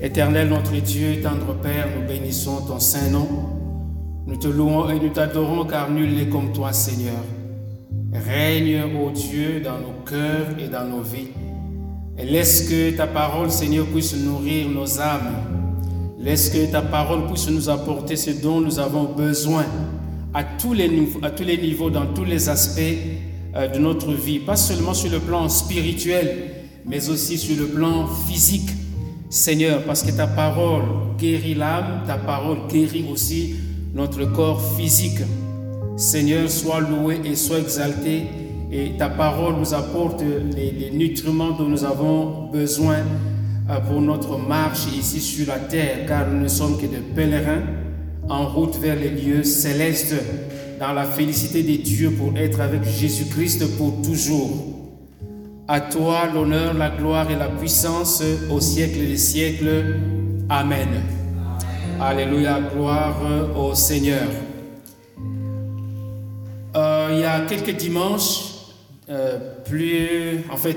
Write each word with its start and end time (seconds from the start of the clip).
Éternel 0.00 0.48
notre 0.48 0.72
Dieu, 0.72 1.20
tendre 1.22 1.54
Père, 1.62 1.88
nous 1.96 2.06
bénissons 2.06 2.66
ton 2.66 2.78
saint 2.78 3.08
nom. 3.10 3.26
Nous 4.26 4.36
te 4.36 4.48
louons 4.48 4.90
et 4.90 4.98
nous 4.98 5.10
t'adorons 5.10 5.64
car 5.64 5.90
nul 5.90 6.14
n'est 6.14 6.28
comme 6.28 6.52
toi, 6.52 6.72
Seigneur. 6.72 7.22
Règne, 8.12 8.82
ô 8.96 9.10
Dieu, 9.10 9.60
dans 9.60 9.78
nos 9.78 10.04
cœurs 10.04 10.58
et 10.58 10.68
dans 10.68 10.84
nos 10.84 11.02
vies. 11.02 11.28
Laisse 12.16 12.68
que 12.68 12.96
ta 12.96 13.06
parole, 13.06 13.50
Seigneur, 13.50 13.86
puisse 13.86 14.16
nourrir 14.16 14.68
nos 14.68 15.00
âmes. 15.00 15.36
Laisse 16.18 16.50
que 16.50 16.70
ta 16.70 16.82
parole 16.82 17.26
puisse 17.26 17.48
nous 17.50 17.68
apporter 17.68 18.16
ce 18.16 18.30
dont 18.30 18.60
nous 18.60 18.78
avons 18.78 19.04
besoin 19.04 19.64
à 20.32 20.44
tous 20.44 20.72
les, 20.72 20.88
niveaux, 20.88 21.20
à 21.22 21.30
tous 21.30 21.44
les 21.44 21.58
niveaux, 21.58 21.90
dans 21.90 22.06
tous 22.06 22.24
les 22.24 22.48
aspects 22.48 22.80
euh, 23.54 23.68
de 23.68 23.78
notre 23.78 24.12
vie. 24.12 24.38
Pas 24.38 24.56
seulement 24.56 24.94
sur 24.94 25.10
le 25.10 25.18
plan 25.18 25.48
spirituel, 25.48 26.50
mais 26.86 27.08
aussi 27.08 27.38
sur 27.38 27.56
le 27.56 27.66
plan 27.66 28.06
physique. 28.06 28.70
Seigneur, 29.34 29.82
parce 29.82 30.04
que 30.04 30.12
ta 30.12 30.28
parole 30.28 30.84
guérit 31.18 31.54
l'âme, 31.54 32.04
ta 32.06 32.14
parole 32.14 32.68
guérit 32.70 33.04
aussi 33.10 33.56
notre 33.92 34.26
corps 34.26 34.62
physique. 34.76 35.18
Seigneur, 35.96 36.48
sois 36.48 36.78
loué 36.78 37.20
et 37.24 37.34
sois 37.34 37.58
exalté 37.58 38.26
et 38.70 38.92
ta 38.96 39.08
parole 39.08 39.56
nous 39.58 39.74
apporte 39.74 40.22
les, 40.22 40.92
nutriments 40.92 41.50
dont 41.50 41.68
nous 41.68 41.82
avons 41.82 42.48
besoin 42.52 42.98
euh, 43.68 43.80
pour 43.80 44.00
notre 44.00 44.38
marche 44.38 44.86
ici 44.96 45.20
sur 45.20 45.48
la 45.48 45.58
terre, 45.58 46.06
car 46.06 46.30
nous 46.30 46.40
ne 46.40 46.48
sommes 46.48 46.76
que 46.76 46.86
des 46.86 47.02
pèlerins 47.16 47.62
en 48.28 48.46
route 48.46 48.76
vers 48.76 48.94
les 48.94 49.10
lieux 49.10 49.42
célestes, 49.42 50.14
dans 50.78 50.92
la 50.92 51.06
félicité 51.06 51.64
des 51.64 51.78
dieux 51.78 52.12
pour 52.12 52.38
être 52.38 52.60
avec 52.60 52.84
Jésus-Christ 52.84 53.76
pour 53.78 54.00
toujours. 54.00 54.73
À 55.66 55.80
toi 55.80 56.26
l'honneur, 56.26 56.74
la 56.74 56.90
gloire 56.90 57.30
et 57.30 57.36
la 57.36 57.48
puissance 57.48 58.22
au 58.50 58.60
siècle 58.60 58.98
des 58.98 59.16
siècles. 59.16 59.96
Amen. 60.50 60.88
Alléluia, 61.98 62.60
gloire 62.60 63.16
au 63.56 63.74
Seigneur. 63.74 64.28
Euh, 66.76 67.08
il 67.12 67.20
y 67.20 67.24
a 67.24 67.40
quelques 67.48 67.76
dimanches, 67.78 68.42
euh, 69.08 69.38
plus, 69.64 70.44
en 70.52 70.58
fait, 70.58 70.76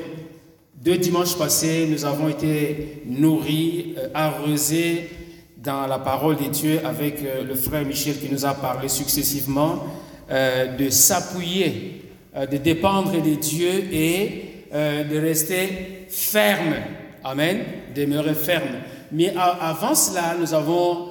deux 0.82 0.98
dimanches 0.98 1.38
passés, 1.38 1.86
nous 1.92 2.06
avons 2.06 2.30
été 2.30 3.04
nourris, 3.06 3.94
euh, 3.98 4.08
arrosés 4.14 5.10
dans 5.58 5.86
la 5.86 6.00
parole 6.00 6.38
de 6.38 6.46
Dieu 6.46 6.80
avec 6.86 7.26
le 7.46 7.56
frère 7.56 7.86
Michel 7.86 8.18
qui 8.18 8.32
nous 8.32 8.46
a 8.46 8.54
parlé 8.54 8.88
successivement 8.88 9.84
de 10.30 10.90
s'appuyer, 10.90 12.04
de 12.34 12.58
dépendre 12.58 13.12
de 13.12 13.36
Dieu 13.36 13.72
et 13.92 14.47
euh, 14.74 15.04
de 15.04 15.18
rester 15.18 16.06
ferme. 16.10 16.76
Amen. 17.24 17.60
Demeurer 17.96 18.34
ferme. 18.34 18.82
Mais 19.12 19.34
avant 19.38 19.96
cela, 19.96 20.36
nous 20.38 20.54
avons 20.54 21.08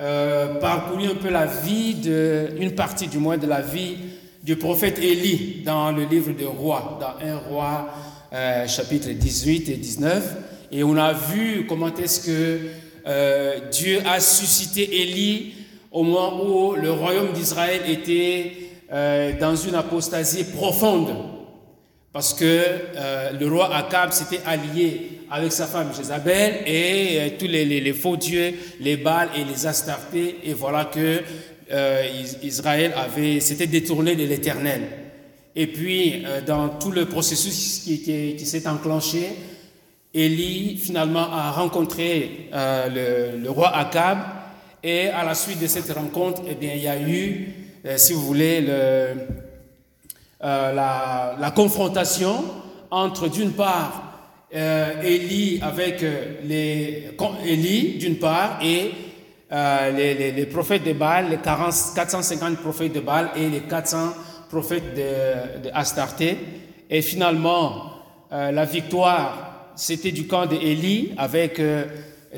euh, 0.00 0.54
parcouru 0.60 1.06
un 1.06 1.16
peu 1.16 1.28
la 1.28 1.46
vie, 1.46 1.94
de, 1.94 2.50
une 2.58 2.74
partie 2.74 3.08
du 3.08 3.18
moins 3.18 3.36
de 3.36 3.46
la 3.46 3.60
vie 3.60 3.96
du 4.44 4.56
prophète 4.56 4.98
Élie 4.98 5.62
dans 5.64 5.90
le 5.90 6.04
livre 6.04 6.32
des 6.32 6.44
rois, 6.46 6.98
dans 7.00 7.26
un 7.26 7.36
roi 7.36 7.88
euh, 8.32 8.66
chapitre 8.68 9.10
18 9.10 9.68
et 9.68 9.76
19. 9.76 10.36
Et 10.70 10.84
on 10.84 10.96
a 10.96 11.12
vu 11.12 11.66
comment 11.68 11.94
est-ce 11.96 12.26
que 12.26 12.58
Dieu 13.72 14.00
a 14.06 14.20
suscité 14.20 15.02
Élie 15.02 15.54
au 15.90 16.04
moment 16.04 16.44
où 16.44 16.74
le 16.76 16.92
royaume 16.92 17.32
d'Israël 17.32 17.80
était 17.88 18.52
dans 19.40 19.56
une 19.56 19.74
apostasie 19.74 20.44
profonde. 20.44 21.39
Parce 22.12 22.34
que 22.34 22.44
euh, 22.44 23.30
le 23.38 23.48
roi 23.48 23.72
Akab 23.72 24.10
s'était 24.10 24.40
allié 24.44 25.20
avec 25.30 25.52
sa 25.52 25.66
femme 25.66 25.94
Jézabel 25.96 26.62
et 26.66 27.20
euh, 27.20 27.28
tous 27.38 27.46
les, 27.46 27.92
faux 27.92 28.16
dieux, 28.16 28.52
les 28.80 28.96
Baals 28.96 29.30
et 29.36 29.44
les 29.44 29.64
Astartés. 29.66 30.38
Et 30.42 30.52
voilà 30.52 30.86
que 30.86 31.20
euh, 31.70 32.22
Israël 32.42 32.92
avait, 32.96 33.38
s'était 33.38 33.68
détourné 33.68 34.16
de 34.16 34.24
l'Éternel. 34.24 34.82
Et 35.54 35.68
puis, 35.68 36.24
dans 36.46 36.68
tout 36.68 36.92
le 36.92 37.06
processus 37.06 37.80
qui, 37.84 38.02
qui, 38.36 38.46
s'est 38.46 38.68
enclenché, 38.68 39.30
Élie 40.14 40.76
finalement 40.76 41.32
a 41.32 41.50
rencontré 41.50 42.48
le, 42.52 43.36
le, 43.36 43.50
roi 43.50 43.76
Akab. 43.76 44.18
Et 44.84 45.08
à 45.08 45.24
la 45.24 45.34
suite 45.34 45.60
de 45.60 45.66
cette 45.66 45.90
rencontre, 45.90 46.42
eh 46.48 46.54
bien, 46.54 46.74
il 46.74 46.82
y 46.82 46.88
a 46.88 47.00
eu, 47.00 47.52
si 47.96 48.12
vous 48.12 48.22
voulez, 48.22 48.60
le, 48.60 49.14
euh, 50.42 50.72
la, 50.72 51.50
confrontation 51.50 52.42
entre 52.90 53.28
d'une 53.28 53.52
part 53.52 54.22
euh, 54.54 55.02
Élie 55.02 55.60
avec 55.60 56.02
euh, 56.02 56.36
les 56.44 57.08
Élie 57.44 57.98
d'une 57.98 58.16
part 58.16 58.58
et 58.62 58.90
les, 59.50 60.46
prophètes 60.50 60.84
de 60.84 60.94
Baal, 60.94 61.28
les 61.28 61.36
40, 61.36 61.74
450 61.94 62.56
prophètes 62.56 62.94
de 62.94 63.00
Baal 63.00 63.32
et 63.36 63.50
les 63.50 63.60
400 63.60 64.14
prophètes 64.48 64.94
de, 64.94 65.68
de. 65.68 66.36
Et 66.88 67.02
finalement, 67.02 67.92
la 68.30 68.64
victoire, 68.64 69.72
c'était 69.76 70.12
du 70.12 70.26
camp 70.26 70.46
d'Élie 70.46 71.12
avec 71.18 71.60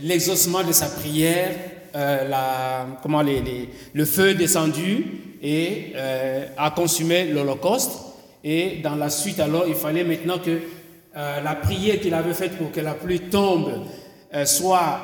l'exaucement 0.01 0.65
de 0.65 0.73
sa 0.73 0.87
prière, 0.87 1.55
la, 1.95 2.87
comment 3.03 3.23
les, 3.23 3.69
le 3.93 4.05
feu 4.05 4.35
descendu 4.35 5.32
et 5.43 5.93
euh, 5.97 6.47
a 6.57 6.71
consumé 6.71 7.25
l'Holocauste. 7.25 7.91
Et 8.45 8.81
dans 8.83 8.95
la 8.95 9.11
suite, 9.11 9.41
alors, 9.41 9.65
il 9.67 9.75
fallait 9.75 10.05
maintenant 10.05 10.39
que 10.39 10.51
euh, 10.51 11.41
la 11.41 11.55
prière 11.57 12.01
qu'il 12.01 12.15
avait 12.15 12.33
faite 12.33 12.57
pour 12.57 12.71
que 12.71 12.81
la 12.81 12.95
pluie 12.95 13.21
tombe 13.21 13.71
euh, 14.35 14.45
soit 14.47 15.01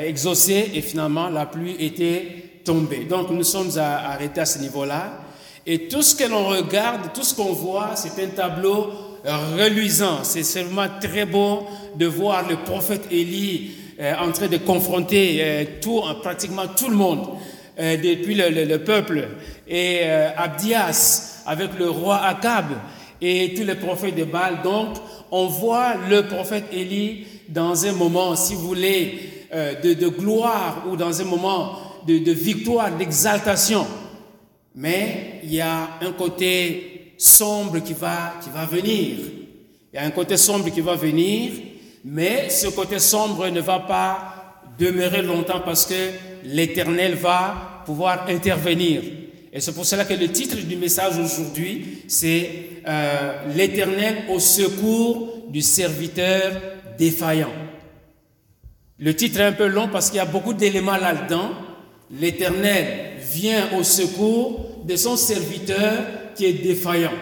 exaucée. 0.00 0.70
Et 0.74 0.82
finalement, 0.82 1.28
la 1.28 1.46
pluie 1.46 1.76
était 1.80 2.60
tombée. 2.64 3.04
Donc, 3.04 3.30
nous 3.30 3.44
sommes 3.44 3.76
arrêtés 3.78 4.42
à 4.42 4.46
ce 4.46 4.58
niveau-là. 4.58 5.20
Et 5.66 5.88
tout 5.88 6.02
ce 6.02 6.14
que 6.14 6.28
l'on 6.28 6.46
regarde, 6.46 7.12
tout 7.14 7.22
ce 7.24 7.34
qu'on 7.34 7.52
voit, 7.52 7.92
c'est 7.94 8.22
un 8.22 8.28
tableau 8.28 8.90
reluisant. 9.24 10.20
C'est 10.22 10.44
seulement 10.44 10.86
très 11.00 11.26
beau 11.26 11.66
de 11.96 12.06
voir 12.06 12.48
le 12.48 12.56
prophète 12.56 13.06
Élie 13.10 13.72
en 14.00 14.30
train 14.32 14.46
de 14.46 14.56
confronter 14.58 15.66
pratiquement 16.22 16.68
tout 16.74 16.88
le 16.88 16.96
monde. 16.96 17.28
Euh, 17.80 17.96
depuis 17.96 18.34
le, 18.34 18.78
peuple, 18.78 19.28
et 19.68 20.00
euh, 20.02 20.30
Abdias 20.36 21.42
avec 21.46 21.78
le 21.78 21.88
roi 21.88 22.16
Akab 22.16 22.64
et 23.20 23.54
tous 23.54 23.62
les 23.62 23.76
prophètes 23.76 24.16
de 24.16 24.24
Baal. 24.24 24.62
Donc, 24.64 24.96
on 25.30 25.46
voit 25.46 25.94
le 26.10 26.26
prophète 26.26 26.64
Élie 26.72 27.24
dans 27.48 27.86
un 27.86 27.92
moment, 27.92 28.34
si 28.34 28.54
vous 28.54 28.66
voulez, 28.66 29.46
euh, 29.54 29.80
de, 29.80 30.08
gloire 30.08 30.86
ou 30.90 30.96
dans 30.96 31.20
un 31.20 31.24
moment 31.24 31.78
de, 32.04 32.18
de 32.18 32.32
victoire, 32.32 32.90
d'exaltation. 32.96 33.86
Mais 34.74 35.38
il 35.44 35.54
y 35.54 35.60
a 35.60 35.88
un 36.00 36.10
côté 36.10 37.12
sombre 37.16 37.78
qui 37.78 37.92
va, 37.92 38.34
qui 38.42 38.50
va 38.50 38.66
venir. 38.66 39.18
Il 39.92 39.96
y 39.96 39.98
a 39.98 40.02
un 40.02 40.10
côté 40.10 40.36
sombre 40.36 40.68
qui 40.70 40.80
va 40.80 40.96
venir, 40.96 41.52
mais 42.04 42.50
ce 42.50 42.66
côté 42.66 42.98
sombre 42.98 43.46
ne 43.50 43.60
va 43.60 43.78
pas 43.78 44.62
demeurer 44.76 45.22
longtemps 45.22 45.60
parce 45.64 45.86
que 45.86 46.27
l'Éternel 46.44 47.14
va 47.14 47.82
pouvoir 47.84 48.26
intervenir. 48.28 49.02
Et 49.52 49.60
c'est 49.60 49.74
pour 49.74 49.86
cela 49.86 50.04
que 50.04 50.14
le 50.14 50.28
titre 50.28 50.56
du 50.56 50.76
message 50.76 51.18
aujourd'hui, 51.18 52.02
c'est 52.06 52.50
euh, 52.86 53.54
L'Éternel 53.54 54.24
au 54.30 54.38
secours 54.38 55.44
du 55.48 55.62
serviteur 55.62 56.52
défaillant. 56.98 57.52
Le 58.98 59.14
titre 59.14 59.40
est 59.40 59.44
un 59.44 59.52
peu 59.52 59.66
long 59.66 59.88
parce 59.88 60.10
qu'il 60.10 60.16
y 60.16 60.20
a 60.20 60.26
beaucoup 60.26 60.52
d'éléments 60.52 60.96
là-dedans. 60.96 61.50
L'Éternel 62.10 63.12
vient 63.20 63.70
au 63.78 63.82
secours 63.82 64.82
de 64.84 64.96
son 64.96 65.16
serviteur 65.16 65.98
qui 66.34 66.46
est 66.46 66.52
défaillant. 66.54 67.12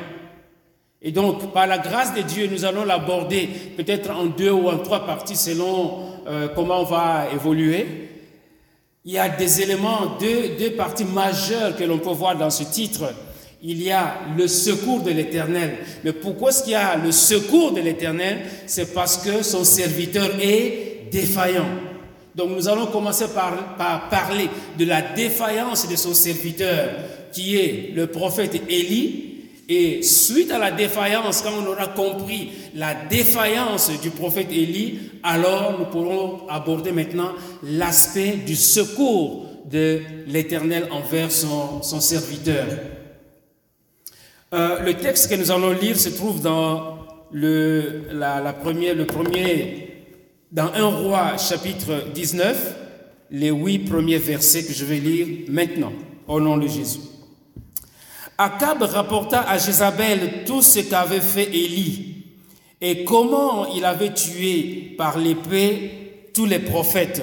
Et 1.02 1.12
donc, 1.12 1.52
par 1.52 1.66
la 1.66 1.78
grâce 1.78 2.14
de 2.14 2.22
Dieu, 2.22 2.48
nous 2.50 2.64
allons 2.64 2.84
l'aborder 2.84 3.48
peut-être 3.76 4.10
en 4.10 4.26
deux 4.26 4.50
ou 4.50 4.68
en 4.68 4.78
trois 4.78 5.06
parties 5.06 5.36
selon 5.36 6.00
euh, 6.26 6.48
comment 6.54 6.80
on 6.80 6.84
va 6.84 7.28
évoluer. 7.32 7.86
Il 9.08 9.12
y 9.12 9.18
a 9.18 9.28
des 9.28 9.62
éléments, 9.62 10.16
deux, 10.18 10.56
deux 10.58 10.72
parties 10.72 11.04
majeures 11.04 11.76
que 11.76 11.84
l'on 11.84 11.98
peut 11.98 12.10
voir 12.10 12.36
dans 12.36 12.50
ce 12.50 12.64
titre. 12.64 13.14
Il 13.62 13.80
y 13.80 13.92
a 13.92 14.16
le 14.36 14.48
secours 14.48 15.00
de 15.00 15.12
l'Éternel. 15.12 15.76
Mais 16.02 16.12
pourquoi 16.12 16.50
est-ce 16.50 16.64
qu'il 16.64 16.72
y 16.72 16.74
a 16.74 16.96
le 16.96 17.12
secours 17.12 17.70
de 17.70 17.80
l'Éternel? 17.80 18.40
C'est 18.66 18.92
parce 18.92 19.18
que 19.18 19.44
son 19.44 19.62
serviteur 19.62 20.28
est 20.42 21.08
défaillant. 21.12 21.68
Donc 22.34 22.50
nous 22.50 22.68
allons 22.68 22.86
commencer 22.86 23.28
par, 23.28 23.76
par, 23.76 24.08
parler 24.08 24.50
de 24.76 24.84
la 24.84 25.02
défaillance 25.02 25.88
de 25.88 25.94
son 25.94 26.12
serviteur, 26.12 26.90
qui 27.32 27.56
est 27.56 27.92
le 27.94 28.08
prophète 28.08 28.60
Élie, 28.68 29.35
et 29.68 30.02
suite 30.02 30.52
à 30.52 30.58
la 30.58 30.70
défaillance, 30.70 31.42
quand 31.42 31.52
on 31.60 31.66
aura 31.66 31.88
compris 31.88 32.50
la 32.74 32.94
défaillance 32.94 33.90
du 34.00 34.10
prophète 34.10 34.48
Élie, 34.50 35.00
alors 35.22 35.76
nous 35.78 35.86
pourrons 35.86 36.46
aborder 36.48 36.92
maintenant 36.92 37.32
l'aspect 37.64 38.36
du 38.46 38.54
secours 38.54 39.46
de 39.68 40.00
l'Éternel 40.28 40.88
envers 40.92 41.32
son, 41.32 41.82
serviteur. 41.82 42.66
Euh, 44.54 44.80
le 44.84 44.94
texte 44.94 45.28
que 45.28 45.34
nous 45.34 45.50
allons 45.50 45.72
lire 45.72 45.98
se 45.98 46.10
trouve 46.10 46.40
dans 46.40 46.98
le, 47.32 48.02
la, 48.12 48.52
première, 48.52 48.94
le 48.94 49.06
premier 49.06 50.04
dans 50.52 50.72
1 50.72 50.84
roi 50.84 51.36
chapitre 51.38 52.04
19, 52.14 52.76
les 53.32 53.50
huit 53.50 53.80
premiers 53.80 54.18
versets 54.18 54.64
que 54.64 54.72
je 54.72 54.84
vais 54.84 54.98
lire 54.98 55.26
maintenant, 55.48 55.92
au 56.28 56.40
nom 56.40 56.56
de 56.56 56.68
Jésus. 56.68 57.00
Akab 58.38 58.82
rapporta 58.82 59.40
à 59.40 59.56
Jézabel 59.56 60.44
tout 60.44 60.62
ce 60.62 60.80
qu'avait 60.80 61.20
fait 61.20 61.44
Élie 61.44 62.24
et 62.80 63.04
comment 63.04 63.66
il 63.74 63.84
avait 63.84 64.12
tué 64.12 64.94
par 64.98 65.18
l'épée 65.18 66.28
tous 66.34 66.44
les 66.44 66.58
prophètes. 66.58 67.22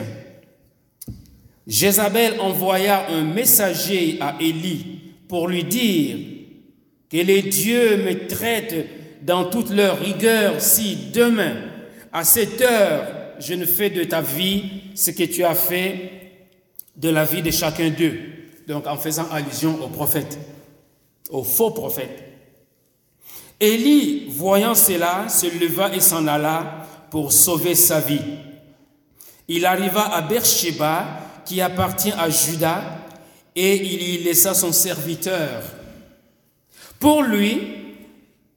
Jézabel 1.68 2.40
envoya 2.40 3.10
un 3.10 3.24
messager 3.24 4.18
à 4.20 4.36
Élie 4.40 5.14
pour 5.28 5.48
lui 5.48 5.64
dire 5.64 6.18
que 7.12 7.18
les 7.18 7.44
dieux 7.44 7.98
me 7.98 8.28
traitent 8.28 8.88
dans 9.22 9.46
toute 9.46 9.70
leur 9.70 10.00
rigueur 10.00 10.60
si 10.60 11.12
demain, 11.14 11.56
à 12.12 12.24
cette 12.24 12.62
heure, 12.62 13.06
je 13.40 13.54
ne 13.54 13.66
fais 13.66 13.90
de 13.90 14.04
ta 14.04 14.22
vie 14.22 14.64
ce 14.96 15.12
que 15.12 15.24
tu 15.24 15.44
as 15.44 15.56
fait 15.56 16.12
de 16.96 17.10
la 17.10 17.24
vie 17.24 17.42
de 17.42 17.52
chacun 17.52 17.90
d'eux. 17.90 18.18
Donc 18.68 18.88
en 18.88 18.98
faisant 18.98 19.30
allusion 19.32 19.78
aux 19.84 19.90
prophètes, 19.90 20.38
aux 21.30 21.44
faux 21.44 21.72
prophètes. 21.72 22.24
Élie, 23.60 24.28
voyant 24.30 24.76
cela, 24.76 25.30
se 25.30 25.48
leva 25.60 25.94
et 25.96 26.00
s'en 26.00 26.28
alla 26.28 26.86
pour 27.10 27.32
sauver 27.32 27.76
sa 27.76 28.00
vie. 28.00 28.22
Il 29.48 29.66
arriva 29.66 30.14
à 30.14 30.22
Beersheba, 30.22 31.06
qui 31.46 31.62
appartient 31.62 32.12
à 32.12 32.30
Juda, 32.30 32.84
et 33.56 33.76
il 33.76 34.02
y 34.02 34.24
laissa 34.24 34.54
son 34.54 34.72
serviteur. 34.72 35.64
Pour 37.00 37.24
lui, 37.24 37.60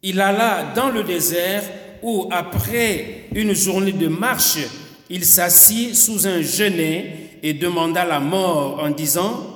il 0.02 0.20
alla 0.20 0.72
dans 0.74 0.90
le 0.90 1.02
désert 1.02 1.64
où, 2.02 2.28
après 2.30 3.28
une 3.34 3.54
journée 3.54 3.92
de 3.92 4.08
marche, 4.08 4.58
il 5.10 5.24
s'assit 5.24 5.94
sous 5.94 6.26
un 6.26 6.40
genêt 6.40 7.38
et 7.42 7.54
demanda 7.54 8.04
la 8.04 8.20
mort 8.20 8.80
en 8.80 8.90
disant, 8.90 9.46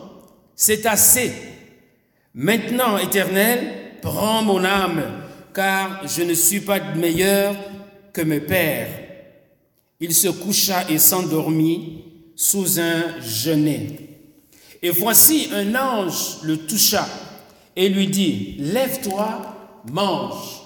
C'est 0.55 0.87
assez. 0.87 1.33
Maintenant, 2.35 2.97
Éternel, 2.99 3.99
prends 4.03 4.43
mon 4.43 4.65
âme, 4.65 5.03
car 5.53 6.07
je 6.07 6.23
ne 6.23 6.35
suis 6.35 6.61
pas 6.61 6.81
meilleur 6.95 7.57
que 8.13 8.23
mes 8.23 8.41
pères. 8.41 8.91
Il 9.99 10.15
se 10.15 10.29
coucha 10.29 10.89
et 10.89 10.99
s'endormit 10.99 12.05
sous 12.37 12.79
un 12.79 13.21
genêt. 13.21 14.11
Et 14.83 14.91
voici 14.91 15.49
un 15.53 15.75
ange 15.75 16.39
le 16.43 16.57
toucha 16.57 17.07
et 17.77 17.89
lui 17.89 18.07
dit, 18.07 18.57
Lève-toi, 18.59 19.83
mange. 19.91 20.63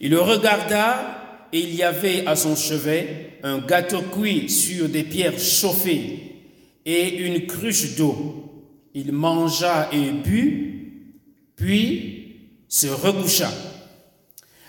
Il 0.00 0.12
le 0.12 0.20
regarda 0.20 1.48
et 1.52 1.60
il 1.60 1.74
y 1.74 1.82
avait 1.82 2.26
à 2.26 2.36
son 2.36 2.56
chevet 2.56 3.38
un 3.42 3.58
gâteau 3.58 4.00
cuit 4.00 4.48
sur 4.48 4.88
des 4.88 5.02
pierres 5.02 5.38
chauffées 5.38 6.36
et 6.86 7.18
une 7.18 7.46
cruche 7.46 7.96
d'eau. 7.96 8.41
Il 8.94 9.12
mangea 9.12 9.88
et 9.92 10.10
but, 10.10 11.22
puis 11.56 12.22
se 12.68 12.86
recoucha. 12.86 13.50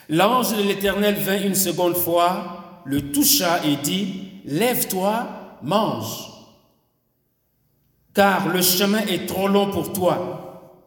L'ange 0.09 0.55
de 0.55 0.63
l'Éternel 0.63 1.15
vint 1.15 1.41
une 1.41 1.55
seconde 1.55 1.95
fois, 1.95 2.81
le 2.85 3.11
toucha 3.11 3.65
et 3.65 3.77
dit, 3.77 4.29
Lève-toi, 4.45 5.59
mange, 5.61 6.29
car 8.13 8.49
le 8.49 8.61
chemin 8.61 8.99
est 9.07 9.25
trop 9.25 9.47
long 9.47 9.71
pour 9.71 9.93
toi. 9.93 10.79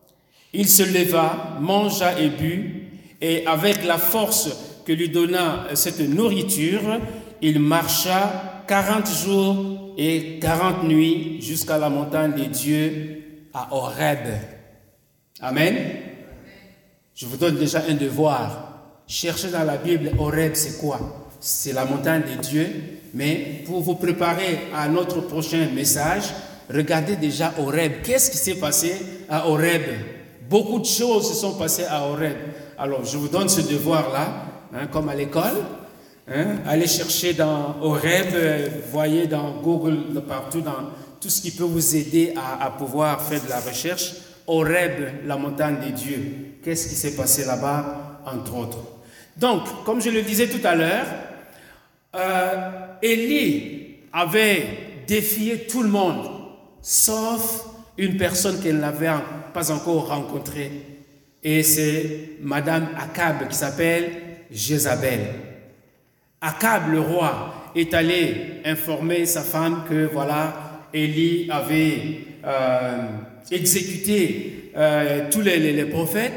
Il 0.53 0.69
se 0.69 0.83
leva, 0.83 1.59
mangea 1.61 2.21
et 2.21 2.29
but, 2.29 2.89
et 3.21 3.47
avec 3.47 3.85
la 3.85 3.99
force 3.99 4.83
que 4.85 4.93
lui 4.93 5.09
donna 5.09 5.67
cette 5.75 6.01
nourriture, 6.01 7.01
il 7.43 7.61
marcha 7.61 8.65
quarante 8.69 9.09
jours 9.09 9.95
et 9.97 10.39
quarante 10.39 10.85
nuits 10.85 11.41
jusqu'à 11.41 11.79
la 11.79 11.89
montagne 11.89 12.35
des 12.35 12.47
dieux 12.47 13.26
à 13.57 13.69
Horeb. 13.71 14.19
Amen. 15.41 15.75
Je 17.15 17.25
vous 17.25 17.39
donne 17.39 17.57
déjà 17.57 17.83
un 17.89 17.95
devoir. 17.95 18.83
Cherchez 19.07 19.49
dans 19.49 19.65
la 19.65 19.79
Bible 19.79 20.11
Horeb, 20.19 20.53
c'est 20.55 20.79
quoi? 20.79 21.01
C'est 21.41 21.73
la 21.73 21.87
montagne 21.87 22.23
des 22.23 22.37
dieux. 22.37 22.69
Mais 23.15 23.63
pour 23.65 23.81
vous 23.81 23.95
préparer 23.95 24.59
à 24.75 24.89
notre 24.89 25.23
prochain 25.23 25.69
message, 25.75 26.25
regardez 26.69 27.17
déjà 27.17 27.55
Horeb. 27.59 28.03
Qu'est-ce 28.05 28.31
qui 28.31 28.37
s'est 28.37 28.57
passé 28.57 28.95
à 29.29 29.49
Horeb? 29.49 29.83
Beaucoup 30.51 30.79
de 30.79 30.85
choses 30.85 31.27
se 31.27 31.35
sont 31.35 31.55
passées 31.55 31.87
à 31.89 32.03
Horeb. 32.03 32.37
Alors, 32.77 33.07
je 33.07 33.17
vous 33.17 33.29
donne 33.29 33.49
ce 33.49 33.63
devoir-là, 33.63 34.45
hein, 34.75 34.87
comme 34.93 35.09
à 35.09 35.15
l'école. 35.15 35.65
Hein, 36.29 36.57
allez 36.67 36.89
chercher 36.89 37.33
dans 37.33 37.77
Horeb, 37.81 38.27
euh, 38.35 38.69
voyez 38.91 39.27
dans 39.27 39.63
Google, 39.63 40.21
partout, 40.29 40.61
dans 40.61 40.91
tout 41.21 41.31
ce 41.31 41.41
qui 41.41 41.51
peut 41.51 41.65
vous 41.65 41.97
aider 41.97 42.35
à, 42.37 42.71
pouvoir 42.71 43.23
faire 43.23 43.43
de 43.43 43.49
la 43.49 43.61
recherche. 43.61 44.13
Horeb, 44.47 45.25
la 45.25 45.37
montagne 45.37 45.79
des 45.81 45.93
dieux. 45.93 46.57
Qu'est-ce 46.63 46.89
qui 46.89 46.95
s'est 46.95 47.17
passé 47.17 47.45
là-bas, 47.45 48.21
entre 48.27 48.57
autres? 48.57 48.79
Donc, 49.37 49.85
comme 49.85 50.01
je 50.01 50.11
le 50.11 50.23
disais 50.23 50.49
tout 50.49 50.65
à 50.65 50.75
l'heure, 50.75 51.07
euh, 52.15 52.71
Élie 53.03 53.97
avait 54.13 54.67
défié 55.07 55.67
tout 55.67 55.83
le 55.83 55.89
monde, 55.89 56.29
sauf 56.81 57.65
une 57.99 58.17
personne 58.17 58.61
qu'elle 58.63 58.79
n'avait 58.79 59.11
pas 59.53 59.71
encore 59.71 60.09
rencontrée. 60.09 60.71
Et 61.43 61.63
c'est 61.63 62.31
Madame 62.41 62.89
Akab 62.99 63.49
qui 63.49 63.57
s'appelle 63.57 64.11
Jézabel. 64.51 65.21
Akab, 66.41 66.91
le 66.93 67.01
roi, 67.01 67.71
est 67.75 67.93
allé 67.95 68.61
informer 68.65 69.27
sa 69.27 69.43
femme 69.43 69.85
que 69.89 70.09
voilà, 70.13 70.66
Élie 70.97 71.49
avait 71.51 71.99
euh, 72.45 73.03
exécuté 73.51 74.71
euh, 74.77 75.27
tous 75.31 75.43
les, 75.43 75.59
les, 75.59 75.85
prophètes. 75.85 76.33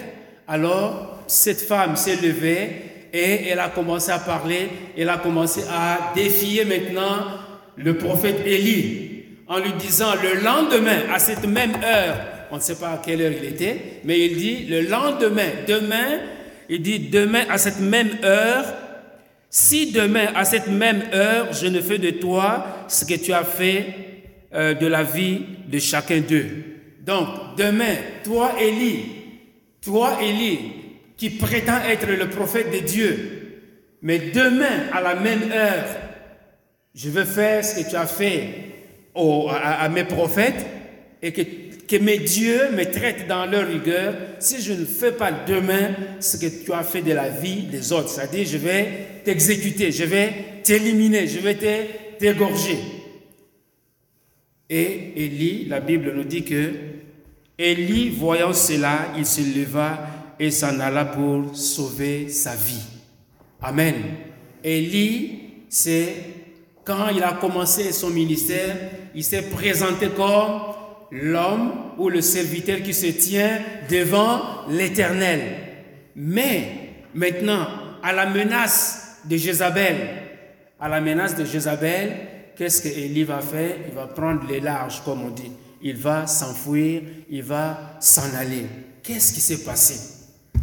Alors, 0.48 1.24
cette 1.28 1.62
femme 1.62 1.96
s'est 1.96 2.18
levée 2.18 2.70
et 3.14 3.48
elle 3.50 3.60
a 3.60 3.70
commencé 3.70 4.12
à 4.12 4.20
parler, 4.20 4.70
elle 4.98 5.10
a 5.10 5.18
commencé 5.18 5.62
à 5.70 6.14
défier 6.14 6.66
maintenant 6.66 7.26
le 7.78 7.98
prophète 7.98 8.42
Élie 8.46 9.10
en 9.48 9.60
lui 9.60 9.74
disant 9.74 10.14
le 10.22 10.42
lendemain, 10.42 11.12
à 11.12 11.18
cette 11.18 11.48
même 11.48 11.74
heure, 11.84 12.18
on 12.52 12.58
ne 12.58 12.62
sait 12.62 12.76
pas 12.76 12.92
à 12.92 13.02
quelle 13.04 13.22
heure 13.22 13.32
il 13.32 13.48
était, 13.48 13.78
mais 14.04 14.20
il 14.20 14.38
dit 14.38 14.66
le 14.66 14.82
lendemain, 14.82 15.50
demain, 15.68 16.20
il 16.70 16.82
dit 16.82 17.00
demain 17.00 17.46
à 17.50 17.58
cette 17.58 17.80
même 17.80 18.12
heure, 18.24 18.66
si 19.50 19.92
demain 19.92 20.28
à 20.36 20.46
cette 20.46 20.68
même 20.68 21.02
heure, 21.14 21.52
je 21.54 21.66
ne 21.66 21.82
fais 21.82 21.98
de 21.98 22.12
toi 22.12 22.86
ce 22.88 23.06
que 23.06 23.16
tu 23.16 23.34
as 23.34 23.44
fait 23.44 23.86
euh, 24.54 24.74
de 24.74 24.88
la 24.88 25.04
vie 25.04 25.42
de 25.68 25.80
chacun 25.80 26.20
d'eux. 26.20 26.48
Donc 27.06 27.28
demain, 27.58 27.96
toi 28.24 28.54
Élie, 28.62 29.06
toi 29.82 30.20
Élie, 30.22 30.60
qui 31.18 31.30
prétend 31.30 31.82
être 31.88 32.08
le 32.08 32.30
prophète 32.30 32.72
de 32.72 32.80
Dieu, 32.80 33.62
mais 34.02 34.20
demain 34.34 34.88
à 34.94 35.02
la 35.02 35.16
même 35.16 35.52
heure, 35.52 35.86
je 36.96 37.10
veux 37.10 37.26
faire 37.26 37.64
ce 37.64 37.82
que 37.82 37.90
tu 37.90 37.96
as 37.96 38.08
fait 38.08 38.50
à 39.16 39.90
mes 39.90 40.06
prophètes 40.06 40.66
et 41.22 41.32
que 41.32 41.42
que 41.90 41.96
mes 41.96 42.20
dieux 42.20 42.70
me 42.72 42.86
traitent 42.86 43.28
dans 43.28 43.48
leur 43.48 43.68
rigueur 43.68 44.14
si 44.38 44.62
je 44.62 44.74
ne 44.74 44.86
fais 44.86 45.12
pas 45.12 45.32
demain 45.32 45.96
ce 46.20 46.38
que 46.38 46.46
tu 46.64 46.72
as 46.72 46.84
fait 46.84 47.02
de 47.02 47.12
la 47.12 47.30
vie 47.30 47.64
des 47.64 47.92
autres. 47.92 48.10
C'est-à-dire, 48.10 48.46
je 48.46 48.58
vais 48.58 48.88
t'exécuter, 49.26 49.92
je 49.92 50.04
vais 50.04 50.32
t'éliminer, 50.64 51.28
je 51.28 51.40
vais 51.40 51.58
t'égorger. 52.20 52.78
Et 54.70 55.14
Élie, 55.16 55.66
la 55.66 55.80
Bible 55.80 56.14
nous 56.16 56.24
dit 56.24 56.44
que 56.44 56.72
Élie, 57.58 58.10
voyant 58.10 58.54
cela, 58.54 59.14
il 59.18 59.26
se 59.26 59.42
leva 59.42 60.00
et 60.40 60.52
s'en 60.52 60.80
alla 60.80 61.06
pour 61.06 61.56
sauver 61.56 62.30
sa 62.30 62.56
vie. 62.56 62.86
Amen. 63.62 63.96
Élie, 64.64 65.40
c'est 65.68 66.14
quand 66.86 67.10
il 67.10 67.24
a 67.24 67.34
commencé 67.34 67.92
son 67.92 68.10
ministère, 68.10 68.76
il 69.14 69.24
s'est 69.24 69.42
présenté 69.42 70.08
comme 70.10 70.62
l'homme 71.12 71.74
ou 71.98 72.10
le 72.10 72.22
serviteur 72.22 72.82
qui 72.82 72.94
se 72.94 73.08
tient 73.08 73.60
devant 73.90 74.68
l'Éternel. 74.70 75.42
Mais 76.16 76.72
maintenant, 77.14 77.68
à 78.02 78.14
la 78.14 78.28
menace 78.28 79.18
de 79.26 79.36
Jézabel, 79.36 79.96
à 80.80 80.88
la 80.88 81.02
menace 81.02 81.36
de 81.36 81.44
Jézabel, 81.44 82.12
qu'est-ce 82.60 82.82
qu'Élie 82.82 83.24
va 83.24 83.40
faire? 83.40 83.78
Il 83.88 83.96
va 83.96 84.06
prendre 84.06 84.42
les 84.50 84.60
larges, 84.60 85.02
comme 85.06 85.24
on 85.24 85.30
dit. 85.30 85.52
Il 85.82 85.96
va 85.96 86.28
s'enfuir, 86.28 87.02
il 87.30 87.42
va 87.42 87.96
s'en 88.02 88.36
aller. 88.38 88.66
Qu'est-ce 89.02 89.32
qui 89.32 89.40
s'est 89.40 89.64
passé? 89.64 89.96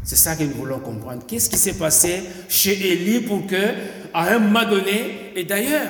C'est 0.04 0.16
ça 0.16 0.36
que 0.36 0.42
nous 0.42 0.54
voulons 0.54 0.78
comprendre. 0.78 1.24
Qu'est-ce 1.26 1.48
qui 1.48 1.56
s'est 1.56 1.78
passé 1.78 2.22
chez 2.50 2.92
Élie 2.92 3.20
pour 3.20 3.46
que, 3.46 3.56
à 4.12 4.34
un 4.34 4.38
moment 4.38 4.68
donné, 4.68 5.32
et 5.34 5.44
d'ailleurs, 5.44 5.88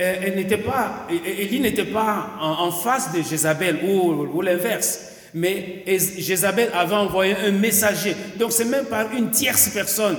euh, 0.00 0.14
elle 0.22 0.36
n'était 0.36 0.56
pas, 0.56 1.06
Élie 1.10 1.60
n'était 1.60 1.84
pas 1.84 2.30
en, 2.40 2.72
face 2.72 3.12
de 3.12 3.20
Jézabel 3.20 3.80
ou, 3.84 4.40
l'inverse. 4.40 5.00
Mais 5.34 5.84
Jézabel 5.86 6.70
avait 6.72 6.94
envoyé 6.94 7.36
un 7.36 7.52
messager. 7.52 8.16
Donc 8.38 8.52
c'est 8.52 8.64
même 8.64 8.86
par 8.86 9.12
une 9.12 9.30
tierce 9.30 9.68
personne 9.68 10.16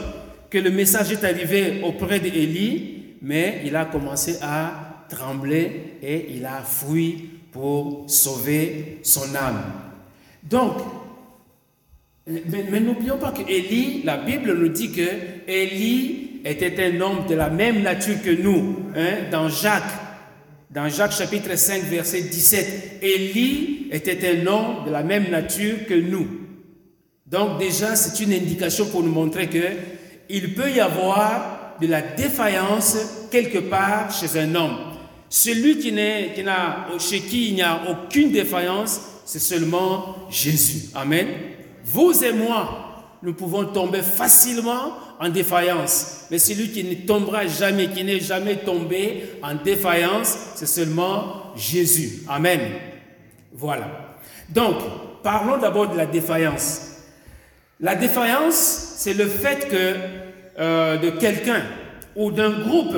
que 0.51 0.59
le 0.59 0.69
message 0.69 1.11
est 1.11 1.23
arrivé 1.23 1.81
auprès 1.83 2.19
d'Élie. 2.19 3.17
mais 3.21 3.61
il 3.65 3.75
a 3.75 3.85
commencé 3.85 4.37
à 4.41 4.92
trembler 5.13 5.97
et 6.01 6.33
il 6.35 6.45
a 6.45 6.61
fui 6.61 7.29
pour 7.51 8.05
sauver 8.07 8.99
son 9.03 9.35
âme. 9.35 9.63
Donc, 10.43 10.77
mais, 12.25 12.79
n'oublions 12.79 13.17
pas 13.17 13.31
que 13.31 13.41
Élie, 13.49 14.01
la 14.03 14.17
Bible 14.17 14.53
nous 14.57 14.69
dit 14.69 14.91
que 14.91 15.07
Élie 15.47 16.41
était 16.45 16.83
un 16.85 17.01
homme 17.01 17.27
de 17.27 17.35
la 17.35 17.49
même 17.49 17.81
nature 17.81 18.21
que 18.23 18.29
nous. 18.29 18.77
Hein, 18.95 19.29
dans 19.31 19.49
Jacques, 19.49 19.83
dans 20.71 20.89
Jacques 20.89 21.11
chapitre 21.11 21.55
5, 21.57 21.83
verset 21.83 22.21
17, 22.23 22.99
Élie 23.01 23.87
était 23.91 24.37
un 24.37 24.47
homme 24.47 24.85
de 24.85 24.91
la 24.91 25.03
même 25.03 25.29
nature 25.29 25.85
que 25.87 25.93
nous. 25.93 26.27
Donc 27.25 27.59
déjà, 27.59 27.95
c'est 27.95 28.23
une 28.23 28.33
indication 28.33 28.85
pour 28.87 29.03
nous 29.03 29.11
montrer 29.11 29.47
que 29.47 29.67
il 30.29 30.53
peut 30.55 30.71
y 30.71 30.79
avoir 30.79 31.75
de 31.81 31.87
la 31.87 32.01
défaillance 32.01 33.27
quelque 33.31 33.59
part 33.59 34.11
chez 34.11 34.39
un 34.39 34.55
homme. 34.55 34.92
Celui 35.35 35.79
qui, 35.79 35.91
qui 36.35 36.43
n'a, 36.43 36.85
chez 36.99 37.21
qui 37.21 37.47
il 37.47 37.55
n'y 37.55 37.63
a 37.63 37.81
aucune 37.89 38.31
défaillance, 38.31 39.01
c'est 39.25 39.39
seulement 39.39 40.15
Jésus. 40.29 40.89
Amen. 40.93 41.27
Vous 41.83 42.23
et 42.23 42.31
moi, 42.31 43.17
nous 43.23 43.33
pouvons 43.33 43.65
tomber 43.65 44.03
facilement 44.03 44.93
en 45.19 45.29
défaillance. 45.29 46.27
Mais 46.29 46.37
celui 46.37 46.69
qui 46.69 46.83
ne 46.83 46.93
tombera 47.07 47.47
jamais, 47.47 47.87
qui 47.87 48.03
n'est 48.03 48.19
jamais 48.19 48.57
tombé 48.57 49.23
en 49.41 49.55
défaillance, 49.55 50.37
c'est 50.53 50.67
seulement 50.67 51.55
Jésus. 51.55 52.21
Amen. 52.29 52.59
Voilà. 53.53 53.87
Donc, 54.49 54.75
parlons 55.23 55.57
d'abord 55.57 55.89
de 55.89 55.97
la 55.97 56.05
défaillance. 56.05 56.99
La 57.79 57.95
défaillance, 57.95 58.93
c'est 58.97 59.15
le 59.15 59.25
fait 59.25 59.67
que 59.67 59.95
euh, 60.59 60.97
de 60.97 61.09
quelqu'un 61.09 61.63
ou 62.15 62.29
d'un 62.29 62.51
groupe 62.51 62.97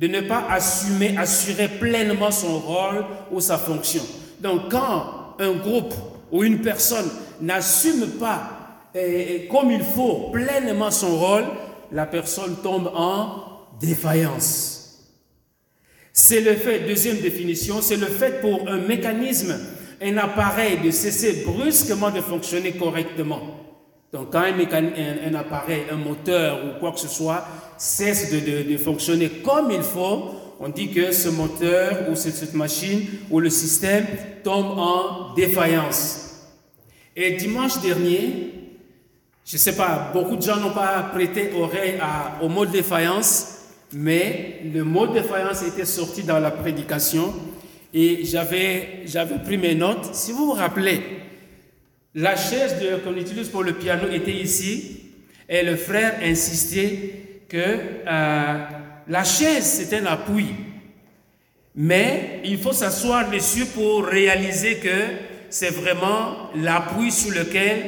de 0.00 0.06
ne 0.06 0.22
pas 0.22 0.46
assumer, 0.48 1.14
assurer 1.18 1.68
pleinement 1.68 2.30
son 2.30 2.58
rôle 2.58 3.04
ou 3.30 3.40
sa 3.40 3.58
fonction. 3.58 4.02
Donc, 4.40 4.70
quand 4.70 5.34
un 5.38 5.52
groupe 5.52 5.92
ou 6.32 6.42
une 6.42 6.62
personne 6.62 7.08
n'assume 7.40 8.06
pas 8.18 8.56
comme 9.50 9.70
il 9.70 9.82
faut 9.82 10.30
pleinement 10.32 10.90
son 10.90 11.16
rôle, 11.16 11.44
la 11.92 12.06
personne 12.06 12.56
tombe 12.62 12.90
en 12.94 13.68
défaillance. 13.80 15.06
C'est 16.12 16.40
le 16.40 16.54
fait, 16.54 16.80
deuxième 16.80 17.18
définition, 17.18 17.80
c'est 17.80 17.96
le 17.96 18.06
fait 18.06 18.40
pour 18.40 18.68
un 18.68 18.78
mécanisme, 18.78 19.54
un 20.02 20.16
appareil 20.16 20.78
de 20.84 20.90
cesser 20.90 21.44
brusquement 21.46 22.10
de 22.10 22.20
fonctionner 22.20 22.72
correctement. 22.72 23.40
Donc 24.12 24.32
quand 24.32 24.42
un, 24.42 25.34
appareil, 25.34 25.82
un 25.90 25.96
moteur 25.96 26.58
ou 26.64 26.80
quoi 26.80 26.92
que 26.92 26.98
ce 26.98 27.06
soit 27.06 27.44
cesse 27.80 28.30
de, 28.30 28.76
fonctionner 28.76 29.30
comme 29.42 29.70
il 29.70 29.80
faut, 29.80 30.34
on 30.60 30.68
dit 30.68 30.90
que 30.90 31.12
ce 31.12 31.30
moteur 31.30 32.10
ou 32.10 32.14
cette 32.14 32.52
machine 32.52 33.06
ou 33.30 33.40
le 33.40 33.48
système 33.48 34.06
tombe 34.44 34.78
en 34.78 35.32
défaillance. 35.34 36.50
Et 37.16 37.32
dimanche 37.32 37.80
dernier, 37.80 38.52
je 39.46 39.56
ne 39.56 39.58
sais 39.58 39.74
pas, 39.74 40.10
beaucoup 40.12 40.36
de 40.36 40.42
gens 40.42 40.58
n'ont 40.58 40.74
pas 40.74 41.10
prêté 41.14 41.52
oreille 41.58 41.98
au 42.42 42.50
mot 42.50 42.66
défaillance, 42.66 43.60
mais 43.94 44.60
le 44.72 44.84
mot 44.84 45.06
défaillance 45.06 45.62
était 45.62 45.86
sorti 45.86 46.22
dans 46.22 46.38
la 46.38 46.50
prédication 46.50 47.32
et 47.94 48.26
j'avais, 48.26 49.00
j'avais 49.06 49.38
pris 49.38 49.56
mes 49.56 49.74
notes. 49.74 50.14
Si 50.14 50.32
vous 50.32 50.46
vous 50.46 50.52
rappelez, 50.52 51.00
la 52.14 52.36
chaise 52.36 52.76
qu'on 53.02 53.16
utilise 53.16 53.48
pour 53.48 53.62
le 53.62 53.72
piano 53.72 54.06
était 54.12 54.36
ici 54.36 55.00
et 55.48 55.62
le 55.62 55.76
frère 55.76 56.18
insistait 56.22 57.19
que 57.50 57.56
euh, 57.56 58.64
la 59.08 59.24
chaise 59.24 59.64
c'est 59.64 59.98
un 59.98 60.06
appui. 60.06 60.46
Mais 61.74 62.40
il 62.44 62.58
faut 62.58 62.72
s'asseoir 62.72 63.30
dessus 63.30 63.66
pour 63.66 64.06
réaliser 64.06 64.76
que 64.76 64.88
c'est 65.50 65.70
vraiment 65.70 66.50
l'appui 66.54 67.10
sur 67.10 67.30
lequel 67.32 67.82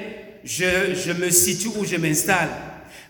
je, 0.44 0.94
je 0.94 1.12
me 1.12 1.30
situe 1.30 1.68
ou 1.78 1.84
je 1.84 1.96
m'installe. 1.96 2.48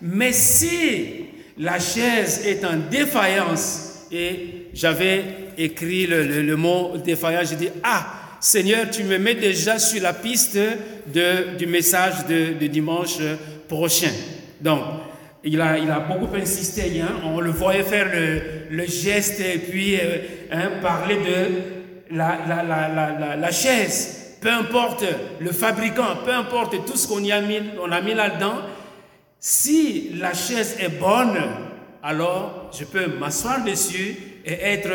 Mais 0.02 0.32
si 0.32 1.26
la 1.58 1.78
chaise 1.78 2.42
est 2.46 2.64
en 2.64 2.76
défaillance, 2.90 4.06
et 4.10 4.68
j'avais 4.74 5.24
écrit 5.56 6.06
le, 6.06 6.56
mot 6.56 6.96
défaillance, 6.98 7.50
j'ai 7.50 7.56
dit, 7.56 7.70
ah, 7.82 8.06
Seigneur, 8.40 8.90
tu 8.90 9.04
me 9.04 9.18
mets 9.18 9.36
déjà 9.36 9.78
sur 9.78 10.02
la 10.02 10.12
piste 10.12 10.58
de, 11.06 11.56
du 11.56 11.66
message 11.66 12.26
de, 12.26 12.54
de 12.60 12.66
dimanche 12.66 13.18
prochain. 13.68 14.10
Donc, 14.60 14.80
il 15.44 15.60
a, 15.60 15.78
il 15.78 15.90
a 15.90 16.00
beaucoup 16.00 16.34
insisté, 16.34 17.00
hein, 17.00 17.20
on 17.24 17.40
le 17.40 17.50
voyait 17.50 17.82
faire 17.82 18.06
le, 18.12 18.76
le 18.76 18.86
geste 18.86 19.40
et 19.40 19.58
puis 19.58 19.96
euh, 19.96 20.18
hein, 20.52 20.70
parler 20.80 21.16
de 21.16 22.16
la, 22.16 22.38
la, 22.46 22.62
la, 22.62 23.36
la 23.36 23.50
chaise. 23.50 24.36
Peu 24.40 24.50
importe 24.50 25.04
le 25.40 25.52
fabricant, 25.52 26.16
peu 26.24 26.32
importe 26.32 26.84
tout 26.84 26.96
ce 26.96 27.06
qu'on 27.06 27.22
y 27.22 27.32
a 27.32 27.40
mis, 27.40 27.60
on 27.80 27.90
a 27.92 28.00
mis 28.00 28.14
là-dedans, 28.14 28.54
si 29.38 30.10
la 30.20 30.34
chaise 30.34 30.76
est 30.80 31.00
bonne, 31.00 31.38
alors 32.02 32.70
je 32.76 32.84
peux 32.84 33.06
m'asseoir 33.18 33.64
dessus 33.64 34.16
et 34.44 34.52
être 34.52 34.90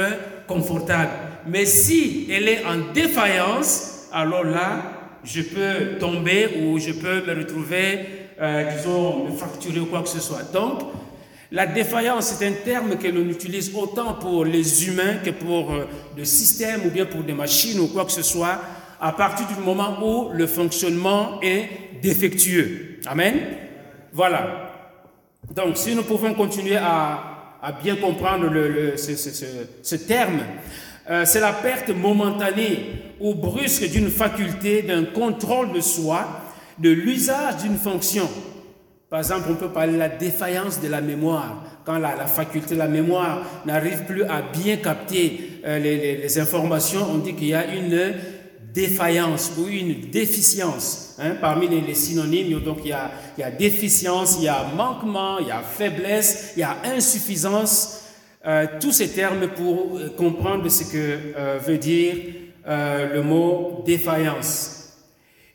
confortable. 0.47 1.11
Mais 1.47 1.65
si 1.65 2.27
elle 2.31 2.49
est 2.49 2.65
en 2.65 2.91
défaillance, 2.93 4.07
alors 4.11 4.43
là, 4.43 4.93
je 5.23 5.41
peux 5.41 5.97
tomber 5.99 6.49
ou 6.61 6.77
je 6.79 6.91
peux 6.91 7.25
me 7.25 7.39
retrouver, 7.39 7.99
euh, 8.39 8.71
disons, 8.75 9.25
me 9.25 9.31
fracturer 9.31 9.79
ou 9.79 9.85
quoi 9.87 10.03
que 10.03 10.09
ce 10.09 10.19
soit. 10.19 10.51
Donc, 10.53 10.81
la 11.51 11.65
défaillance, 11.65 12.35
c'est 12.37 12.45
un 12.45 12.51
terme 12.63 12.97
que 12.97 13.07
l'on 13.07 13.27
utilise 13.29 13.71
autant 13.73 14.13
pour 14.13 14.45
les 14.45 14.87
humains 14.87 15.15
que 15.23 15.29
pour 15.29 15.71
euh, 15.71 15.87
le 16.15 16.25
système 16.25 16.81
ou 16.85 16.89
bien 16.89 17.05
pour 17.05 17.23
des 17.23 17.33
machines 17.33 17.79
ou 17.79 17.87
quoi 17.87 18.05
que 18.05 18.11
ce 18.11 18.21
soit 18.21 18.59
à 18.99 19.11
partir 19.11 19.47
du 19.47 19.63
moment 19.63 19.97
où 20.03 20.29
le 20.33 20.45
fonctionnement 20.47 21.39
est 21.41 21.69
défectueux. 22.01 22.99
Amen? 23.05 23.35
Voilà. 24.11 24.73
Donc, 25.55 25.77
si 25.77 25.95
nous 25.95 26.03
pouvons 26.03 26.33
continuer 26.33 26.77
à, 26.77 27.33
bien 27.83 27.95
comprendre 27.95 28.49
ce, 28.95 29.95
terme, 29.95 30.39
euh, 31.09 31.25
c'est 31.25 31.39
la 31.39 31.53
perte 31.53 31.89
momentanée 31.89 33.13
ou 33.19 33.33
brusque 33.33 33.89
d'une 33.89 34.09
faculté, 34.09 34.81
d'un 34.81 35.05
contrôle 35.05 35.73
de 35.73 35.81
soi, 35.81 36.25
de 36.79 36.89
l'usage 36.89 37.57
d'une 37.63 37.77
fonction. 37.77 38.29
Par 39.09 39.19
exemple, 39.19 39.47
on 39.49 39.55
peut 39.55 39.69
parler 39.69 39.93
de 39.93 39.97
la 39.97 40.09
défaillance 40.09 40.81
de 40.81 40.89
la 40.89 41.01
mémoire. 41.01 41.63
Quand 41.85 41.97
la, 41.97 42.25
faculté 42.25 42.75
de 42.75 42.79
la 42.79 42.89
mémoire 42.89 43.41
n'arrive 43.65 44.03
plus 44.03 44.23
à 44.23 44.41
bien 44.41 44.75
capter 44.77 45.61
euh, 45.65 45.79
les, 45.79 46.39
informations, 46.39 47.07
on 47.09 47.19
dit 47.19 47.33
qu'il 47.33 47.47
y 47.47 47.53
a 47.53 47.73
une 47.73 48.13
défaillance 48.73 49.53
ou 49.57 49.67
une 49.67 50.09
déficience. 50.11 51.15
Hein, 51.19 51.35
parmi 51.39 51.69
les, 51.69 51.93
synonymes, 51.93 52.59
donc 52.59 52.79
il 52.83 52.89
y, 52.89 53.43
a, 53.43 53.51
déficience, 53.51 54.35
il 54.39 54.43
y 54.43 54.49
a 54.49 54.65
manquement, 54.75 55.39
il 55.39 55.47
y 55.47 55.51
a 55.51 55.61
faiblesse, 55.61 56.53
il 56.57 56.59
y 56.59 56.63
a 56.63 56.75
insuffisance. 56.83 58.03
Euh, 58.45 58.65
tous 58.79 58.91
ces 58.91 59.09
termes 59.09 59.47
pour 59.55 59.97
euh, 59.97 60.09
comprendre 60.17 60.69
ce 60.69 60.83
que 60.83 61.59
veut 61.65 61.77
dire 61.77 62.15
le 62.65 63.21
mot 63.21 63.81
défaillance. 63.85 64.97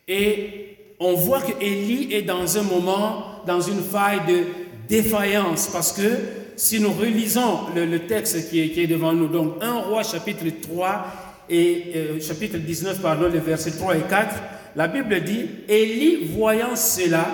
Et 0.07 0.62
on 1.03 1.15
voit 1.15 1.41
que 1.41 1.63
Élie 1.63 2.13
est 2.13 2.21
dans 2.21 2.57
un 2.57 2.63
moment, 2.63 3.41
dans 3.45 3.61
une 3.61 3.81
faille 3.81 4.21
de 4.27 4.43
défaillance, 4.87 5.69
parce 5.71 5.91
que 5.91 6.17
si 6.55 6.79
nous 6.79 6.93
relisons 6.93 7.67
le, 7.75 7.99
texte 7.99 8.49
qui 8.49 8.61
est, 8.61 8.69
qui 8.69 8.81
est, 8.81 8.87
devant 8.87 9.13
nous, 9.13 9.27
donc 9.27 9.55
1 9.61 9.73
roi 9.79 10.03
chapitre 10.03 10.45
3, 10.61 11.05
et 11.49 11.91
euh, 11.95 12.21
chapitre 12.21 12.57
19, 12.57 13.01
pardon, 13.01 13.27
les 13.27 13.39
versets 13.39 13.71
3 13.71 13.97
et 13.97 14.01
4, 14.01 14.35
la 14.75 14.87
Bible 14.87 15.21
dit, 15.23 15.45
Élie, 15.67 16.25
voyant 16.35 16.75
cela, 16.75 17.27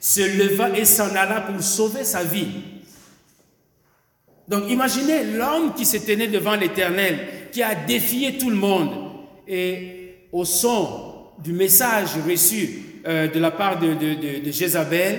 se 0.00 0.20
leva 0.20 0.76
et 0.76 0.84
s'en 0.84 1.14
alla 1.14 1.42
pour 1.42 1.62
sauver 1.62 2.04
sa 2.04 2.24
vie. 2.24 2.48
Donc 4.48 4.64
imaginez 4.68 5.24
l'homme 5.24 5.74
qui 5.74 5.84
se 5.84 5.98
tenait 5.98 6.26
devant 6.26 6.56
l'Éternel, 6.56 7.18
qui 7.52 7.62
a 7.62 7.74
défié 7.74 8.36
tout 8.36 8.50
le 8.50 8.56
monde, 8.56 8.90
et 9.46 10.26
au 10.32 10.44
son 10.44 11.09
du 11.42 11.52
message 11.52 12.10
reçu 12.28 12.82
euh, 13.06 13.28
de 13.28 13.38
la 13.38 13.50
part 13.50 13.78
de, 13.78 13.94
de, 13.94 14.44
de 14.44 14.50
Jézabel, 14.50 15.16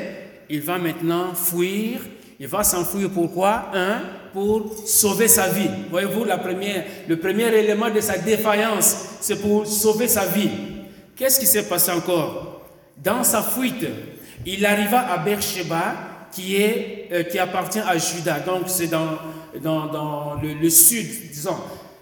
il 0.49 0.61
va 0.61 0.77
maintenant 0.77 1.33
fuir. 1.33 1.99
Il 2.39 2.47
va 2.47 2.63
s'enfuir 2.63 3.11
pourquoi 3.11 3.69
Un, 3.73 4.01
pour 4.33 4.73
sauver 4.87 5.27
sa 5.27 5.49
vie. 5.49 5.69
Voyez-vous, 5.91 6.23
la 6.23 6.39
première, 6.39 6.83
le 7.07 7.17
premier 7.17 7.45
élément 7.55 7.91
de 7.91 8.01
sa 8.01 8.17
défaillance, 8.17 8.95
c'est 9.21 9.39
pour 9.41 9.67
sauver 9.67 10.07
sa 10.07 10.25
vie. 10.25 10.49
Qu'est-ce 11.15 11.39
qui 11.39 11.45
s'est 11.45 11.67
passé 11.67 11.91
encore? 11.91 12.61
Dans 12.97 13.23
sa 13.23 13.43
fuite, 13.43 13.85
il 14.43 14.65
arriva 14.65 15.11
à 15.11 15.17
Beersheba, 15.19 15.93
qui, 16.31 16.55
est, 16.55 17.09
euh, 17.11 17.23
qui 17.23 17.37
appartient 17.37 17.79
à 17.79 17.95
Juda. 17.97 18.39
Donc, 18.39 18.63
c'est 18.67 18.87
dans, 18.87 19.19
dans, 19.61 19.85
dans 19.87 20.35
le, 20.41 20.53
le, 20.53 20.69
sud, 20.71 21.07
disons. 21.31 21.57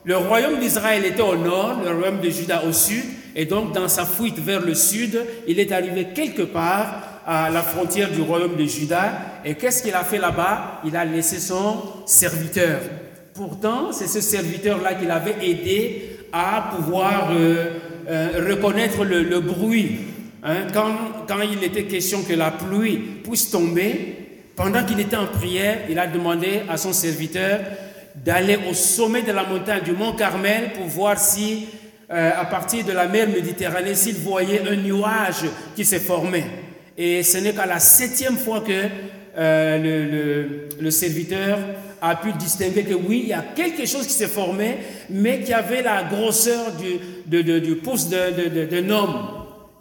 Le 0.05 0.15
royaume 0.15 0.59
d'Israël 0.59 1.03
était 1.03 1.21
au 1.21 1.35
nord, 1.35 1.81
le 1.83 1.91
royaume 1.91 2.21
de 2.21 2.29
Juda 2.29 2.63
au 2.63 2.71
sud. 2.71 3.03
Et 3.35 3.45
donc, 3.45 3.73
dans 3.73 3.87
sa 3.87 4.05
fuite 4.05 4.39
vers 4.39 4.61
le 4.61 4.73
sud, 4.73 5.23
il 5.47 5.59
est 5.59 5.71
arrivé 5.71 6.07
quelque 6.15 6.41
part 6.41 7.21
à 7.25 7.49
la 7.49 7.61
frontière 7.61 8.11
du 8.11 8.21
royaume 8.21 8.55
de 8.55 8.65
Juda. 8.65 9.11
Et 9.45 9.55
qu'est-ce 9.55 9.83
qu'il 9.83 9.93
a 9.93 10.03
fait 10.03 10.17
là-bas? 10.17 10.81
Il 10.85 10.95
a 10.95 11.05
laissé 11.05 11.39
son 11.39 11.83
serviteur. 12.05 12.81
Pourtant, 13.33 13.91
c'est 13.91 14.07
ce 14.07 14.21
serviteur-là 14.21 14.95
qui 14.95 15.05
l'avait 15.05 15.35
aidé 15.41 16.17
à 16.33 16.73
pouvoir 16.75 17.29
euh, 17.31 17.71
euh, 18.09 18.45
reconnaître 18.49 19.05
le, 19.05 19.39
bruit. 19.39 19.99
Hein. 20.43 20.67
quand, 20.73 20.91
quand 21.27 21.41
il 21.41 21.63
était 21.63 21.83
question 21.83 22.23
que 22.23 22.33
la 22.33 22.51
pluie 22.51 22.97
puisse 23.23 23.49
tomber, 23.49 24.15
pendant 24.55 24.83
qu'il 24.83 24.99
était 24.99 25.15
en 25.15 25.27
prière, 25.27 25.81
il 25.89 25.97
a 25.99 26.07
demandé 26.07 26.63
à 26.67 26.75
son 26.75 26.91
serviteur 26.91 27.59
d'aller 28.15 28.57
au 28.69 28.73
sommet 28.73 29.21
de 29.21 29.31
la 29.31 29.45
montagne 29.45 29.83
du 29.83 29.93
mont 29.93 30.13
Carmel 30.13 30.73
pour 30.73 30.87
voir 30.87 31.17
si, 31.17 31.67
euh, 32.11 32.31
à 32.35 32.45
partir 32.45 32.83
de 32.85 32.91
la 32.91 33.07
mer 33.07 33.29
Méditerranée, 33.29 33.93
s'il 33.93 34.15
voyait 34.15 34.67
un 34.67 34.75
nuage 34.75 35.45
qui 35.75 35.85
s'est 35.85 35.99
formé. 35.99 36.43
Et 36.97 37.21
ce 37.21 37.37
n'est 37.37 37.53
qu'à 37.53 37.65
la 37.65 37.79
septième 37.79 38.37
fois 38.37 38.61
que 38.61 38.87
euh, 39.37 40.59
le, 40.79 40.91
serviteur 40.91 41.59
a 42.01 42.15
pu 42.15 42.33
distinguer 42.33 42.83
que 42.83 42.95
oui, 42.95 43.21
il 43.23 43.29
y 43.29 43.33
a 43.33 43.45
quelque 43.55 43.85
chose 43.85 44.07
qui 44.07 44.13
s'est 44.13 44.27
formé, 44.27 44.77
mais 45.09 45.41
qui 45.41 45.53
avait 45.53 45.83
la 45.83 46.03
grosseur 46.03 46.73
du, 46.73 47.75
pouce 47.75 48.09
d'un 48.09 48.89
homme. 48.89 49.15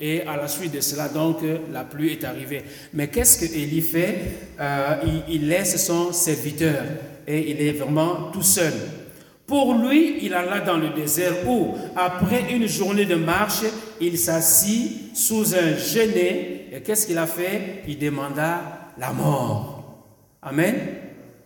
Et 0.00 0.22
à 0.22 0.36
la 0.36 0.46
suite 0.46 0.72
de 0.74 0.80
cela, 0.80 1.08
donc, 1.08 1.38
la 1.72 1.82
pluie 1.82 2.12
est 2.12 2.24
arrivée. 2.24 2.62
Mais 2.92 3.08
qu'est-ce 3.08 3.40
que 3.40 3.52
Élie 3.52 3.80
fait? 3.80 4.16
Euh, 4.60 4.96
il, 5.28 5.48
laisse 5.48 5.84
son 5.84 6.12
serviteur 6.12 6.84
et 7.26 7.50
il 7.50 7.60
est 7.60 7.72
vraiment 7.72 8.30
tout 8.32 8.42
seul. 8.42 8.74
Pour 9.48 9.72
lui, 9.72 10.18
il 10.20 10.34
alla 10.34 10.60
dans 10.60 10.76
le 10.76 10.90
désert 10.90 11.48
où, 11.48 11.74
après 11.96 12.52
une 12.52 12.68
journée 12.68 13.06
de 13.06 13.14
marche, 13.14 13.62
il 13.98 14.18
s'assit 14.18 15.16
sous 15.16 15.54
un 15.54 15.74
genêt. 15.74 16.66
Et 16.70 16.82
qu'est-ce 16.84 17.06
qu'il 17.06 17.16
a 17.16 17.26
fait? 17.26 17.82
Il 17.88 17.98
demanda 17.98 18.92
la 18.98 19.10
mort. 19.10 20.04
Amen. 20.42 20.74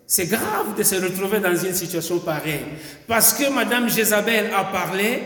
C'est 0.04 0.26
grave 0.26 0.76
de 0.76 0.82
se 0.82 0.96
retrouver 0.96 1.38
dans 1.38 1.54
une 1.54 1.74
situation 1.74 2.18
pareille. 2.18 2.64
Parce 3.06 3.34
que 3.34 3.48
Madame 3.50 3.88
Jézabel 3.88 4.50
a 4.52 4.64
parlé, 4.64 5.22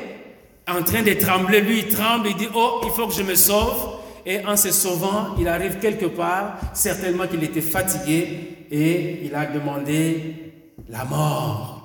en 0.68 0.82
train 0.82 1.02
de 1.02 1.14
trembler, 1.14 1.62
lui 1.62 1.78
il 1.78 1.88
tremble, 1.88 2.28
il 2.28 2.36
dit, 2.36 2.48
oh, 2.54 2.82
il 2.84 2.90
faut 2.90 3.06
que 3.06 3.14
je 3.14 3.22
me 3.22 3.36
sauve. 3.36 4.00
Et 4.26 4.44
en 4.44 4.56
se 4.56 4.70
sauvant, 4.70 5.34
il 5.38 5.48
arrive 5.48 5.78
quelque 5.78 6.06
part, 6.06 6.58
certainement 6.74 7.26
qu'il 7.26 7.42
était 7.42 7.62
fatigué, 7.62 8.66
et 8.70 9.20
il 9.24 9.34
a 9.34 9.46
demandé 9.46 10.52
la 10.90 11.04
mort. 11.04 11.75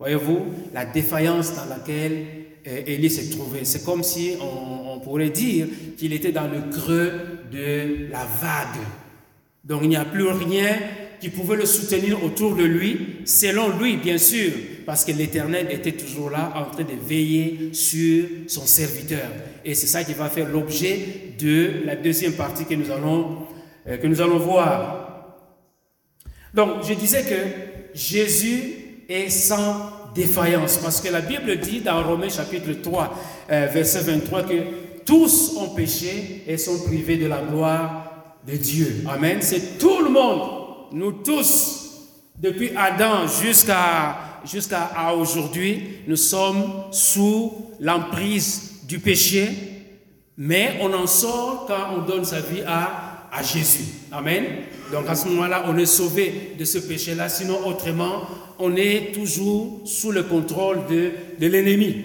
Voyez-vous, 0.00 0.46
la 0.72 0.86
défaillance 0.86 1.54
dans 1.54 1.66
laquelle 1.66 2.24
euh, 2.66 2.82
Élie 2.86 3.10
s'est 3.10 3.28
trouvé. 3.36 3.60
C'est 3.64 3.84
comme 3.84 4.02
si 4.02 4.32
on, 4.40 4.94
on 4.94 5.00
pourrait 5.00 5.28
dire 5.30 5.66
qu'il 5.96 6.12
était 6.14 6.32
dans 6.32 6.48
le 6.48 6.70
creux 6.72 7.12
de 7.52 8.10
la 8.10 8.24
vague. 8.24 8.82
Donc 9.62 9.80
il 9.82 9.90
n'y 9.90 9.96
a 9.96 10.06
plus 10.06 10.26
rien 10.26 10.78
qui 11.20 11.28
pouvait 11.28 11.56
le 11.56 11.66
soutenir 11.66 12.24
autour 12.24 12.56
de 12.56 12.64
lui, 12.64 13.18
selon 13.26 13.76
lui, 13.78 13.98
bien 13.98 14.16
sûr, 14.16 14.52
parce 14.86 15.04
que 15.04 15.12
l'Éternel 15.12 15.68
était 15.70 15.92
toujours 15.92 16.30
là 16.30 16.50
en 16.56 16.74
train 16.74 16.84
de 16.84 16.96
veiller 17.06 17.74
sur 17.74 18.24
son 18.46 18.64
serviteur. 18.64 19.28
Et 19.64 19.74
c'est 19.74 19.86
ça 19.86 20.02
qui 20.02 20.14
va 20.14 20.30
faire 20.30 20.48
l'objet 20.48 21.34
de 21.38 21.82
la 21.84 21.94
deuxième 21.94 22.32
partie 22.32 22.64
que 22.64 22.74
nous 22.74 22.90
allons, 22.90 23.46
euh, 23.86 23.98
que 23.98 24.06
nous 24.06 24.22
allons 24.22 24.38
voir. 24.38 25.36
Donc, 26.54 26.84
je 26.88 26.94
disais 26.94 27.22
que 27.22 27.94
Jésus 27.94 28.79
est 29.10 29.30
sans 29.30 29.90
défaillance, 30.14 30.78
parce 30.78 31.00
que 31.00 31.08
la 31.08 31.20
Bible 31.20 31.58
dit 31.58 31.80
dans 31.80 32.02
Romains 32.02 32.28
chapitre 32.28 32.72
3, 32.82 33.14
euh, 33.50 33.68
verset 33.72 34.00
23, 34.00 34.42
que 34.42 34.54
tous 35.04 35.56
ont 35.56 35.70
péché 35.70 36.44
et 36.46 36.56
sont 36.56 36.80
privés 36.84 37.16
de 37.16 37.26
la 37.26 37.40
gloire 37.40 38.04
de 38.46 38.56
Dieu. 38.56 39.04
Amen. 39.08 39.38
C'est 39.40 39.78
tout 39.78 40.02
le 40.02 40.10
monde 40.10 40.60
nous 40.92 41.12
tous, 41.12 42.08
depuis 42.36 42.70
Adam 42.76 43.26
jusqu'à 43.26 44.16
jusqu'à 44.44 44.90
aujourd'hui, 45.14 45.98
nous 46.06 46.16
sommes 46.16 46.84
sous 46.90 47.52
l'emprise 47.80 48.80
du 48.84 48.98
péché, 48.98 49.48
mais 50.36 50.78
on 50.80 50.92
en 50.92 51.06
sort 51.06 51.66
quand 51.66 51.96
on 51.96 52.02
donne 52.02 52.24
sa 52.24 52.40
vie 52.40 52.62
à, 52.66 52.99
à 53.32 53.42
Jésus. 53.42 53.84
Amen. 54.12 54.44
Donc 54.92 55.08
à 55.08 55.14
ce 55.14 55.28
moment-là, 55.28 55.64
on 55.68 55.76
est 55.78 55.86
sauvé 55.86 56.52
de 56.58 56.64
ce 56.64 56.78
péché-là, 56.78 57.28
sinon 57.28 57.66
autrement, 57.66 58.22
on 58.58 58.76
est 58.76 59.12
toujours 59.14 59.80
sous 59.84 60.12
le 60.12 60.24
contrôle 60.24 60.80
de, 60.88 61.46
l'ennemi. 61.46 62.04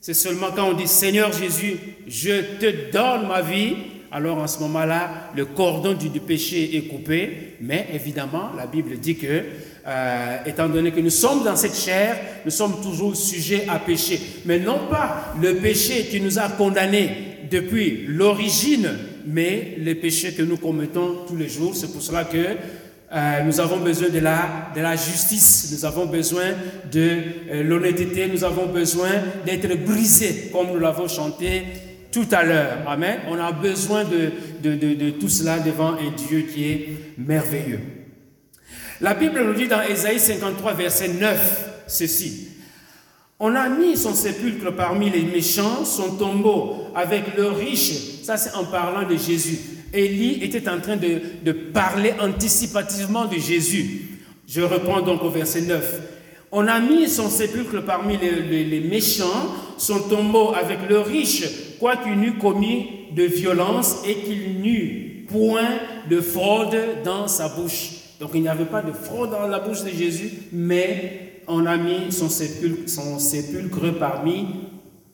C'est 0.00 0.14
seulement 0.14 0.48
quand 0.54 0.68
on 0.68 0.74
dit 0.74 0.86
Seigneur 0.86 1.32
Jésus, 1.32 1.78
je 2.06 2.58
te 2.58 2.92
donne 2.92 3.28
ma 3.28 3.42
vie, 3.42 3.74
alors 4.12 4.38
en 4.38 4.46
ce 4.46 4.60
moment-là, 4.60 5.30
le 5.34 5.46
cordon 5.46 5.94
du, 5.94 6.08
péché 6.20 6.76
est 6.76 6.82
coupé, 6.82 7.54
mais 7.60 7.88
évidemment, 7.92 8.50
la 8.56 8.66
Bible 8.66 8.98
dit 8.98 9.16
que, 9.16 9.42
euh, 9.86 10.36
étant 10.46 10.68
donné 10.68 10.90
que 10.90 11.00
nous 11.00 11.10
sommes 11.10 11.44
dans 11.44 11.56
cette 11.56 11.76
chair, 11.76 12.18
nous 12.44 12.50
sommes 12.50 12.80
toujours 12.82 13.16
sujets 13.16 13.66
à 13.68 13.78
pécher. 13.78 14.20
Mais 14.44 14.58
non 14.58 14.80
pas 14.90 15.34
le 15.40 15.56
péché 15.56 16.06
qui 16.10 16.20
nous 16.20 16.38
a 16.38 16.48
condamnés 16.48 17.10
depuis 17.50 18.04
l'origine, 18.08 18.90
mais 19.26 19.76
le 19.78 19.94
péché 19.94 20.32
que 20.32 20.42
nous 20.42 20.56
commettons 20.56 21.24
tous 21.26 21.36
les 21.36 21.48
jours. 21.48 21.74
C'est 21.74 21.92
pour 21.92 22.02
cela 22.02 22.24
que 22.24 22.38
euh, 23.12 23.42
nous 23.44 23.60
avons 23.60 23.78
besoin 23.78 24.08
de 24.08 24.18
la, 24.18 24.72
de 24.74 24.80
la 24.80 24.96
justice, 24.96 25.70
nous 25.72 25.84
avons 25.84 26.06
besoin 26.06 26.46
de 26.90 27.18
euh, 27.50 27.62
l'honnêteté, 27.62 28.28
nous 28.28 28.42
avons 28.42 28.66
besoin 28.66 29.10
d'être 29.44 29.84
brisés, 29.84 30.50
comme 30.52 30.72
nous 30.72 30.80
l'avons 30.80 31.06
chanté 31.06 31.62
tout 32.10 32.26
à 32.32 32.42
l'heure. 32.42 32.78
Amen. 32.86 33.20
On 33.28 33.38
a 33.38 33.52
besoin 33.52 34.04
de, 34.04 34.32
de, 34.62 35.10
tout 35.10 35.28
cela 35.28 35.60
devant 35.60 35.92
un 35.92 36.10
Dieu 36.16 36.46
qui 36.52 36.64
est 36.64 36.88
merveilleux. 37.18 37.80
La 39.00 39.14
Bible 39.14 39.44
nous 39.44 39.54
dit 39.54 39.68
dans 39.68 39.82
Ésaïe 39.82 40.18
53, 40.18 40.74
verset 40.74 41.08
9, 41.08 41.84
ceci. 41.86 42.48
On 43.38 43.54
a 43.54 43.68
mis 43.68 43.96
son 43.96 44.14
sépulcre 44.14 44.74
parmi 44.74 45.10
les 45.10 45.22
méchants, 45.22 45.84
son 45.84 46.16
tombeau 46.16 46.85
avec 46.96 47.36
le 47.36 47.48
riche. 47.48 47.92
Ça, 48.22 48.36
c'est 48.38 48.54
en 48.54 48.64
parlant 48.64 49.06
de 49.08 49.16
Jésus. 49.16 49.58
Élie 49.92 50.42
était 50.42 50.68
en 50.68 50.80
train 50.80 50.96
de, 50.96 51.52
parler 51.52 52.14
anticipativement 52.20 53.26
de 53.26 53.36
Jésus. 53.36 54.18
Je 54.48 54.62
reprends 54.62 55.02
donc 55.02 55.22
au 55.22 55.30
verset 55.30 55.60
9. 55.60 56.00
On 56.52 56.66
a 56.66 56.80
mis 56.80 57.08
son 57.08 57.28
sépulcre 57.28 57.82
parmi 57.84 58.16
les, 58.16 58.80
méchants, 58.80 59.54
son 59.76 60.00
tombeau 60.00 60.54
avec 60.54 60.78
le 60.88 61.00
riche, 61.00 61.44
quoiqu'il 61.78 62.14
n'eût 62.18 62.38
commis 62.38 62.88
de 63.14 63.24
violence 63.24 64.02
et 64.06 64.14
qu'il 64.14 64.60
n'eut 64.62 65.26
point 65.28 65.68
de 66.08 66.20
fraude 66.20 66.76
dans 67.04 67.28
sa 67.28 67.48
bouche. 67.48 67.90
Donc 68.20 68.30
il 68.34 68.42
n'y 68.42 68.48
avait 68.48 68.64
pas 68.64 68.80
de 68.80 68.92
fraude 68.92 69.30
dans 69.30 69.46
la 69.46 69.58
bouche 69.58 69.82
de 69.82 69.90
Jésus, 69.90 70.30
mais 70.52 71.42
on 71.46 71.66
a 71.66 71.76
mis 71.76 72.10
son 72.10 72.28
sépulcre, 72.28 72.88
son 72.88 73.18
sépulcre 73.18 73.92
parmi 73.98 74.46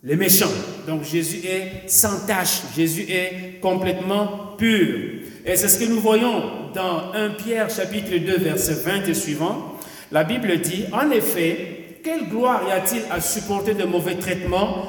les 0.03 0.17
méchants. 0.17 0.51
Donc 0.87 1.05
Jésus 1.05 1.47
est 1.47 1.89
sans 1.89 2.27
tache, 2.27 2.63
Jésus 2.77 3.07
est 3.09 3.61
complètement 3.61 4.55
pur. 4.59 5.23
Et 5.45 5.57
c'est 5.57 5.69
ce 5.69 5.79
que 5.79 5.89
nous 5.89 6.01
voyons 6.01 6.71
dans 6.75 7.13
1 7.13 7.31
Pierre 7.31 7.71
chapitre 7.71 8.17
2 8.17 8.39
verset 8.39 8.75
20 8.75 9.09
et 9.09 9.15
suivant. 9.15 9.77
La 10.11 10.25
Bible 10.25 10.61
dit, 10.61 10.85
en 10.93 11.11
effet, 11.11 11.99
quelle 12.03 12.29
gloire 12.29 12.63
y 12.69 12.73
a-t-il 12.73 13.03
à 13.11 13.21
supporter 13.21 13.75
de 13.75 13.85
mauvais 13.85 14.17
traitements 14.17 14.87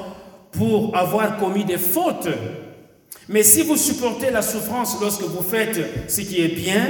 pour 0.52 0.96
avoir 0.96 1.38
commis 1.38 1.64
des 1.64 1.78
fautes? 1.78 2.28
Mais 3.28 3.42
si 3.42 3.62
vous 3.62 3.76
supportez 3.76 4.30
la 4.30 4.42
souffrance 4.42 4.98
lorsque 5.00 5.22
vous 5.22 5.42
faites 5.42 6.10
ce 6.10 6.20
qui 6.20 6.42
est 6.42 6.48
bien, 6.48 6.86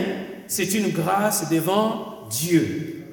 c'est 0.47 0.75
une 0.75 0.89
grâce 0.89 1.49
devant 1.51 2.27
Dieu. 2.31 3.05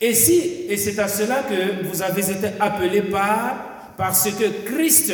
Et 0.00 0.14
si, 0.14 0.66
et 0.68 0.76
c'est 0.76 0.98
à 0.98 1.08
cela 1.08 1.42
que 1.42 1.86
vous 1.86 2.02
avez 2.02 2.30
été 2.30 2.48
appelés 2.58 3.02
par, 3.02 3.73
parce 3.96 4.30
que 4.30 4.64
Christ, 4.64 5.12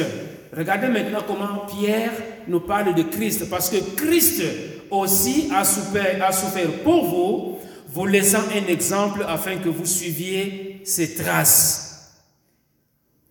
regardez 0.57 0.89
maintenant 0.89 1.23
comment 1.27 1.67
Pierre 1.67 2.13
nous 2.49 2.61
parle 2.61 2.95
de 2.95 3.03
Christ, 3.03 3.49
parce 3.49 3.71
que 3.71 3.79
Christ 3.97 4.43
aussi 4.91 5.49
a 5.55 5.65
souffert, 5.65 6.83
pour 6.83 7.05
vous 7.05 7.59
vous 7.93 8.07
laissant 8.07 8.43
un 8.55 8.71
exemple 8.71 9.25
afin 9.27 9.57
que 9.57 9.69
vous 9.69 9.87
suiviez 9.87 10.81
ses 10.85 11.15
traces. 11.15 12.13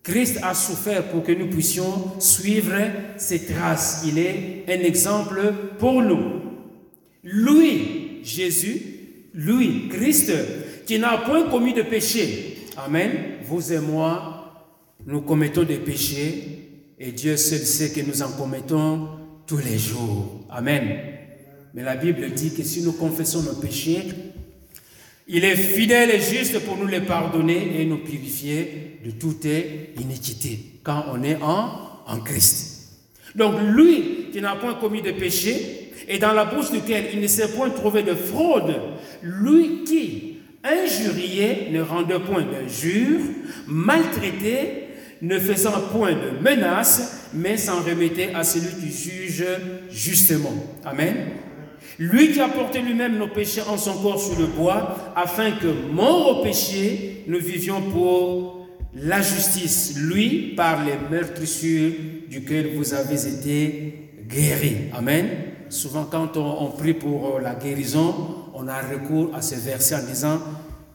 Christ 0.02 0.38
a 0.42 0.54
souffert 0.54 1.04
pour 1.08 1.22
que 1.22 1.32
nous 1.32 1.48
puissions 1.48 2.20
suivre 2.20 2.74
ses 3.16 3.46
traces. 3.46 4.02
Il 4.06 4.18
est 4.18 4.64
un 4.68 4.80
exemple 4.84 5.40
pour 5.78 6.02
nous. 6.02 6.40
Lui, 7.22 8.20
Jésus, 8.22 8.82
lui, 9.34 9.88
Christ, 9.88 10.32
qui 10.86 10.98
n'a 10.98 11.18
point 11.18 11.48
commis 11.48 11.74
de 11.74 11.82
péché. 11.82 12.58
Amen. 12.76 13.10
Vous 13.44 13.72
et 13.72 13.78
moi, 13.78 14.29
nous 15.10 15.22
commettons 15.22 15.64
des 15.64 15.78
péchés 15.78 16.58
et 16.98 17.10
Dieu 17.10 17.36
seul 17.36 17.58
sait 17.58 17.90
que 17.90 18.00
nous 18.06 18.22
en 18.22 18.30
commettons 18.30 19.08
tous 19.46 19.58
les 19.58 19.76
jours. 19.76 20.46
Amen. 20.48 20.98
Mais 21.74 21.82
la 21.82 21.96
Bible 21.96 22.30
dit 22.30 22.54
que 22.54 22.62
si 22.62 22.82
nous 22.82 22.92
confessons 22.92 23.42
nos 23.42 23.54
péchés, 23.54 24.02
il 25.26 25.44
est 25.44 25.56
fidèle 25.56 26.10
et 26.10 26.20
juste 26.20 26.60
pour 26.60 26.76
nous 26.76 26.86
les 26.86 27.00
pardonner 27.00 27.80
et 27.80 27.84
nous 27.86 27.98
purifier 27.98 29.00
de 29.04 29.10
toute 29.10 29.46
iniquité 30.00 30.60
quand 30.84 31.04
on 31.12 31.22
est 31.24 31.38
en, 31.42 31.70
en 32.06 32.20
Christ. 32.20 33.00
Donc 33.34 33.54
lui 33.60 34.30
qui 34.32 34.40
n'a 34.40 34.54
point 34.56 34.74
commis 34.74 35.02
de 35.02 35.12
péché, 35.12 35.92
et 36.08 36.18
dans 36.18 36.32
la 36.32 36.44
bouche 36.44 36.70
duquel 36.70 37.06
il 37.12 37.20
ne 37.20 37.26
s'est 37.26 37.52
point 37.52 37.70
trouvé 37.70 38.02
de 38.02 38.14
fraude, 38.14 38.74
lui 39.22 39.84
qui, 39.84 40.38
injurié, 40.64 41.68
ne 41.72 41.80
rendait 41.80 42.18
point 42.18 42.42
d'injure, 42.42 43.20
maltraité, 43.66 44.79
ne 45.22 45.38
faisant 45.38 45.80
point 45.92 46.12
de 46.12 46.42
menace, 46.42 47.28
mais 47.34 47.56
s'en 47.56 47.82
remettait 47.82 48.32
à 48.34 48.44
celui 48.44 48.74
qui 48.80 48.90
juge 48.90 49.44
justement. 49.90 50.52
Amen. 50.84 51.16
Lui 51.98 52.32
qui 52.32 52.40
a 52.40 52.48
porté 52.48 52.80
lui-même 52.80 53.18
nos 53.18 53.28
péchés 53.28 53.60
en 53.60 53.76
son 53.76 54.00
corps 54.00 54.20
sur 54.20 54.38
le 54.38 54.46
bois, 54.46 55.12
afin 55.14 55.52
que, 55.52 55.66
mort 55.92 56.38
au 56.38 56.42
péché, 56.42 57.24
nous 57.26 57.38
vivions 57.38 57.82
pour 57.90 58.66
la 58.94 59.20
justice. 59.20 59.96
Lui, 59.98 60.54
par 60.56 60.84
les 60.84 60.94
meurtrissures 61.10 61.92
duquel 62.28 62.74
vous 62.74 62.94
avez 62.94 63.28
été 63.28 64.10
guéris. 64.26 64.88
Amen. 64.94 65.28
Souvent, 65.68 66.04
quand 66.04 66.36
on, 66.36 66.70
prie 66.70 66.94
pour 66.94 67.38
la 67.38 67.54
guérison, 67.54 68.14
on 68.54 68.66
a 68.66 68.80
recours 68.80 69.34
à 69.34 69.42
ce 69.42 69.56
verset 69.56 69.94
en 69.94 70.02
disant 70.02 70.40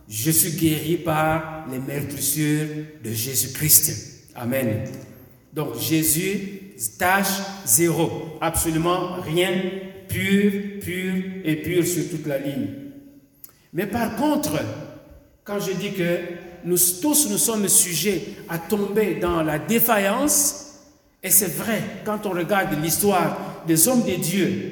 Je 0.09 0.31
suis 0.31 0.51
guéri 0.51 0.97
par 0.97 1.65
les 1.71 1.79
meurtrissures 1.79 2.67
de 3.03 3.11
Jésus-Christ. 3.11 4.14
Amen. 4.35 4.83
Donc, 5.53 5.79
Jésus, 5.79 6.65
tâche 6.99 7.39
zéro. 7.65 8.37
Absolument 8.41 9.21
rien 9.21 9.51
pur, 10.07 10.51
pur 10.81 11.13
et 11.43 11.55
pur 11.57 11.85
sur 11.85 12.09
toute 12.09 12.27
la 12.27 12.37
ligne. 12.37 12.67
Mais 13.73 13.87
par 13.87 14.15
contre, 14.15 14.59
quand 15.43 15.59
je 15.59 15.71
dis 15.73 15.93
que 15.93 16.17
nous 16.63 16.77
tous 17.01 17.29
nous 17.29 17.37
sommes 17.37 17.67
sujets 17.67 18.23
à 18.49 18.57
tomber 18.57 19.15
dans 19.15 19.43
la 19.43 19.59
défaillance, 19.59 20.81
et 21.21 21.29
c'est 21.29 21.55
vrai, 21.55 21.81
quand 22.03 22.25
on 22.25 22.31
regarde 22.31 22.81
l'histoire 22.81 23.63
des 23.67 23.87
hommes 23.87 24.03
de 24.03 24.15
Dieu, 24.15 24.71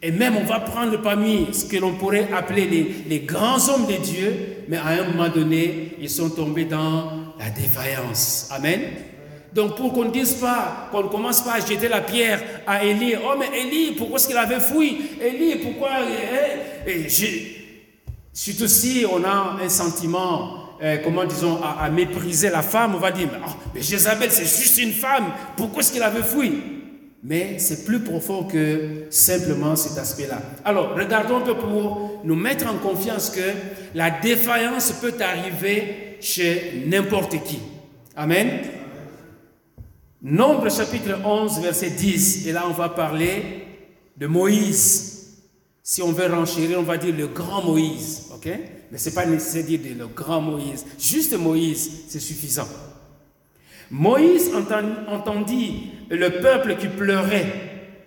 et 0.00 0.12
même 0.12 0.36
on 0.36 0.44
va 0.44 0.60
prendre 0.60 1.00
parmi 1.02 1.48
ce 1.52 1.64
que 1.64 1.76
l'on 1.76 1.94
pourrait 1.94 2.28
appeler 2.32 2.66
les, 2.66 2.94
les, 3.08 3.20
grands 3.20 3.68
hommes 3.68 3.86
de 3.86 3.96
Dieu, 3.96 4.34
mais 4.68 4.76
à 4.76 4.88
un 4.88 5.08
moment 5.08 5.28
donné, 5.28 5.96
ils 6.00 6.10
sont 6.10 6.30
tombés 6.30 6.66
dans 6.66 7.27
la 7.38 7.50
défaillance. 7.50 8.48
Amen. 8.50 8.80
Donc 9.52 9.76
pour 9.76 9.92
qu'on 9.92 10.04
ne 10.04 10.10
dise 10.10 10.34
pas, 10.34 10.88
qu'on 10.90 11.04
ne 11.04 11.08
commence 11.08 11.40
pas 11.40 11.54
à 11.54 11.60
jeter 11.60 11.88
la 11.88 12.00
pierre 12.00 12.40
à 12.66 12.84
Élie, 12.84 13.14
oh 13.16 13.34
mais 13.38 13.58
Élie, 13.58 13.92
pourquoi 13.92 14.16
est-ce 14.18 14.28
qu'il 14.28 14.36
avait 14.36 14.60
fui? 14.60 15.10
Élie, 15.20 15.56
pourquoi 15.56 15.90
eh, 16.86 17.06
eh, 17.06 17.08
Surtout 18.32 18.68
si 18.68 19.04
on 19.10 19.24
a 19.24 19.56
un 19.62 19.68
sentiment, 19.68 20.76
eh, 20.82 20.98
comment 21.02 21.24
disons, 21.24 21.60
à, 21.62 21.88
mépriser 21.88 22.50
la 22.50 22.62
femme, 22.62 22.94
on 22.94 22.98
va 22.98 23.10
dire, 23.10 23.28
oh, 23.34 23.50
mais 23.74 23.80
Jézabel 23.80 24.30
c'est 24.30 24.44
juste 24.44 24.78
une 24.78 24.92
femme, 24.92 25.32
pourquoi 25.56 25.80
est-ce 25.80 25.92
qu'il 25.92 26.02
avait 26.02 26.22
fui? 26.22 26.52
Mais 27.24 27.58
c'est 27.58 27.84
plus 27.84 28.00
profond 28.00 28.44
que 28.44 29.06
simplement 29.10 29.74
cet 29.74 29.98
aspect-là. 29.98 30.40
Alors, 30.64 30.94
regardons 30.94 31.38
un 31.38 31.40
peu 31.40 31.56
pour 31.56 32.20
nous 32.22 32.36
mettre 32.36 32.68
en 32.72 32.76
confiance 32.76 33.30
que 33.30 33.40
la 33.94 34.10
défaillance 34.10 34.92
peut 35.00 35.14
arriver 35.20 36.07
chez 36.20 36.84
n'importe 36.86 37.42
qui. 37.44 37.58
Amen. 38.16 38.60
Nombre 40.20 40.70
chapitre 40.70 41.20
11, 41.24 41.60
verset 41.60 41.90
10. 41.90 42.46
Et 42.46 42.52
là, 42.52 42.64
on 42.68 42.72
va 42.72 42.88
parler 42.88 43.64
de 44.16 44.26
Moïse. 44.26 45.38
Si 45.82 46.02
on 46.02 46.12
veut 46.12 46.26
renchérir, 46.26 46.80
on 46.80 46.82
va 46.82 46.98
dire 46.98 47.14
le 47.16 47.28
grand 47.28 47.62
Moïse. 47.64 48.26
OK? 48.34 48.48
Mais 48.90 48.98
ce 48.98 49.08
n'est 49.08 49.14
pas 49.14 49.26
nécessaire 49.26 49.62
de 49.62 49.76
dire 49.76 49.96
le 49.98 50.06
grand 50.06 50.40
Moïse. 50.40 50.84
Juste 50.98 51.34
Moïse, 51.38 52.04
c'est 52.08 52.20
suffisant. 52.20 52.68
Moïse 53.90 54.50
entendit 55.08 55.92
le 56.10 56.40
peuple 56.40 56.76
qui 56.76 56.88
pleurait, 56.88 57.46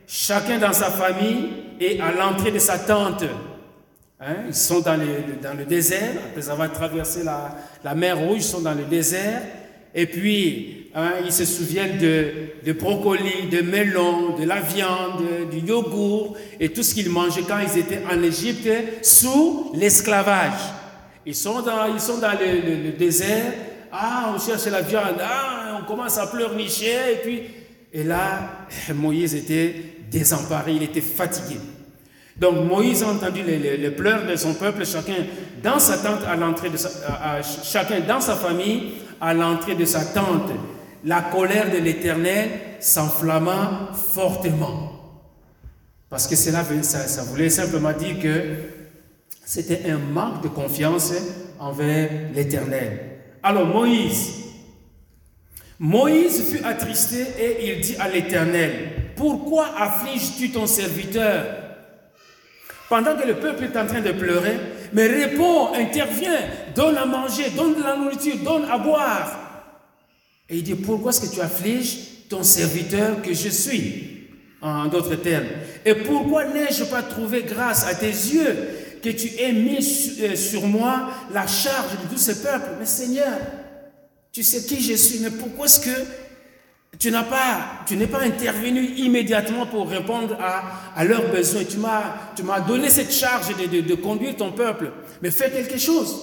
chacun 0.06 0.60
dans 0.60 0.74
sa 0.74 0.92
famille 0.92 1.50
et 1.80 2.00
à 2.00 2.12
l'entrée 2.12 2.52
de 2.52 2.60
sa 2.60 2.78
tente. 2.78 3.24
Hein, 4.24 4.36
ils 4.48 4.54
sont 4.54 4.82
dans 4.82 4.98
le, 4.98 5.42
dans 5.42 5.58
le, 5.58 5.66
désert, 5.66 6.14
après 6.30 6.48
avoir 6.48 6.72
traversé 6.72 7.24
la, 7.24 7.56
la 7.84 7.96
mer 7.96 8.20
Rouge, 8.20 8.38
ils 8.38 8.44
sont 8.44 8.62
dans 8.62 8.76
le 8.76 8.84
désert. 8.84 9.42
Et 9.96 10.06
puis, 10.06 10.92
hein, 10.94 11.14
ils 11.26 11.34
se 11.34 11.44
souviennent 11.44 11.98
de, 11.98 12.28
de 12.64 12.72
brocolis, 12.72 13.50
de 13.52 13.62
melons, 13.62 14.38
de 14.38 14.46
la 14.46 14.62
viande, 14.62 15.24
du 15.52 15.60
yogourt 15.60 16.38
et 16.60 16.70
tout 16.70 16.84
ce 16.84 16.94
qu'ils 16.94 17.10
mangeaient 17.10 17.42
quand 17.42 17.58
ils 17.60 17.80
étaient 17.80 18.04
en 18.12 18.22
Égypte 18.22 18.70
sous 19.02 19.72
l'esclavage. 19.74 20.62
Ils 21.26 21.36
sont 21.36 21.62
dans, 21.62 21.92
ils 21.92 22.00
sont 22.00 22.20
dans 22.20 22.34
le, 22.34 22.84
le, 22.84 22.92
désert. 22.92 23.54
Ah, 23.92 24.34
on 24.36 24.40
cherche 24.40 24.66
la 24.68 24.82
viande. 24.82 25.20
Ah, 25.20 25.80
on 25.82 25.86
commence 25.88 26.20
à 26.20 26.28
pleurnicher. 26.28 27.14
Et 27.14 27.18
puis, 27.24 27.42
et 27.92 28.04
là, 28.04 28.68
Moïse 28.94 29.34
était 29.34 29.76
désemparé, 30.12 30.74
il 30.74 30.84
était 30.84 31.02
fatigué. 31.02 31.58
Donc 32.42 32.66
Moïse 32.66 33.04
a 33.04 33.10
entendu 33.10 33.44
les, 33.44 33.92
pleurs 33.92 34.26
de 34.26 34.36
son 34.36 34.56
peuple, 34.56 34.84
chacun 34.84 35.28
dans 35.62 35.78
sa 35.78 36.00
tente 36.00 36.24
à 36.28 36.36
l'entrée 36.36 36.72
de 36.72 36.78
famille 38.36 38.94
à 39.22 39.36
l'entrée 39.36 39.76
de 39.76 39.86
sa 39.86 40.04
tente. 40.04 40.50
La 41.06 41.22
colère 41.22 41.72
de 41.72 41.78
l'Éternel 41.78 42.50
s'enflamma 42.80 43.92
fortement. 43.94 44.92
Parce 46.10 46.28
que 46.28 46.36
cela, 46.36 46.64
ça 46.82 47.22
voulait 47.24 47.52
simplement 47.52 47.94
dire 47.94 48.20
que 48.20 48.44
c'était 49.46 49.92
un 49.92 50.00
manque 50.00 50.42
de 50.42 50.48
confiance 50.48 51.14
envers 51.60 52.10
l'Éternel. 52.34 53.20
Alors 53.44 53.68
Moïse, 53.68 54.32
Moïse 55.78 56.44
fut 56.50 56.64
attristé 56.66 57.22
et 57.40 57.72
il 57.72 57.82
dit 57.82 57.96
à 58.00 58.10
l'Éternel, 58.10 58.72
pourquoi 59.16 59.68
affliges-tu 59.78 60.50
ton 60.50 60.66
serviteur? 60.66 61.61
Pendant 62.92 63.16
que 63.16 63.26
le 63.26 63.36
peuple 63.36 63.64
est 63.64 63.78
en 63.78 63.88
train 63.88 64.02
de 64.02 64.12
pleurer, 64.12 64.58
mais 64.92 65.08
réponds, 65.08 65.74
interviens, 65.74 66.42
donne 66.76 66.98
à 66.98 67.06
manger, 67.06 67.46
donne 67.56 67.76
de 67.76 67.82
la 67.82 67.96
nourriture, 67.96 68.36
donne 68.44 68.66
à 68.70 68.78
boire. 68.78 69.72
Et 70.50 70.58
il 70.58 70.64
dit, 70.64 70.76
pourquoi 70.76 71.12
est-ce 71.12 71.22
que 71.22 71.34
tu 71.34 71.40
affliges 71.40 72.28
ton 72.30 72.44
serviteur 72.44 73.22
que 73.22 73.34
je 73.34 73.48
suis? 73.48 74.28
En 74.62 74.88
d'autres 74.88 75.16
termes. 75.16 75.46
Et 75.86 75.96
pourquoi 75.96 76.44
n'ai-je 76.44 76.84
pas 76.84 77.02
trouvé 77.02 77.44
grâce 77.44 77.88
à 77.88 77.96
tes 77.96 78.08
yeux 78.08 78.58
que 79.02 79.10
tu 79.10 79.40
aies 79.40 79.54
mis 79.54 80.18
euh, 80.22 80.36
sur 80.36 80.68
moi 80.68 81.12
la 81.34 81.48
charge 81.48 81.94
de 81.94 82.14
tous 82.14 82.20
ces 82.20 82.44
peuples 82.44 82.72
Mais 82.78 82.86
Seigneur, 82.86 83.40
tu 84.34 84.44
sais 84.44 84.66
qui 84.66 84.82
je 84.82 84.96
suis, 84.96 85.20
mais 85.20 85.32
pourquoi 85.32 85.66
est-ce 85.66 85.80
que 85.80 86.06
tu 87.02 87.10
n'as 87.10 87.24
pas, 87.24 87.82
tu 87.88 87.98
n'es 87.98 88.06
pas 88.06 88.22
intervenu 88.22 88.86
immédiatement 88.96 89.66
pour 89.66 89.90
répondre 89.90 90.38
à, 90.40 90.62
à 90.96 91.04
leurs 91.04 91.30
besoins. 91.32 91.64
Tu 91.64 91.78
m'as, 91.78 92.04
tu 92.36 92.44
m'as 92.44 92.60
donné 92.60 92.92
cette 92.92 93.12
charge 93.12 93.48
de, 93.58 93.82
de, 93.82 93.96
conduire 93.96 94.36
ton 94.36 94.52
peuple. 94.52 94.92
Mais 95.24 95.32
fais 95.32 95.50
quelque 95.50 95.80
chose. 95.80 96.16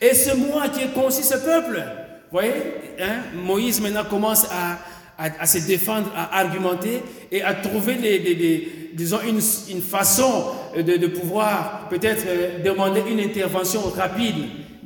Et 0.00 0.12
c'est 0.12 0.34
moi 0.34 0.68
qui 0.70 0.82
ai 0.82 0.88
conçu 0.88 1.22
ce 1.22 1.36
peuple. 1.36 1.76
Vous 1.76 2.32
voyez, 2.32 2.52
hein? 3.00 3.20
Moïse 3.36 3.80
maintenant 3.80 4.04
commence 4.04 4.46
à, 4.46 4.78
à, 5.18 5.46
se 5.46 5.64
défendre, 5.64 6.10
à 6.16 6.40
argumenter 6.40 7.04
et 7.30 7.42
à 7.42 7.54
trouver 7.54 7.94
des, 7.94 8.90
disons 8.92 9.20
une, 9.20 9.40
une 9.70 9.82
façon 9.82 10.46
de, 10.76 10.96
de 10.96 11.06
pouvoir 11.06 11.86
peut-être 11.90 12.24
euh, 12.26 12.58
demander 12.64 13.04
une 13.08 13.20
intervention 13.20 13.82
rapide 13.82 14.34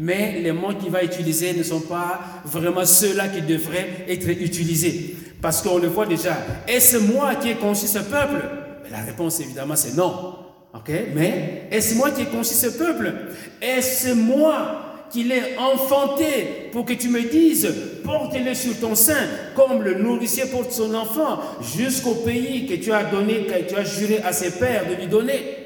mais 0.02 0.40
les 0.40 0.52
mots 0.52 0.72
qu'il 0.72 0.90
va 0.90 1.04
utiliser 1.04 1.52
ne 1.52 1.62
sont 1.62 1.82
pas 1.82 2.20
vraiment 2.46 2.86
ceux-là 2.86 3.28
qui 3.28 3.42
devraient 3.42 4.06
être 4.08 4.30
utilisés. 4.30 5.14
Parce 5.42 5.60
qu'on 5.60 5.76
le 5.76 5.88
voit 5.88 6.06
déjà. 6.06 6.38
Est-ce 6.66 6.96
moi 6.96 7.34
qui 7.34 7.50
ai 7.50 7.54
conçu 7.56 7.86
ce 7.86 7.98
peuple? 7.98 8.42
La 8.90 9.02
réponse 9.02 9.40
évidemment 9.40 9.76
c'est 9.76 9.94
non. 9.94 10.36
ok? 10.74 10.90
Mais 11.14 11.68
est-ce 11.70 11.94
moi 11.96 12.12
qui 12.12 12.22
ai 12.22 12.24
conçu 12.24 12.54
ce 12.54 12.68
peuple? 12.68 13.12
Est-ce 13.60 14.14
moi 14.14 14.86
qui 15.10 15.24
l'ai 15.24 15.58
enfanté 15.58 16.70
pour 16.72 16.86
que 16.86 16.94
tu 16.94 17.10
me 17.10 17.20
dises, 17.30 17.68
porte-le 18.02 18.54
sur 18.54 18.78
ton 18.80 18.94
sein, 18.94 19.26
comme 19.54 19.82
le 19.82 19.96
nourricier 19.98 20.46
porte 20.46 20.72
son 20.72 20.94
enfant, 20.94 21.40
jusqu'au 21.76 22.14
pays 22.14 22.66
que 22.66 22.74
tu 22.74 22.90
as 22.90 23.04
donné, 23.04 23.44
que 23.44 23.68
tu 23.68 23.76
as 23.76 23.84
juré 23.84 24.20
à 24.24 24.32
ses 24.32 24.52
pères 24.52 24.88
de 24.88 24.94
lui 24.94 25.08
donner? 25.08 25.59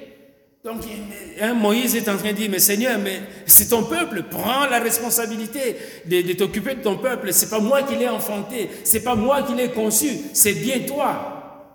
Donc 0.65 0.81
Moïse 1.57 1.95
est 1.95 2.09
en 2.09 2.17
train 2.17 2.33
de 2.33 2.37
dire, 2.37 2.49
mais 2.51 2.59
Seigneur, 2.59 2.99
mais 2.99 3.21
c'est 3.45 3.69
ton 3.69 3.83
peuple, 3.83 4.23
prends 4.31 4.65
la 4.65 4.79
responsabilité 4.79 5.77
de, 6.07 6.33
t'occuper 6.33 6.77
de 6.77 6.81
ton 6.81 6.97
peuple. 6.97 7.35
C'est 7.35 7.51
pas 7.51 7.61
moi 7.61 7.83
qui 7.83 7.97
l'ai 7.97 8.09
enfanté, 8.09 8.71
c'est 8.83 9.03
pas 9.03 9.15
moi 9.15 9.43
qui 9.43 9.55
l'ai 9.55 9.69
conçu, 9.73 10.09
c'est 10.33 10.55
bien 10.55 10.81
toi. 10.87 11.75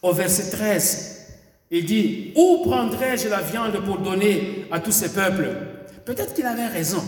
Au 0.00 0.14
verset 0.14 0.56
13, 0.56 1.26
il 1.70 1.84
dit, 1.84 2.32
où 2.34 2.62
prendrai-je 2.64 3.28
la 3.28 3.42
viande 3.42 3.78
pour 3.84 3.98
donner 3.98 4.64
à 4.70 4.80
tous 4.80 4.92
ces 4.92 5.12
peuples? 5.12 5.50
Peut-être 6.06 6.32
qu'il 6.32 6.46
avait 6.46 6.68
raison, 6.68 7.04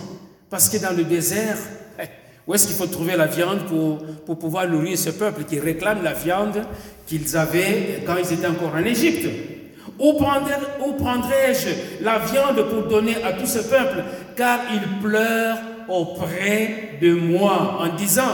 parce 0.50 0.68
que 0.68 0.76
dans 0.76 0.94
le 0.94 1.04
désert, 1.04 1.56
eh, 1.98 2.04
où 2.46 2.52
est-ce 2.52 2.66
qu'il 2.66 2.76
faut 2.76 2.86
trouver 2.86 3.16
la 3.16 3.26
viande 3.26 3.64
pour 3.64 4.38
pouvoir 4.38 4.68
nourrir 4.68 4.98
ce 4.98 5.08
peuple 5.08 5.44
qui 5.44 5.58
réclame 5.58 6.02
la 6.02 6.12
viande 6.12 6.66
qu'ils 7.06 7.34
avaient 7.34 8.02
quand 8.04 8.16
ils 8.18 8.30
étaient 8.34 8.46
encore 8.46 8.74
en 8.74 8.84
Égypte? 8.84 9.55
Où 9.98 10.12
prendrai-je 10.14 12.04
la 12.04 12.18
viande 12.18 12.68
pour 12.68 12.88
donner 12.88 13.22
à 13.22 13.32
tout 13.32 13.46
ce 13.46 13.58
peuple? 13.58 14.04
Car 14.36 14.60
ils 14.72 15.00
pleurent 15.00 15.58
auprès 15.88 16.98
de 17.00 17.14
moi 17.14 17.78
en 17.80 17.94
disant, 17.96 18.32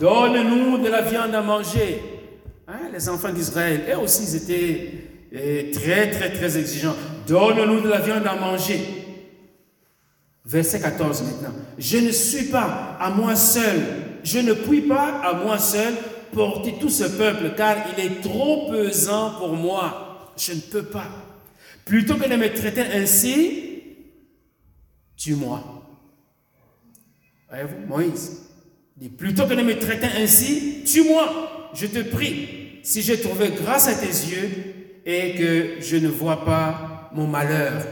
donne-nous 0.00 0.78
de 0.78 0.88
la 0.88 1.02
viande 1.02 1.34
à 1.34 1.42
manger. 1.42 2.02
Hein, 2.68 2.90
les 2.92 3.08
enfants 3.08 3.32
d'Israël, 3.32 3.82
eux 3.92 3.98
aussi, 3.98 4.24
ils 4.24 4.36
étaient 4.36 4.92
euh, 5.34 5.72
très, 5.72 6.10
très, 6.10 6.32
très 6.32 6.58
exigeants. 6.58 6.96
Donne-nous 7.26 7.80
de 7.80 7.88
la 7.88 8.00
viande 8.00 8.26
à 8.26 8.34
manger. 8.34 8.80
Verset 10.44 10.80
14 10.80 11.22
maintenant. 11.22 11.54
Je 11.78 11.98
ne 11.98 12.10
suis 12.10 12.46
pas 12.46 12.96
à 13.00 13.10
moi 13.10 13.34
seul. 13.34 13.80
Je 14.22 14.38
ne 14.38 14.52
puis 14.52 14.82
pas 14.82 15.20
à 15.22 15.34
moi 15.34 15.58
seul 15.58 15.94
porter 16.32 16.74
tout 16.80 16.90
ce 16.90 17.04
peuple, 17.04 17.54
car 17.56 17.76
il 17.96 18.04
est 18.04 18.20
trop 18.20 18.70
pesant 18.70 19.30
pour 19.38 19.54
moi. 19.54 20.05
Je 20.36 20.52
ne 20.52 20.60
peux 20.60 20.84
pas. 20.84 21.08
Plutôt 21.84 22.16
que 22.16 22.28
de 22.28 22.36
me 22.36 22.52
traiter 22.52 22.82
ainsi, 22.82 23.82
tue-moi. 25.16 25.62
Voyez-vous, 27.48 27.86
Moïse 27.86 28.42
dit, 28.96 29.08
plutôt 29.08 29.46
que 29.46 29.54
de 29.54 29.62
me 29.62 29.78
traiter 29.78 30.08
ainsi, 30.18 30.82
tue-moi, 30.84 31.70
je 31.74 31.86
te 31.86 32.00
prie, 32.00 32.80
si 32.82 33.02
j'ai 33.02 33.20
trouvé 33.20 33.50
grâce 33.50 33.88
à 33.88 33.94
tes 33.94 34.06
yeux 34.06 34.50
et 35.04 35.34
que 35.34 35.80
je 35.80 35.96
ne 35.96 36.08
vois 36.08 36.44
pas 36.44 37.10
mon 37.14 37.26
malheur. 37.26 37.86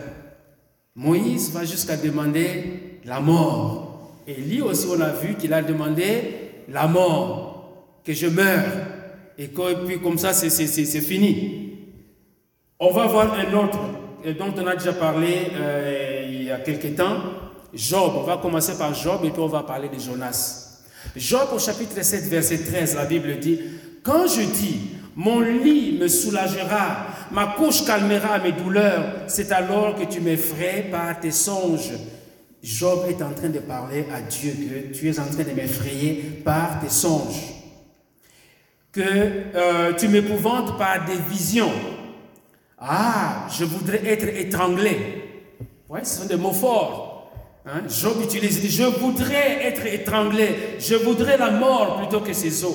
Moïse 0.97 1.51
va 1.51 1.65
jusqu'à 1.65 1.97
demander 1.97 2.99
la 3.05 3.21
mort. 3.21 4.21
Et 4.27 4.35
lui 4.35 4.61
aussi, 4.61 4.87
on 4.89 5.01
a 5.01 5.13
vu 5.13 5.35
qu'il 5.35 5.53
a 5.53 5.63
demandé 5.63 6.35
la 6.69 6.87
mort, 6.87 8.01
que 8.05 8.13
je 8.13 8.27
meure. 8.27 8.73
Et 9.39 9.49
puis 9.49 10.01
comme 10.03 10.19
ça, 10.19 10.33
c'est 10.33 11.01
fini. 11.01 11.64
On 12.81 12.91
va 12.91 13.07
voir 13.07 13.35
un 13.35 13.55
autre 13.55 13.79
dont 14.37 14.53
on 14.61 14.67
a 14.67 14.75
déjà 14.75 14.93
parlé 14.93 15.53
euh, 15.55 16.27
il 16.29 16.43
y 16.43 16.51
a 16.51 16.59
quelques 16.59 16.97
temps. 16.97 17.19
Job, 17.73 18.15
on 18.17 18.23
va 18.23 18.39
commencer 18.39 18.77
par 18.77 18.93
Job 18.93 19.21
et 19.25 19.31
puis 19.31 19.41
on 19.41 19.47
va 19.47 19.63
parler 19.63 19.89
de 19.89 19.99
Jonas. 19.99 20.83
Job 21.15 21.49
au 21.55 21.61
chapitre 21.61 22.03
7, 22.03 22.25
verset 22.25 22.65
13, 22.65 22.97
la 22.97 23.05
Bible 23.05 23.39
dit, 23.39 23.61
Quand 24.03 24.27
je 24.27 24.43
dis, 24.43 24.91
mon 25.15 25.39
lit 25.39 25.99
me 26.01 26.09
soulagera, 26.09 27.07
ma 27.31 27.55
couche 27.57 27.85
calmera 27.85 28.41
mes 28.41 28.51
douleurs, 28.51 29.05
c'est 29.29 29.53
alors 29.53 29.95
que 29.95 30.05
tu 30.05 30.21
m'effraies 30.21 30.89
par 30.91 31.21
tes 31.21 31.31
songes. 31.31 31.93
Job 32.61 33.05
est 33.09 33.23
en 33.23 33.31
train 33.31 33.51
de 33.51 33.61
parler 33.61 34.05
à 34.13 34.21
Dieu 34.21 34.53
que 34.53 34.97
tu 34.97 35.09
es 35.09 35.21
en 35.21 35.27
train 35.27 35.45
de 35.45 35.53
m'effrayer 35.55 36.41
par 36.45 36.81
tes 36.81 36.89
songes, 36.89 37.55
que 38.91 39.01
euh, 39.01 39.93
tu 39.97 40.09
m'épouvantes 40.09 40.77
par 40.77 41.05
des 41.05 41.19
visions. 41.31 41.71
Ah, 42.87 43.47
je 43.51 43.65
voudrais 43.65 44.05
être 44.07 44.29
étranglé. 44.29 44.97
Ouais, 45.89 46.05
ce 46.05 46.21
sont 46.21 46.27
des 46.27 46.37
mots 46.37 46.53
forts. 46.53 47.33
Hein? 47.67 47.83
Job 47.89 48.19
utilise, 48.23 48.61
je 48.69 48.85
voudrais 48.85 49.65
être 49.65 49.87
étranglé, 49.87 50.77
je 50.79 50.97
voudrais 50.97 51.39
la 51.39 51.51
mort 51.51 51.97
plutôt 51.97 52.21
que 52.21 52.35
ses 52.35 52.63
os. 52.63 52.75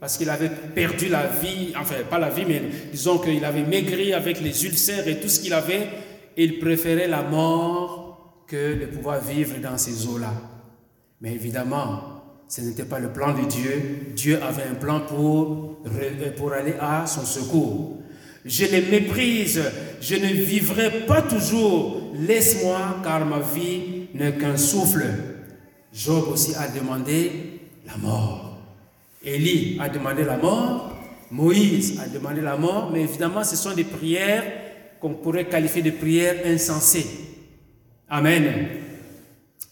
Parce 0.00 0.18
qu'il 0.18 0.28
avait 0.28 0.50
perdu 0.50 1.08
la 1.08 1.26
vie, 1.26 1.72
enfin 1.78 1.94
pas 2.10 2.18
la 2.18 2.28
vie, 2.28 2.44
mais 2.46 2.60
disons 2.92 3.18
qu'il 3.18 3.44
avait 3.44 3.62
maigri 3.62 4.12
avec 4.12 4.40
les 4.40 4.64
ulcères 4.64 5.06
et 5.06 5.20
tout 5.20 5.28
ce 5.28 5.40
qu'il 5.40 5.54
avait. 5.54 5.88
Il 6.36 6.58
préférait 6.58 7.08
la 7.08 7.22
mort 7.22 8.42
que 8.46 8.74
de 8.74 8.86
pouvoir 8.86 9.20
vivre 9.20 9.58
dans 9.62 9.78
ces 9.78 10.06
eaux-là. 10.06 10.32
Mais 11.20 11.32
évidemment, 11.32 12.00
ce 12.48 12.60
n'était 12.60 12.84
pas 12.84 12.98
le 12.98 13.12
plan 13.12 13.32
de 13.32 13.46
Dieu. 13.46 14.12
Dieu 14.14 14.40
avait 14.42 14.64
un 14.64 14.74
plan 14.74 15.00
pour, 15.00 15.78
pour 16.36 16.52
aller 16.52 16.74
à 16.80 17.06
son 17.06 17.24
secours. 17.24 17.98
Je 18.46 18.64
les 18.64 18.80
méprise, 18.80 19.60
je 20.00 20.14
ne 20.14 20.28
vivrai 20.28 21.04
pas 21.06 21.20
toujours. 21.20 22.12
Laisse-moi, 22.14 23.00
car 23.02 23.26
ma 23.26 23.40
vie 23.40 24.06
n'est 24.14 24.34
qu'un 24.34 24.56
souffle. 24.56 25.04
Job 25.92 26.28
aussi 26.28 26.54
a 26.54 26.68
demandé 26.68 27.60
la 27.84 27.96
mort. 27.96 28.58
Élie 29.24 29.76
a 29.80 29.88
demandé 29.88 30.22
la 30.22 30.36
mort. 30.36 30.96
Moïse 31.32 31.98
a 31.98 32.06
demandé 32.06 32.40
la 32.40 32.56
mort. 32.56 32.90
Mais 32.92 33.02
évidemment, 33.02 33.42
ce 33.42 33.56
sont 33.56 33.72
des 33.72 33.84
prières 33.84 34.44
qu'on 35.00 35.14
pourrait 35.14 35.48
qualifier 35.48 35.82
de 35.82 35.90
prières 35.90 36.46
insensées. 36.46 37.06
Amen. 38.08 38.68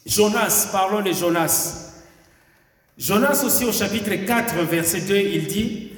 Jonas, 0.04 0.68
parlons 0.72 1.02
de 1.02 1.12
Jonas. 1.12 2.02
Jonas 2.98 3.42
aussi 3.44 3.64
au 3.64 3.72
chapitre 3.72 4.14
4, 4.26 4.56
verset 4.64 5.02
2, 5.02 5.16
il 5.16 5.46
dit, 5.46 5.90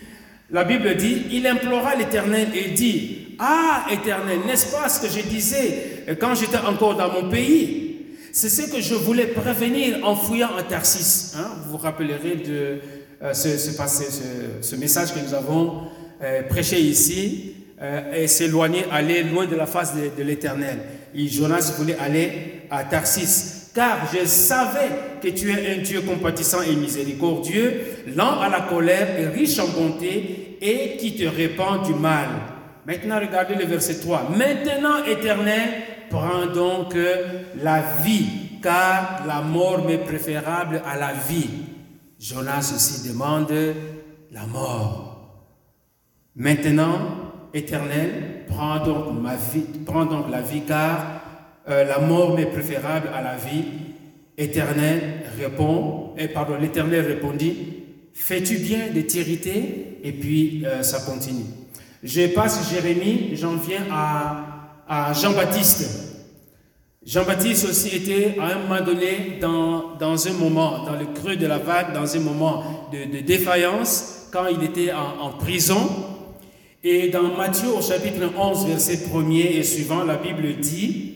la 0.51 0.65
Bible 0.65 0.97
dit, 0.97 1.23
il 1.33 1.47
implora 1.47 1.95
l'Éternel 1.97 2.49
et 2.55 2.71
dit, 2.71 3.37
Ah 3.39 3.87
Éternel, 3.91 4.41
n'est-ce 4.47 4.71
pas 4.73 4.89
ce 4.89 5.01
que 5.01 5.09
je 5.09 5.27
disais 5.27 6.05
quand 6.21 6.35
j'étais 6.35 6.59
encore 6.59 6.97
dans 6.97 7.13
mon 7.13 7.29
pays? 7.29 7.87
C'est 8.33 8.51
ce 8.51 8.71
que 8.71 8.83
je 8.83 8.95
voulais 8.95 9.29
prévenir 9.29 10.07
en 10.07 10.15
fouillant 10.15 10.51
en 10.59 10.63
Tarsis. 10.63 11.33
Hein? 11.37 11.53
Vous 11.65 11.73
vous 11.73 11.79
rappellerez 11.79 12.37
de 12.37 12.81
euh, 13.23 13.33
ce, 13.33 14.77
message 14.77 15.15
que 15.15 15.21
nous 15.21 15.33
avons 15.33 15.85
euh, 16.23 16.43
prêché 16.43 16.79
ici, 16.79 17.55
euh, 17.81 18.13
et 18.13 18.29
s'éloigner, 18.29 18.85
aller 18.93 19.23
loin 19.23 19.47
de 19.47 19.57
la 19.57 19.65
face 19.67 19.95
de, 19.95 20.23
l'Éternel. 20.23 20.79
Jonas 21.15 21.73
voulait 21.79 21.97
aller 21.99 22.63
à 22.71 22.85
Tarsis 22.85 23.56
car 23.77 24.09
je 24.11 24.27
savais 24.27 24.89
que 25.23 25.29
tu 25.29 25.51
es 25.51 25.77
un 25.77 25.83
Dieu 25.83 26.01
compatissant 26.01 26.63
et 26.63 26.75
miséricordieux, 26.75 27.83
lent 28.17 28.41
à 28.41 28.49
la 28.49 28.63
colère 28.63 29.21
et 29.21 29.29
riche 29.29 29.59
en 29.59 29.69
bonté, 29.69 30.57
et 30.63 30.97
qui 30.97 31.15
te 31.15 31.25
répand 31.25 31.85
du 31.85 31.93
mal. 31.93 32.29
Maintenant, 32.87 33.21
regardez 33.21 33.55
le 33.55 33.67
verset 33.67 34.01
3. 34.01 34.31
Maintenant, 34.31 35.05
éternel, 35.05 35.69
prends 36.09 36.47
donc 36.47 36.97
la 37.63 37.83
vie, 38.03 38.27
car 38.63 39.25
la 39.27 39.43
mort 39.43 39.85
m'est 39.85 39.99
préférable 39.99 40.81
à 40.87 40.97
la 40.97 41.13
vie. 41.13 41.51
Jonas 42.19 42.73
aussi 42.75 43.07
demande 43.07 43.53
la 44.33 44.47
mort. 44.47 45.45
Maintenant, 46.35 46.99
éternel, 47.53 48.45
prends 48.49 48.83
donc 48.83 49.21
ma 49.21 49.35
vie, 49.35 49.67
prends 49.85 50.07
donc 50.07 50.31
la 50.31 50.41
vie, 50.41 50.63
car 50.63 51.16
euh, 51.69 51.85
la 51.85 51.99
mort 51.99 52.37
m'est 52.37 52.47
préférable 52.47 53.09
à 53.15 53.23
la 53.23 53.37
vie. 53.37 53.65
Éternel 54.39 55.01
répond, 55.39 56.11
et 56.19 56.29
pardon, 56.29 56.57
l'Éternel 56.61 57.07
répondit, 57.07 57.57
fais-tu 58.13 58.59
bien 58.59 58.91
de 58.95 59.01
t'irriter? 59.01 59.99
Et 60.05 60.13
puis 60.13 60.65
euh, 60.65 60.83
ça 60.83 61.01
continue. 61.01 61.47
Je 62.03 62.29
passe 62.29 62.71
Jérémie, 62.71 63.31
j'en 63.35 63.57
viens 63.57 63.83
à, 63.91 65.13
Jean-Baptiste. 65.15 66.15
Jean-Baptiste 67.05 67.69
aussi 67.69 67.97
était 67.97 68.37
à 68.39 68.55
un 68.55 68.59
moment 68.59 68.81
donné 68.85 69.39
dans, 69.41 69.97
dans, 69.99 70.29
un 70.29 70.33
moment, 70.33 70.85
dans 70.85 70.95
le 70.95 71.07
creux 71.07 71.37
de 71.37 71.47
la 71.47 71.59
vague, 71.59 71.93
dans 71.93 72.15
un 72.15 72.21
moment 72.21 72.91
de, 72.93 73.21
défaillance, 73.21 74.29
quand 74.33 74.47
il 74.47 74.63
était 74.63 74.93
en, 74.93 75.21
en 75.21 75.31
prison. 75.31 75.89
Et 76.85 77.09
dans 77.09 77.37
Matthieu 77.37 77.71
au 77.71 77.83
chapitre 77.83 78.31
11, 78.39 78.67
verset 78.67 79.01
1 79.13 79.31
et 79.31 79.63
suivant, 79.65 80.05
la 80.05 80.17
Bible 80.17 80.57
dit, 80.61 81.16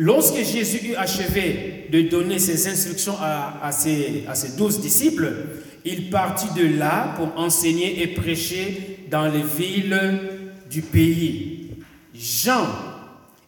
Lorsque 0.00 0.36
Jésus 0.44 0.90
eut 0.90 0.94
achevé 0.94 1.88
de 1.90 2.02
donner 2.02 2.38
ses 2.38 2.68
instructions 2.68 3.16
à, 3.20 3.72
ses, 3.72 4.22
ses 4.32 4.56
douze 4.56 4.80
disciples, 4.80 5.32
il 5.84 6.08
partit 6.08 6.46
de 6.56 6.78
là 6.78 7.14
pour 7.16 7.36
enseigner 7.36 8.00
et 8.00 8.06
prêcher 8.06 9.00
dans 9.10 9.26
les 9.26 9.42
villes 9.42 9.98
du 10.70 10.82
pays. 10.82 11.70
Jean, 12.14 12.64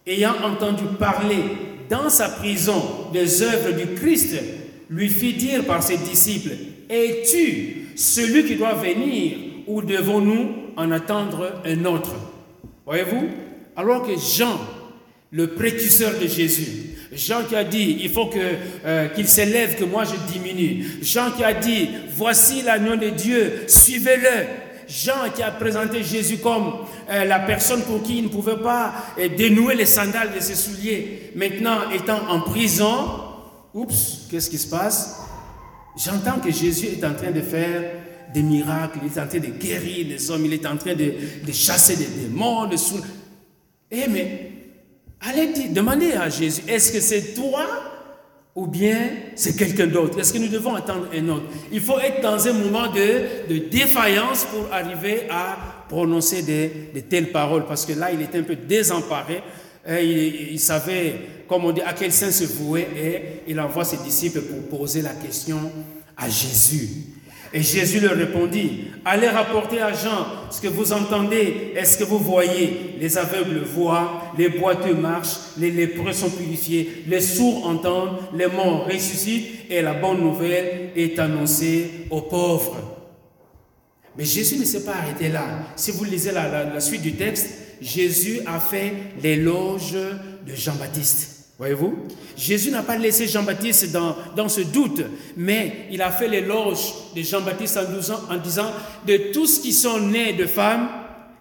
ayant 0.04 0.34
entendu 0.42 0.82
parler 0.98 1.36
dans 1.88 2.10
sa 2.10 2.28
prison 2.28 2.82
des 3.12 3.42
œuvres 3.42 3.70
du 3.70 3.94
Christ, 3.94 4.34
lui 4.90 5.08
fit 5.08 5.34
dire 5.34 5.64
par 5.64 5.84
ses 5.84 5.98
disciples, 5.98 6.56
Es-tu 6.88 7.92
celui 7.94 8.44
qui 8.44 8.56
doit 8.56 8.74
venir 8.74 9.36
ou 9.68 9.82
devons-nous 9.82 10.48
en 10.76 10.90
attendre 10.90 11.60
un 11.64 11.84
autre? 11.84 12.16
Voyez-vous 12.84 13.28
Alors 13.76 14.04
que 14.04 14.14
Jean 14.18 14.58
le 15.32 15.48
précurseur 15.54 16.18
de 16.18 16.26
Jésus. 16.26 16.96
Jean 17.12 17.44
qui 17.44 17.56
a 17.56 17.64
dit, 17.64 17.98
il 18.02 18.10
faut 18.10 18.30
euh, 18.36 19.08
qu'il 19.08 19.28
s'élève, 19.28 19.76
que 19.76 19.84
moi 19.84 20.04
je 20.04 20.32
diminue. 20.32 20.86
Jean 21.02 21.30
qui 21.32 21.44
a 21.44 21.52
dit, 21.52 21.88
voici 22.16 22.62
l'agneau 22.62 22.96
de 22.96 23.10
Dieu, 23.10 23.64
suivez-le. 23.66 24.46
Jean 24.88 25.30
qui 25.34 25.42
a 25.42 25.52
présenté 25.52 26.02
Jésus 26.02 26.38
comme 26.38 26.72
euh, 27.08 27.24
la 27.24 27.38
personne 27.40 27.82
pour 27.82 28.02
qui 28.02 28.18
il 28.18 28.24
ne 28.24 28.28
pouvait 28.28 28.60
pas 28.60 28.92
euh, 29.18 29.28
dénouer 29.36 29.76
les 29.76 29.86
sandales 29.86 30.32
de 30.34 30.40
ses 30.40 30.56
souliers. 30.56 31.32
Maintenant, 31.36 31.90
étant 31.94 32.28
en 32.28 32.40
prison, 32.40 33.08
oups, 33.72 34.26
qu'est-ce 34.30 34.50
qui 34.50 34.58
se 34.58 34.68
passe? 34.68 35.20
J'entends 35.96 36.40
que 36.40 36.50
Jésus 36.50 36.86
est 36.86 37.04
en 37.04 37.14
train 37.14 37.30
de 37.30 37.40
faire 37.40 37.82
des 38.34 38.42
miracles, 38.42 38.98
il 39.02 39.12
est 39.12 39.20
en 39.20 39.26
train 39.26 39.38
de 39.38 39.46
guérir 39.46 40.06
les 40.08 40.30
hommes, 40.30 40.44
il 40.44 40.52
est 40.52 40.66
en 40.66 40.76
train 40.76 40.94
de, 40.94 41.14
de 41.44 41.52
chasser 41.52 41.96
des 41.96 42.06
démons, 42.06 42.66
de 42.66 42.76
sous... 42.76 43.00
Eh 43.90 44.06
mais 44.08 44.59
Allez 45.20 45.68
demander 45.68 46.12
à 46.12 46.30
Jésus, 46.30 46.62
est-ce 46.66 46.92
que 46.92 47.00
c'est 47.00 47.34
toi 47.34 47.66
ou 48.54 48.66
bien 48.66 49.10
c'est 49.34 49.54
quelqu'un 49.54 49.86
d'autre? 49.86 50.18
Est-ce 50.18 50.32
que 50.32 50.38
nous 50.38 50.48
devons 50.48 50.74
attendre 50.74 51.08
un 51.14 51.28
autre? 51.28 51.44
Il 51.70 51.80
faut 51.80 51.98
être 51.98 52.22
dans 52.22 52.48
un 52.48 52.52
moment 52.54 52.88
de, 52.88 53.68
défaillance 53.70 54.46
pour 54.46 54.72
arriver 54.72 55.28
à 55.30 55.84
prononcer 55.88 56.42
de, 56.42 57.00
telles 57.00 57.32
paroles, 57.32 57.66
parce 57.66 57.84
que 57.84 57.92
là, 57.92 58.10
il 58.12 58.22
était 58.22 58.38
un 58.38 58.44
peu 58.44 58.56
désemparé. 58.56 59.42
Il, 59.88 60.52
il, 60.52 60.60
savait, 60.60 61.14
comme 61.46 61.64
on 61.66 61.72
dit, 61.72 61.82
à 61.82 61.92
quel 61.92 62.12
sens 62.12 62.36
se 62.36 62.44
vouer, 62.44 62.86
et 62.96 63.22
il 63.46 63.60
envoie 63.60 63.84
ses 63.84 63.98
disciples 63.98 64.40
pour 64.40 64.78
poser 64.78 65.02
la 65.02 65.10
question 65.10 65.70
à 66.16 66.28
Jésus. 66.30 66.88
Et 67.52 67.62
Jésus 67.62 67.98
leur 67.98 68.16
répondit, 68.16 68.84
allez 69.04 69.26
rapporter 69.26 69.80
à 69.80 69.92
Jean 69.92 70.26
ce 70.50 70.60
que 70.60 70.68
vous 70.68 70.92
entendez 70.92 71.72
est 71.74 71.84
ce 71.84 71.98
que 71.98 72.04
vous 72.04 72.18
voyez. 72.18 72.94
Les 73.00 73.18
aveugles 73.18 73.62
voient, 73.64 74.32
les 74.38 74.48
boiteux 74.48 74.94
marchent, 74.94 75.36
les 75.58 75.72
lépreux 75.72 76.12
sont 76.12 76.30
purifiés, 76.30 77.04
les 77.08 77.20
sourds 77.20 77.66
entendent, 77.66 78.18
les 78.34 78.46
morts 78.46 78.86
ressuscitent 78.86 79.68
et 79.68 79.82
la 79.82 79.94
bonne 79.94 80.20
nouvelle 80.20 80.90
est 80.94 81.18
annoncée 81.18 82.06
aux 82.10 82.22
pauvres. 82.22 82.76
Mais 84.16 84.24
Jésus 84.24 84.56
ne 84.56 84.64
s'est 84.64 84.84
pas 84.84 84.94
arrêté 84.94 85.28
là. 85.28 85.44
Si 85.74 85.90
vous 85.90 86.04
lisez 86.04 86.30
la, 86.30 86.64
la 86.64 86.80
suite 86.80 87.02
du 87.02 87.14
texte, 87.14 87.48
Jésus 87.80 88.40
a 88.46 88.60
fait 88.60 88.92
l'éloge 89.22 89.92
de 89.94 90.54
Jean-Baptiste. 90.54 91.39
Voyez-vous? 91.60 91.94
Jésus 92.38 92.70
n'a 92.70 92.82
pas 92.82 92.96
laissé 92.96 93.28
Jean-Baptiste 93.28 93.92
dans, 93.92 94.16
dans, 94.34 94.48
ce 94.48 94.62
doute, 94.62 95.02
mais 95.36 95.88
il 95.90 96.00
a 96.00 96.10
fait 96.10 96.26
l'éloge 96.26 96.78
de 97.14 97.20
Jean-Baptiste 97.20 97.76
en, 97.76 98.32
en, 98.34 98.38
disant, 98.38 98.72
de 99.06 99.30
tous 99.30 99.58
qui 99.58 99.74
sont 99.74 100.00
nés 100.00 100.32
de 100.32 100.46
femmes, 100.46 100.88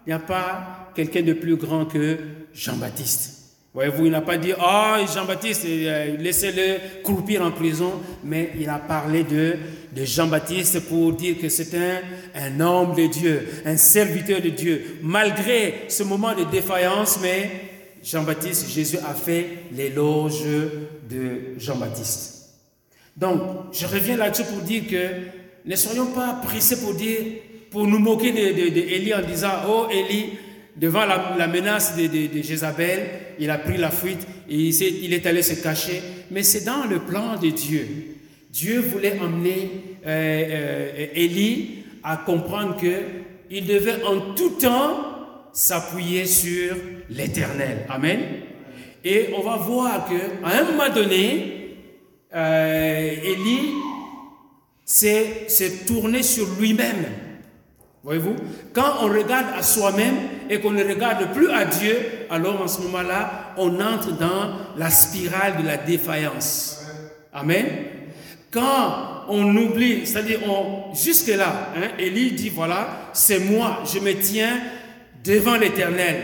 il 0.06 0.10
n'y 0.10 0.12
a 0.12 0.18
pas 0.18 0.90
quelqu'un 0.94 1.22
de 1.22 1.32
plus 1.32 1.56
grand 1.56 1.86
que 1.86 2.18
Jean-Baptiste. 2.52 3.38
Voyez-vous, 3.72 4.04
il 4.04 4.12
n'a 4.12 4.20
pas 4.20 4.36
dit, 4.36 4.52
oh 4.60 4.96
Jean-Baptiste, 5.10 5.64
euh, 5.64 6.18
laissez-le 6.18 7.02
croupir 7.02 7.40
en 7.40 7.50
prison, 7.50 7.92
mais 8.22 8.50
il 8.60 8.68
a 8.68 8.78
parlé 8.78 9.22
de, 9.22 9.56
de 9.96 10.04
Jean-Baptiste 10.04 10.80
pour 10.80 11.14
dire 11.14 11.38
que 11.40 11.48
c'est 11.48 11.74
un, 11.74 12.00
un 12.34 12.60
homme 12.60 12.94
de 12.94 13.06
Dieu, 13.06 13.48
un 13.64 13.78
serviteur 13.78 14.42
de 14.42 14.50
Dieu. 14.50 14.98
Malgré 15.00 15.86
ce 15.88 16.02
moment 16.02 16.34
de 16.34 16.44
défaillance, 16.44 17.18
mais 17.22 17.69
Jean-Baptiste, 18.02 18.70
Jésus 18.70 18.98
a 18.98 19.14
fait 19.14 19.46
l'éloge 19.72 20.44
de 21.08 21.58
Jean-Baptiste. 21.58 22.40
Donc, 23.16 23.42
je 23.72 23.86
reviens 23.86 24.16
là-dessus 24.16 24.44
pour 24.44 24.62
dire 24.62 24.84
que 24.88 25.06
ne 25.66 25.76
soyons 25.76 26.06
pas 26.06 26.40
pressés 26.42 26.80
pour 26.80 26.94
dire, 26.94 27.18
pour 27.70 27.86
nous 27.86 27.98
moquer 27.98 28.32
d'Élie 28.32 29.12
en 29.14 29.22
disant, 29.22 29.52
oh 29.68 29.86
Élie, 29.90 30.30
devant 30.76 31.04
la, 31.04 31.46
menace 31.46 31.96
de, 31.96 32.06
de, 32.06 32.42
Jézabel, 32.42 33.00
il 33.38 33.50
a 33.50 33.58
pris 33.58 33.76
la 33.76 33.90
fuite 33.90 34.26
et 34.48 34.56
il, 34.56 34.82
est, 34.82 35.20
il 35.20 35.28
allé 35.28 35.42
se 35.42 35.62
cacher. 35.62 36.00
Mais 36.30 36.42
c'est 36.42 36.64
dans 36.64 36.84
le 36.86 37.00
plan 37.00 37.36
de 37.36 37.50
Dieu. 37.50 37.86
Dieu 38.50 38.80
voulait 38.80 39.18
emmener 39.20 39.70
euh, 40.06 40.44
euh, 40.96 41.06
Élie 41.14 41.84
à 42.02 42.16
comprendre 42.16 42.76
qu'il 42.78 43.66
devait 43.66 44.02
en 44.04 44.34
tout 44.34 44.50
temps 44.50 45.09
s'appuyer 45.52 46.26
sur 46.26 46.76
l'éternel. 47.08 47.86
Amen. 47.88 48.20
Et 49.04 49.30
on 49.36 49.42
va 49.42 49.56
voir 49.56 50.08
que 50.08 50.44
à 50.44 50.58
un 50.58 50.64
moment 50.64 50.92
donné, 50.94 51.76
euh, 52.34 53.14
Élie 53.24 53.74
s'est 54.84 55.46
tourné 55.86 56.22
sur 56.22 56.46
lui-même. 56.58 57.04
Voyez-vous? 58.02 58.36
Quand 58.72 59.02
on 59.02 59.08
regarde 59.08 59.48
à 59.56 59.62
soi-même 59.62 60.16
et 60.48 60.58
qu'on 60.58 60.70
ne 60.70 60.84
regarde 60.84 61.32
plus 61.32 61.50
à 61.50 61.66
Dieu, 61.66 61.96
alors 62.30 62.60
en 62.60 62.68
ce 62.68 62.80
moment-là, 62.82 63.54
on 63.58 63.78
entre 63.80 64.16
dans 64.16 64.56
la 64.76 64.90
spirale 64.90 65.62
de 65.62 65.66
la 65.66 65.76
défaillance. 65.76 66.82
Amen. 67.32 67.66
Quand 68.50 69.24
on 69.28 69.56
oublie, 69.56 70.06
c'est-à-dire 70.06 70.40
on, 70.48 70.94
jusque-là, 70.94 71.72
hein, 71.76 71.88
Élie 71.98 72.32
dit, 72.32 72.48
voilà, 72.48 73.10
c'est 73.12 73.38
moi, 73.38 73.82
je 73.84 74.00
me 74.00 74.14
tiens 74.14 74.60
devant 75.24 75.56
l'Éternel. 75.56 76.16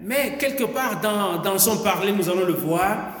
Mais 0.00 0.36
quelque 0.38 0.64
part 0.64 1.00
dans, 1.00 1.58
son 1.58 1.82
parler, 1.82 2.12
nous 2.12 2.28
allons 2.28 2.44
le 2.46 2.52
voir, 2.52 3.14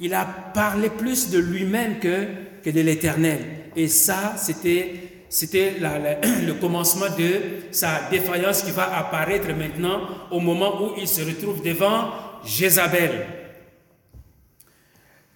il 0.00 0.14
a 0.14 0.24
parlé 0.24 0.88
plus 0.88 1.30
de 1.30 1.38
lui-même 1.38 1.98
que, 1.98 2.26
que 2.62 2.70
de 2.70 2.80
l'Éternel. 2.80 3.40
Et 3.76 3.88
ça, 3.88 4.34
c'était, 4.36 5.24
c'était 5.28 5.74
le 6.46 6.52
commencement 6.54 7.06
de 7.18 7.72
sa 7.72 8.02
défaillance 8.10 8.62
qui 8.62 8.70
va 8.70 8.96
apparaître 8.96 9.48
maintenant 9.48 10.00
au 10.30 10.40
moment 10.40 10.82
où 10.82 10.92
il 10.98 11.06
se 11.08 11.22
retrouve 11.22 11.62
devant 11.62 12.10
Jézabel. 12.44 13.26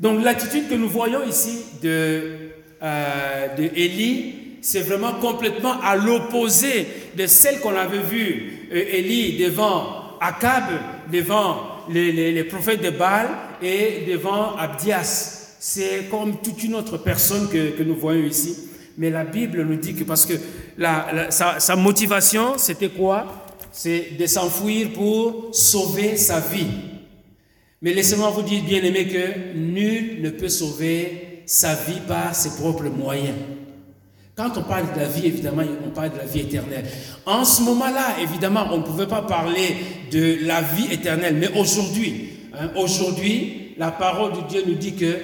Donc 0.00 0.24
l'attitude 0.24 0.68
que 0.68 0.74
nous 0.74 0.88
voyons 0.88 1.22
ici 1.24 1.64
de, 1.82 2.50
euh, 2.82 3.56
de 3.56 3.70
c'est 4.64 4.80
vraiment 4.80 5.12
complètement 5.20 5.78
à 5.82 5.94
l'opposé 5.94 6.86
de 7.16 7.26
celle 7.26 7.60
qu'on 7.60 7.76
avait 7.76 8.00
vue, 8.00 8.66
euh, 8.72 8.82
Élie 8.92 9.36
devant 9.36 10.16
Akab, 10.22 10.64
devant 11.12 11.84
les, 11.90 12.44
prophètes 12.44 12.82
de 12.82 12.88
Baal 12.88 13.28
et 13.62 14.06
devant 14.10 14.56
Abdias. 14.56 15.56
C'est 15.60 16.08
comme 16.10 16.38
toute 16.42 16.64
une 16.64 16.76
autre 16.76 16.96
personne 16.96 17.48
que, 17.50 17.82
nous 17.82 17.94
voyons 17.94 18.26
ici. 18.26 18.56
Mais 18.96 19.10
la 19.10 19.24
Bible 19.24 19.64
nous 19.64 19.76
dit 19.76 19.94
que 19.94 20.04
parce 20.04 20.24
que 20.24 20.32
sa, 21.28 21.60
sa 21.60 21.76
motivation, 21.76 22.56
c'était 22.56 22.88
quoi? 22.88 23.46
C'est 23.70 24.12
de 24.18 24.24
s'enfuir 24.24 24.92
pour 24.94 25.50
sauver 25.52 26.16
sa 26.16 26.40
vie. 26.40 26.68
Mais 27.82 27.92
laissez-moi 27.92 28.30
vous 28.30 28.42
dire, 28.42 28.62
bien 28.64 28.82
aimé, 28.82 29.08
que 29.08 29.58
nul 29.58 30.22
ne 30.22 30.30
peut 30.30 30.48
sauver 30.48 31.42
sa 31.44 31.74
vie 31.74 32.00
par 32.08 32.34
ses 32.34 32.56
propres 32.56 32.88
moyens. 32.88 33.36
Quand 34.36 34.50
on 34.56 34.62
parle 34.62 34.92
de 34.94 35.00
la 35.00 35.06
vie, 35.06 35.26
évidemment, 35.26 35.62
on 35.86 35.90
parle 35.90 36.12
de 36.12 36.18
la 36.18 36.24
vie 36.24 36.40
éternelle. 36.40 36.84
En 37.24 37.44
ce 37.44 37.62
moment-là, 37.62 38.16
évidemment, 38.20 38.66
on 38.72 38.78
ne 38.78 38.82
pouvait 38.82 39.06
pas 39.06 39.22
parler 39.22 39.76
de 40.10 40.38
la 40.42 40.60
vie 40.60 40.92
éternelle. 40.92 41.36
Mais 41.36 41.56
aujourd'hui, 41.56 42.30
hein, 42.52 42.70
aujourd'hui, 42.76 43.74
la 43.78 43.92
parole 43.92 44.32
de 44.32 44.48
Dieu 44.48 44.64
nous 44.66 44.74
dit 44.74 44.94
que 44.94 45.18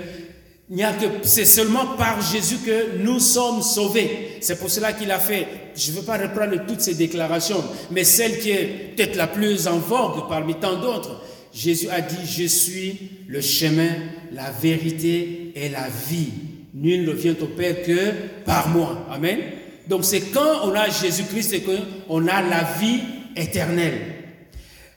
c'est 1.25 1.45
seulement 1.45 1.97
par 1.99 2.23
Jésus 2.23 2.59
que 2.65 2.99
nous 2.99 3.19
sommes 3.19 3.63
sauvés. 3.63 4.39
C'est 4.41 4.61
pour 4.61 4.71
cela 4.71 4.93
qu'il 4.93 5.11
a 5.11 5.19
fait, 5.19 5.49
je 5.75 5.91
ne 5.91 5.97
veux 5.97 6.03
pas 6.03 6.17
reprendre 6.17 6.65
toutes 6.69 6.81
ces 6.81 6.95
déclarations, 6.95 7.65
mais 7.91 8.05
celle 8.05 8.39
qui 8.39 8.51
est 8.51 8.95
peut-être 8.95 9.17
la 9.17 9.27
plus 9.27 9.67
en 9.67 9.79
vogue 9.79 10.29
parmi 10.29 10.55
tant 10.55 10.79
d'autres. 10.81 11.21
Jésus 11.53 11.89
a 11.91 12.01
dit, 12.01 12.25
je 12.25 12.45
suis 12.45 13.11
le 13.27 13.41
chemin, 13.41 13.91
la 14.33 14.53
vérité 14.53 15.51
et 15.57 15.69
la 15.69 15.89
vie. 16.09 16.50
Nul 16.81 17.05
ne 17.05 17.13
vient 17.13 17.37
au 17.41 17.47
Père 17.47 17.83
que 17.83 18.13
par 18.47 18.69
moi. 18.71 19.07
Amen. 19.11 19.39
Donc 19.87 20.05
c'est 20.05 20.21
quand 20.21 20.65
on 20.65 20.73
a 20.73 20.89
Jésus-Christ 20.89 21.63
qu'on 21.65 22.27
a 22.27 22.43
la 22.43 22.65
vie 22.81 23.01
éternelle. 23.37 24.01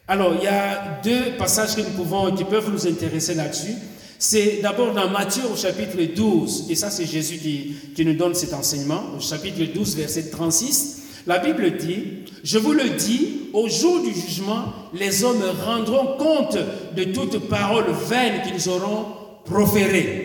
Alors 0.08 0.34
il 0.38 0.44
y 0.44 0.48
a 0.48 1.02
deux 1.04 1.38
passages 1.38 1.76
que 1.76 1.82
nous 1.82 1.96
pouvons, 1.96 2.34
qui 2.34 2.46
peuvent 2.46 2.72
nous 2.72 2.88
intéresser 2.88 3.34
là-dessus. 3.34 3.74
C'est 4.18 4.60
d'abord 4.62 4.94
dans 4.94 5.10
Matthieu 5.10 5.44
au 5.52 5.58
chapitre 5.58 5.98
12, 6.16 6.68
et 6.70 6.76
ça 6.76 6.90
c'est 6.90 7.06
Jésus 7.06 7.38
qui, 7.38 7.76
qui 7.94 8.06
nous 8.06 8.14
donne 8.14 8.34
cet 8.34 8.54
enseignement, 8.54 9.04
au 9.18 9.20
chapitre 9.20 9.62
12, 9.74 9.98
verset 9.98 10.30
36. 10.30 11.04
La 11.28 11.40
Bible 11.40 11.76
dit, 11.78 12.04
je 12.44 12.58
vous 12.58 12.72
le 12.72 12.92
dis, 12.92 13.50
au 13.52 13.68
jour 13.68 14.02
du 14.02 14.14
jugement, 14.14 14.66
les 14.94 15.24
hommes 15.24 15.44
rendront 15.66 16.18
compte 16.18 16.58
de 16.96 17.04
toute 17.06 17.50
parole 17.50 17.86
vaine 18.08 18.42
qu'ils 18.42 18.70
auront 18.70 19.06
proférée. 19.46 20.23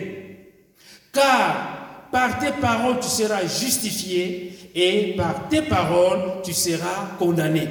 Car 1.11 2.07
par 2.11 2.39
tes 2.39 2.51
paroles 2.59 2.99
tu 3.01 3.07
seras 3.07 3.45
justifié 3.45 4.53
et 4.75 5.13
par 5.15 5.47
tes 5.49 5.61
paroles 5.61 6.41
tu 6.43 6.53
seras 6.53 7.15
condamné. 7.17 7.67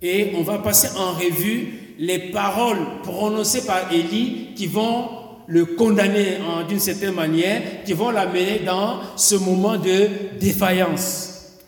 Et 0.00 0.32
on 0.36 0.42
va 0.42 0.58
passer 0.58 0.88
en 0.98 1.12
revue 1.12 1.94
les 1.98 2.30
paroles 2.30 3.00
prononcées 3.02 3.64
par 3.64 3.92
Élie 3.92 4.48
qui 4.56 4.66
vont 4.66 5.08
le 5.46 5.64
condamner 5.64 6.38
d'une 6.68 6.80
certaine 6.80 7.14
manière, 7.14 7.82
qui 7.84 7.92
vont 7.92 8.10
l'amener 8.10 8.60
dans 8.64 9.00
ce 9.16 9.34
moment 9.34 9.76
de 9.76 10.08
défaillance. 10.40 11.58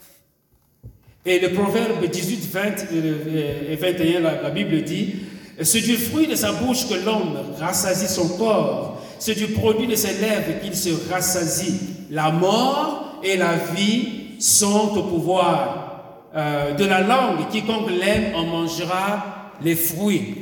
Et 1.27 1.39
le 1.39 1.53
proverbe 1.53 2.05
18, 2.05 2.49
20 2.53 2.63
et 3.71 3.77
21, 3.77 4.21
la, 4.21 4.43
la 4.43 4.51
Bible 4.51 4.83
dit, 4.83 5.15
c'est 5.63 5.81
du 5.81 5.97
fruit 5.97 6.27
de 6.27 6.35
sa 6.35 6.53
bouche 6.53 6.89
que 6.89 6.95
l'homme 6.95 7.39
rassasie 7.59 8.13
son 8.13 8.29
corps 8.37 9.04
c'est 9.19 9.35
du 9.35 9.49
produit 9.49 9.87
de 9.87 9.95
ses 9.95 10.15
lèvres 10.21 10.61
qu'il 10.63 10.77
se 10.77 10.91
rassasie. 11.11 11.81
La 12.11 12.31
mort 12.31 13.21
et 13.23 13.37
la 13.37 13.55
vie 13.75 14.09
sont 14.39 14.97
au 14.97 15.03
pouvoir 15.05 16.29
euh, 16.37 16.75
de 16.75 16.85
la 16.85 17.01
langue. 17.01 17.49
Quiconque 17.51 17.91
l'aime 17.91 18.35
en 18.35 18.45
mangera 18.45 19.53
les 19.63 19.75
fruits. 19.75 20.35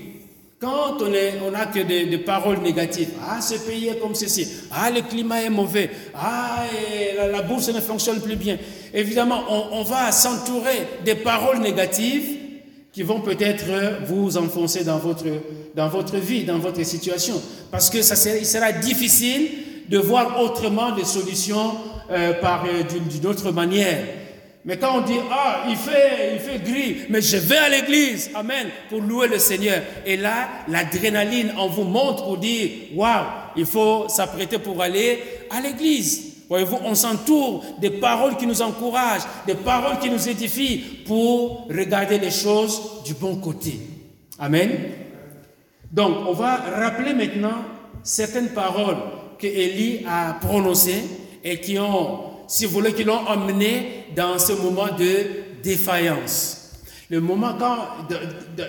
Quand 0.60 0.98
on 1.00 1.50
n'a 1.50 1.66
que 1.66 1.80
des, 1.80 2.18
paroles 2.18 2.60
négatives, 2.60 3.10
ah 3.28 3.40
ce 3.40 3.54
pays 3.66 3.88
est 3.88 3.98
comme 3.98 4.14
ceci, 4.14 4.46
ah 4.70 4.92
le 4.92 5.00
climat 5.00 5.42
est 5.42 5.50
mauvais, 5.50 5.90
ah 6.14 6.62
la, 7.32 7.42
bourse 7.42 7.68
ne 7.74 7.80
fonctionne 7.80 8.20
plus 8.20 8.36
bien, 8.36 8.56
évidemment 8.94 9.42
on, 9.50 9.78
on 9.80 9.82
va 9.82 10.12
s'entourer 10.12 10.86
des 11.04 11.16
paroles 11.16 11.58
négatives 11.58 12.41
qui 12.92 13.02
vont 13.02 13.20
peut-être 13.20 13.64
vous 14.06 14.36
enfoncer 14.36 14.84
dans 14.84 14.98
votre, 14.98 15.24
dans 15.74 15.88
votre 15.88 16.16
vie, 16.16 16.44
dans 16.44 16.58
votre 16.58 16.84
situation. 16.84 17.40
Parce 17.70 17.88
que 17.88 18.02
ça 18.02 18.16
sera, 18.16 18.36
il 18.36 18.46
sera 18.46 18.72
difficile 18.72 19.48
de 19.88 19.98
voir 19.98 20.40
autrement 20.40 20.92
des 20.92 21.04
solutions 21.04 21.72
euh, 22.10 22.34
par 22.34 22.64
euh, 22.64 22.82
d'une 22.82 23.26
autre 23.26 23.50
manière. 23.50 24.04
Mais 24.64 24.76
quand 24.76 24.98
on 24.98 25.00
dit, 25.00 25.18
ah, 25.30 25.64
il 25.68 25.76
fait, 25.76 26.34
il 26.34 26.38
fait 26.38 26.58
gris, 26.58 26.96
mais 27.08 27.20
je 27.20 27.36
vais 27.36 27.56
à 27.56 27.68
l'église, 27.68 28.30
amen, 28.34 28.68
pour 28.88 29.00
louer 29.00 29.26
le 29.26 29.38
Seigneur. 29.38 29.82
Et 30.06 30.16
là, 30.16 30.48
l'adrénaline 30.68 31.52
en 31.56 31.68
vous 31.68 31.82
montre 31.84 32.24
pour 32.24 32.38
dire, 32.38 32.70
waouh, 32.94 33.24
il 33.56 33.66
faut 33.66 34.06
s'apprêter 34.08 34.58
pour 34.58 34.80
aller 34.80 35.18
à 35.50 35.60
l'église. 35.60 36.31
Voyez-vous, 36.52 36.80
on 36.84 36.94
s'entoure 36.94 37.64
des 37.78 37.88
paroles 37.88 38.36
qui 38.36 38.46
nous 38.46 38.60
encouragent, 38.60 39.22
des 39.46 39.54
paroles 39.54 39.98
qui 40.00 40.10
nous 40.10 40.28
édifient 40.28 41.02
pour 41.06 41.66
regarder 41.66 42.18
les 42.18 42.30
choses 42.30 43.02
du 43.06 43.14
bon 43.14 43.36
côté. 43.36 43.80
Amen. 44.38 44.70
Donc, 45.90 46.14
on 46.28 46.34
va 46.34 46.56
rappeler 46.56 47.14
maintenant 47.14 47.64
certaines 48.02 48.50
paroles 48.50 48.98
que 49.38 49.46
Élie 49.46 50.04
a 50.06 50.34
prononcées 50.42 51.04
et 51.42 51.58
qui 51.58 51.78
ont, 51.78 52.18
si 52.48 52.66
vous 52.66 52.72
voulez, 52.72 52.92
qui 52.92 53.04
l'ont 53.04 53.26
emmené 53.26 54.08
dans 54.14 54.38
ce 54.38 54.52
moment 54.52 54.88
de 54.88 55.62
défaillance. 55.62 56.82
Le 57.08 57.22
moment 57.22 57.54
quand, 57.58 57.78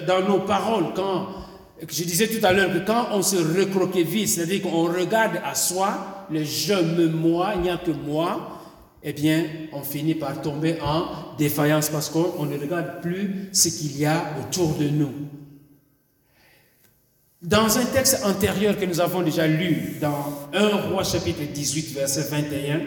dans 0.07 0.25
nos 0.25 0.39
paroles, 0.39 0.93
quand, 0.95 1.27
je 1.91 2.03
disais 2.03 2.27
tout 2.27 2.45
à 2.45 2.53
l'heure 2.53 2.71
que 2.71 2.86
quand 2.86 3.07
on 3.11 3.21
se 3.21 3.36
recroqueville, 3.36 4.27
c'est-à-dire 4.27 4.61
qu'on 4.61 4.84
regarde 4.84 5.39
à 5.43 5.55
soi, 5.55 6.27
le 6.31 6.43
je 6.43 6.73
me 6.73 7.07
moi, 7.07 7.53
il 7.55 7.61
n'y 7.61 7.69
a 7.69 7.77
que 7.77 7.91
moi, 7.91 8.61
eh 9.03 9.11
bien, 9.11 9.45
on 9.73 9.81
finit 9.81 10.15
par 10.15 10.41
tomber 10.41 10.77
en 10.81 11.36
défaillance 11.38 11.89
parce 11.89 12.09
qu'on 12.09 12.45
ne 12.45 12.57
regarde 12.57 13.01
plus 13.01 13.49
ce 13.51 13.67
qu'il 13.67 13.97
y 13.97 14.05
a 14.05 14.34
autour 14.39 14.75
de 14.75 14.88
nous. 14.88 15.11
Dans 17.41 17.77
un 17.77 17.84
texte 17.84 18.23
antérieur 18.23 18.77
que 18.77 18.86
nous 18.86 19.01
avons 19.01 19.21
déjà 19.21 19.45
lu, 19.45 19.97
dans 19.99 20.49
1 20.53 20.67
roi 20.89 21.03
chapitre 21.03 21.41
18, 21.53 21.93
verset 21.93 22.29
21, 22.29 22.79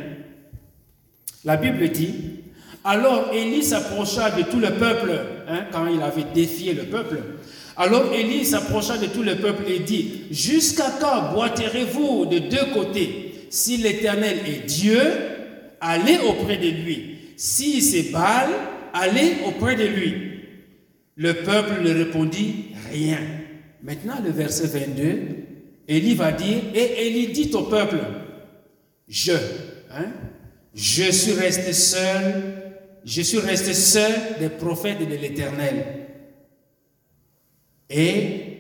la 1.45 1.57
Bible 1.59 1.91
dit, 1.91 2.15
alors 2.83 3.31
Élie 3.35 3.63
s'approcha 3.63 4.31
de 4.31 4.45
tout 4.45 4.59
le 4.59 4.71
peuple, 4.71 5.13
hein, 5.49 5.67
quand 5.71 5.87
il 5.89 6.01
avait 6.01 6.25
défié 6.33 6.73
le 6.73 6.85
peuple, 6.85 7.21
alors 7.77 8.13
Élie 8.13 8.45
s'approcha 8.45 8.97
de 8.97 9.07
tout 9.07 9.23
le 9.23 9.37
peuple 9.37 9.65
et 9.71 9.81
dit, 9.81 10.23
jusqu'à 10.31 10.91
quand 11.01 11.35
boiterez-vous 11.35 12.27
de 12.27 12.39
deux 12.39 12.73
côtés? 12.73 13.49
Si 13.51 13.77
l'Éternel 13.77 14.39
est 14.47 14.67
Dieu, 14.67 15.01
allez 15.81 16.19
auprès 16.27 16.57
de 16.57 16.69
lui. 16.69 17.17
Si 17.37 17.83
c'est 17.83 18.11
Baal, 18.11 18.49
allez 18.93 19.35
auprès 19.47 19.77
de 19.77 19.85
lui. 19.85 20.15
Le 21.17 21.35
peuple 21.35 21.83
ne 21.83 21.93
répondit 21.93 22.67
rien. 22.91 23.19
Maintenant, 23.83 24.17
le 24.25 24.31
verset 24.31 24.67
22, 24.67 25.19
Élie 25.89 26.15
va 26.15 26.33
dire, 26.33 26.59
et 26.75 27.07
Élie 27.07 27.29
dit 27.29 27.51
au 27.55 27.63
peuple, 27.63 27.99
je, 29.09 29.33
hein, 29.93 30.07
je 30.75 31.11
suis 31.11 31.33
resté 31.33 31.73
seul, 31.73 32.43
je 33.05 33.23
suis 33.23 33.39
resté 33.39 33.73
seul 33.73 34.13
des 34.41 34.49
prophètes 34.49 34.99
de 34.99 35.15
l'Éternel. 35.15 36.06
Et 37.89 38.57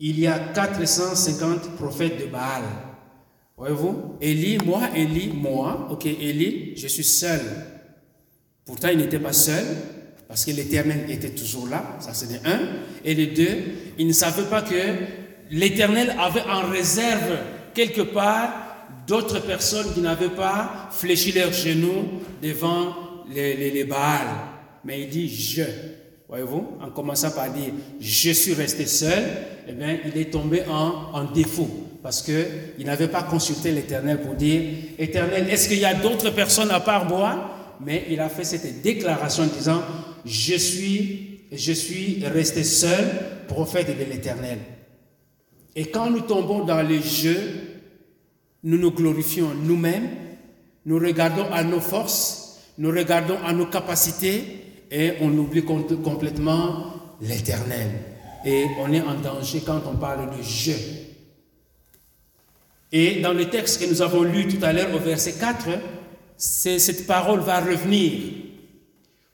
il 0.00 0.20
y 0.20 0.26
a 0.26 0.38
450 0.38 1.76
prophètes 1.76 2.20
de 2.20 2.26
Baal. 2.26 2.62
Voyez-vous? 3.56 4.16
Élie, 4.20 4.58
moi, 4.58 4.82
Élie, 4.94 5.32
moi. 5.34 5.88
Ok, 5.90 6.06
Élie, 6.06 6.76
je 6.76 6.86
suis 6.86 7.04
seul. 7.04 7.40
Pourtant, 8.64 8.88
il 8.88 8.98
n'était 8.98 9.18
pas 9.18 9.32
seul, 9.32 9.64
parce 10.28 10.44
que 10.44 10.52
l'Éternel 10.52 11.10
était 11.10 11.30
toujours 11.30 11.68
là. 11.68 11.96
Ça, 12.00 12.14
c'est 12.14 12.30
le 12.30 12.48
un. 12.48 12.60
Et 13.04 13.14
le 13.14 13.34
deux, 13.34 13.58
il 13.98 14.06
ne 14.06 14.12
savait 14.12 14.44
pas 14.44 14.62
que 14.62 14.74
l'Éternel 15.50 16.14
avait 16.20 16.42
en 16.42 16.68
réserve 16.70 17.36
quelque 17.74 18.02
part 18.02 18.68
d'autres 19.06 19.40
personnes 19.40 19.92
qui 19.94 20.00
n'avaient 20.00 20.28
pas 20.28 20.88
fléchi 20.92 21.32
leurs 21.32 21.52
genoux 21.52 22.20
devant 22.42 22.94
les, 23.32 23.56
les, 23.56 23.70
les 23.70 23.84
Baals. 23.84 24.28
Mais 24.84 25.00
il 25.02 25.08
dit 25.08 25.28
je. 25.28 25.62
Voyez-vous, 26.28 26.76
en 26.82 26.90
commençant 26.90 27.30
par 27.30 27.50
dire 27.50 27.72
je 28.00 28.30
suis 28.32 28.52
resté 28.52 28.84
seul, 28.84 29.24
eh 29.66 29.72
bien, 29.72 29.98
il 30.04 30.20
est 30.20 30.30
tombé 30.30 30.62
en, 30.68 31.24
défaut 31.24 31.70
parce 32.02 32.22
qu'il 32.22 32.84
n'avait 32.84 33.08
pas 33.08 33.22
consulté 33.22 33.72
l'Éternel 33.72 34.20
pour 34.20 34.34
dire 34.34 34.62
Éternel, 34.98 35.48
est-ce 35.48 35.68
qu'il 35.68 35.78
y 35.78 35.86
a 35.86 35.94
d'autres 35.94 36.30
personnes 36.30 36.70
à 36.70 36.80
part 36.80 37.06
moi? 37.06 37.54
Mais 37.80 38.04
il 38.10 38.20
a 38.20 38.28
fait 38.28 38.44
cette 38.44 38.82
déclaration 38.82 39.44
en 39.44 39.46
disant 39.46 39.82
Je 40.26 40.56
suis, 40.56 41.40
je 41.50 41.72
suis 41.72 42.22
resté 42.26 42.62
seul, 42.62 43.06
prophète 43.48 43.98
de 43.98 44.04
l'Éternel. 44.04 44.58
Et 45.74 45.86
quand 45.86 46.10
nous 46.10 46.20
tombons 46.20 46.64
dans 46.64 46.82
les 46.82 47.00
jeux, 47.00 47.40
nous 48.64 48.76
nous 48.76 48.90
glorifions 48.90 49.52
nous-mêmes, 49.54 50.10
nous 50.84 50.98
regardons 50.98 51.50
à 51.52 51.62
nos 51.64 51.80
forces, 51.80 52.60
nous 52.76 52.90
regardons 52.90 53.38
à 53.46 53.52
nos 53.54 53.66
capacités 53.66 54.67
et 54.90 55.14
on 55.20 55.36
oublie 55.36 55.64
complètement 55.64 56.94
l'éternel. 57.20 57.88
Et 58.44 58.64
on 58.80 58.92
est 58.92 59.00
en 59.00 59.14
danger 59.14 59.62
quand 59.64 59.82
on 59.86 59.96
parle 59.96 60.36
de 60.36 60.42
jeu. 60.42 60.76
Et 62.92 63.20
dans 63.20 63.32
le 63.32 63.50
texte 63.50 63.80
que 63.80 63.90
nous 63.90 64.00
avons 64.00 64.22
lu 64.22 64.46
tout 64.46 64.64
à 64.64 64.72
l'heure 64.72 64.94
au 64.94 64.98
verset 64.98 65.34
4, 65.34 65.68
cette 66.36 67.06
parole 67.06 67.40
va 67.40 67.60
revenir. 67.60 68.12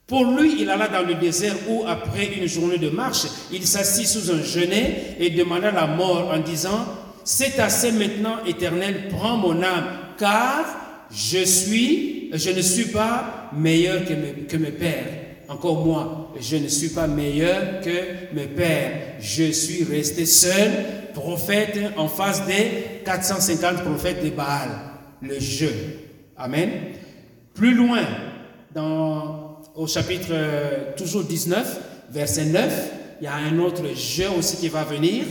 Pour 0.07 0.25
lui, 0.25 0.63
il 0.63 0.71
alla 0.71 0.89
dans 0.89 1.03
le 1.03 1.15
désert 1.15 1.55
où, 1.69 1.85
après 1.87 2.27
une 2.37 2.47
journée 2.47 2.79
de 2.79 2.91
marche, 2.91 3.27
il 3.53 3.67
s'assit 3.67 4.07
sous 4.07 4.31
un 4.31 4.43
genêt 4.43 5.17
et 5.19 5.31
demanda 5.31 5.71
la 5.71 5.87
mort 5.87 6.31
en 6.35 6.41
disant, 6.41 6.85
C'est 7.25 7.59
assez 7.59 7.93
maintenant, 7.93 8.45
éternel, 8.45 9.09
prends 9.11 9.37
mon 9.37 9.63
âme, 9.63 9.87
car 10.19 10.65
je 11.11 11.45
suis, 11.45 12.31
je 12.33 12.51
ne 12.51 12.61
suis 12.61 12.87
pas 12.87 13.51
meilleur 13.55 14.05
que 14.05 14.13
mes, 14.13 14.33
que 14.47 14.57
mes 14.57 14.73
pères. 14.73 15.24
Encore 15.49 15.85
moi, 15.85 16.33
je 16.41 16.57
ne 16.57 16.69
suis 16.69 16.89
pas 16.89 17.07
meilleur 17.07 17.81
que 17.81 18.35
mes 18.35 18.47
pères. 18.47 19.17
Je 19.21 19.51
suis 19.53 19.85
resté 19.85 20.27
seul, 20.27 20.71
prophète, 21.13 21.79
en 21.97 22.09
face 22.09 22.47
des 22.47 23.03
450 23.05 23.83
prophètes 23.83 24.25
de 24.25 24.31
Baal. 24.31 24.71
Le 25.21 25.39
jeu. 25.39 25.73
Amen. 26.37 26.71
Plus 27.55 27.75
loin, 27.75 28.03
dans, 28.75 29.61
au 29.75 29.87
chapitre 29.87 30.29
euh, 30.31 30.93
toujours 30.97 31.25
19, 31.25 31.81
verset 32.11 32.47
9, 32.47 32.91
il 33.21 33.25
y 33.25 33.27
a 33.27 33.35
un 33.35 33.59
autre 33.59 33.85
jeu 33.95 34.29
aussi 34.37 34.57
qui 34.57 34.69
va 34.69 34.85
venir. 34.85 35.25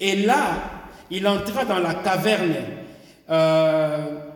Et 0.00 0.16
là, 0.16 0.80
il 1.10 1.26
entra 1.26 1.64
dans 1.64 1.78
la 1.78 1.94
caverne. 1.94 2.54
Euh, 3.30 4.27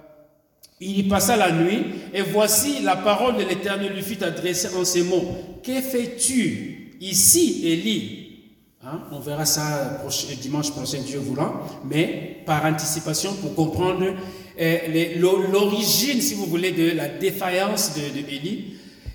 il 0.82 0.98
y 0.98 1.02
passa 1.04 1.36
la 1.36 1.52
nuit, 1.52 1.84
et 2.12 2.22
voici 2.22 2.82
la 2.82 2.96
parole 2.96 3.36
de 3.36 3.44
l'Éternel 3.44 3.92
lui 3.94 4.02
fut 4.02 4.22
adressée 4.22 4.68
en 4.76 4.84
ces 4.84 5.02
mots. 5.02 5.24
Que 5.62 5.80
fais-tu 5.80 6.96
ici, 7.00 7.62
Élie? 7.64 8.28
Hein? 8.84 9.02
On 9.12 9.20
verra 9.20 9.44
ça 9.44 10.02
dimanche 10.40 10.72
prochain, 10.72 10.98
Dieu 11.06 11.20
voulant, 11.20 11.60
mais 11.84 12.38
par 12.44 12.64
anticipation 12.64 13.32
pour 13.34 13.54
comprendre 13.54 14.04
euh, 14.60 15.18
l'origine, 15.18 16.20
si 16.20 16.34
vous 16.34 16.46
voulez, 16.46 16.72
de 16.72 16.96
la 16.96 17.08
défaillance 17.08 17.94
de. 17.94 18.02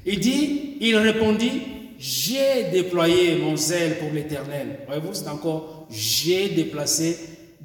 Il 0.05 0.19
dit, 0.21 0.77
il 0.79 0.95
répondit, 0.95 1.51
j'ai 1.99 2.71
déployé 2.71 3.39
mon 3.39 3.57
zèle 3.57 3.97
pour 3.99 4.11
l'Éternel. 4.13 4.79
Voyez-vous, 4.87 5.13
c'est 5.13 5.27
encore, 5.27 5.87
j'ai 5.91 6.49
déplacé 6.49 7.17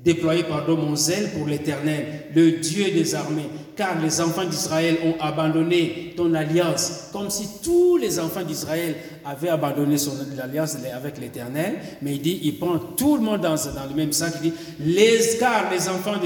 déployé 0.04 0.42
pardon, 0.42 0.76
mon 0.76 0.96
zèle 0.96 1.30
pour 1.30 1.46
l'Éternel, 1.46 2.26
le 2.34 2.52
Dieu 2.52 2.90
des 2.90 3.14
armées, 3.14 3.48
car 3.76 4.00
les 4.00 4.20
enfants 4.20 4.44
d'Israël 4.44 4.98
ont 5.04 5.20
abandonné 5.20 6.14
ton 6.16 6.34
alliance, 6.34 7.08
comme 7.12 7.30
si 7.30 7.48
tous 7.62 7.96
les 7.96 8.18
enfants 8.18 8.42
d'Israël 8.42 8.96
avaient 9.24 9.48
abandonné 9.48 9.98
son 9.98 10.12
alliance 10.42 10.76
avec 10.94 11.18
l'Éternel. 11.18 11.76
Mais 12.02 12.14
il 12.14 12.22
dit, 12.22 12.40
il 12.42 12.58
prend 12.58 12.78
tout 12.78 13.16
le 13.16 13.22
monde 13.22 13.40
dans, 13.40 13.54
le 13.54 13.94
même 13.96 14.12
sac, 14.12 14.34
il 14.42 14.50
dit, 14.50 14.56
les, 14.80 15.38
car 15.38 15.70
les 15.70 15.88
enfants 15.88 16.20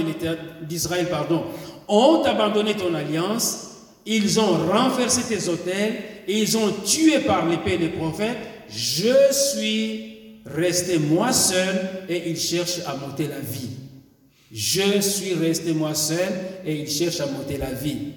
d'Israël 0.62 1.08
pardon, 1.08 1.44
ont 1.88 2.22
abandonné 2.24 2.74
ton 2.74 2.94
alliance, 2.94 3.70
ils 4.04 4.38
ont 4.40 4.66
renversé 4.70 5.22
tes 5.22 5.48
autels, 5.48 5.94
et 6.28 6.40
ils 6.40 6.56
ont 6.56 6.72
tué 6.84 7.20
par 7.20 7.46
l'épée 7.46 7.76
les 7.76 7.88
prophètes. 7.88 8.38
Je 8.68 9.14
suis 9.32 10.16
resté 10.44 10.98
moi 10.98 11.32
seul 11.32 12.04
et 12.08 12.30
il 12.30 12.36
cherche 12.36 12.80
à 12.86 12.96
monter 12.96 13.28
la 13.28 13.40
vie. 13.40 13.85
Je 14.52 15.00
suis 15.00 15.34
resté 15.34 15.72
moi 15.72 15.94
seul 15.94 16.32
et 16.64 16.80
il 16.80 16.88
cherche 16.88 17.20
à 17.20 17.26
monter 17.26 17.56
la 17.56 17.72
vie. 17.72 18.12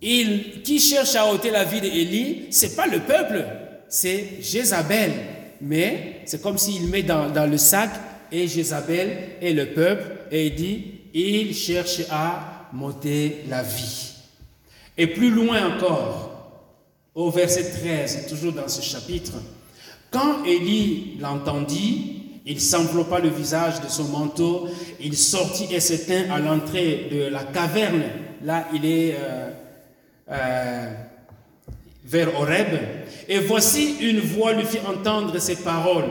Il, 0.00 0.62
qui 0.62 0.80
cherche 0.80 1.14
à 1.14 1.32
ôter 1.32 1.50
la 1.50 1.64
vie 1.64 1.80
d'Élie, 1.80 2.46
c'est 2.50 2.74
pas 2.74 2.88
le 2.88 3.00
peuple, 3.00 3.46
c'est 3.88 4.42
Jézabel. 4.42 5.12
Mais 5.60 6.22
c'est 6.24 6.42
comme 6.42 6.58
s'il 6.58 6.88
met 6.88 7.04
dans, 7.04 7.30
dans, 7.30 7.48
le 7.48 7.56
sac 7.56 7.90
et 8.32 8.48
Jézabel 8.48 9.16
et 9.40 9.52
le 9.52 9.66
peuple 9.66 10.10
et 10.32 10.48
il 10.48 10.54
dit, 10.56 10.84
il 11.14 11.54
cherche 11.54 12.00
à 12.10 12.68
monter 12.72 13.44
la 13.48 13.62
vie. 13.62 14.14
Et 14.98 15.06
plus 15.06 15.30
loin 15.30 15.76
encore, 15.76 16.32
au 17.14 17.30
verset 17.30 17.70
13, 17.70 18.26
toujours 18.28 18.52
dans 18.52 18.68
ce 18.68 18.82
chapitre, 18.82 19.34
quand 20.10 20.44
Élie 20.44 21.16
l'entendit, 21.20 22.21
il 22.44 22.60
s'enveloppa 22.60 23.20
le 23.20 23.28
visage 23.28 23.80
de 23.80 23.88
son 23.88 24.04
manteau, 24.04 24.68
il 25.00 25.16
sortit 25.16 25.72
et 25.72 25.80
s'éteint 25.80 26.30
à 26.30 26.38
l'entrée 26.40 27.08
de 27.10 27.24
la 27.24 27.44
caverne. 27.44 28.02
Là, 28.44 28.68
il 28.74 28.84
est 28.84 29.16
euh, 29.18 29.50
euh, 30.30 30.92
vers 32.04 32.34
Horeb. 32.40 32.68
Et 33.28 33.38
voici 33.38 33.96
une 34.00 34.20
voix 34.20 34.52
lui 34.52 34.64
fit 34.64 34.80
entendre 34.86 35.38
ces 35.38 35.56
paroles. 35.56 36.10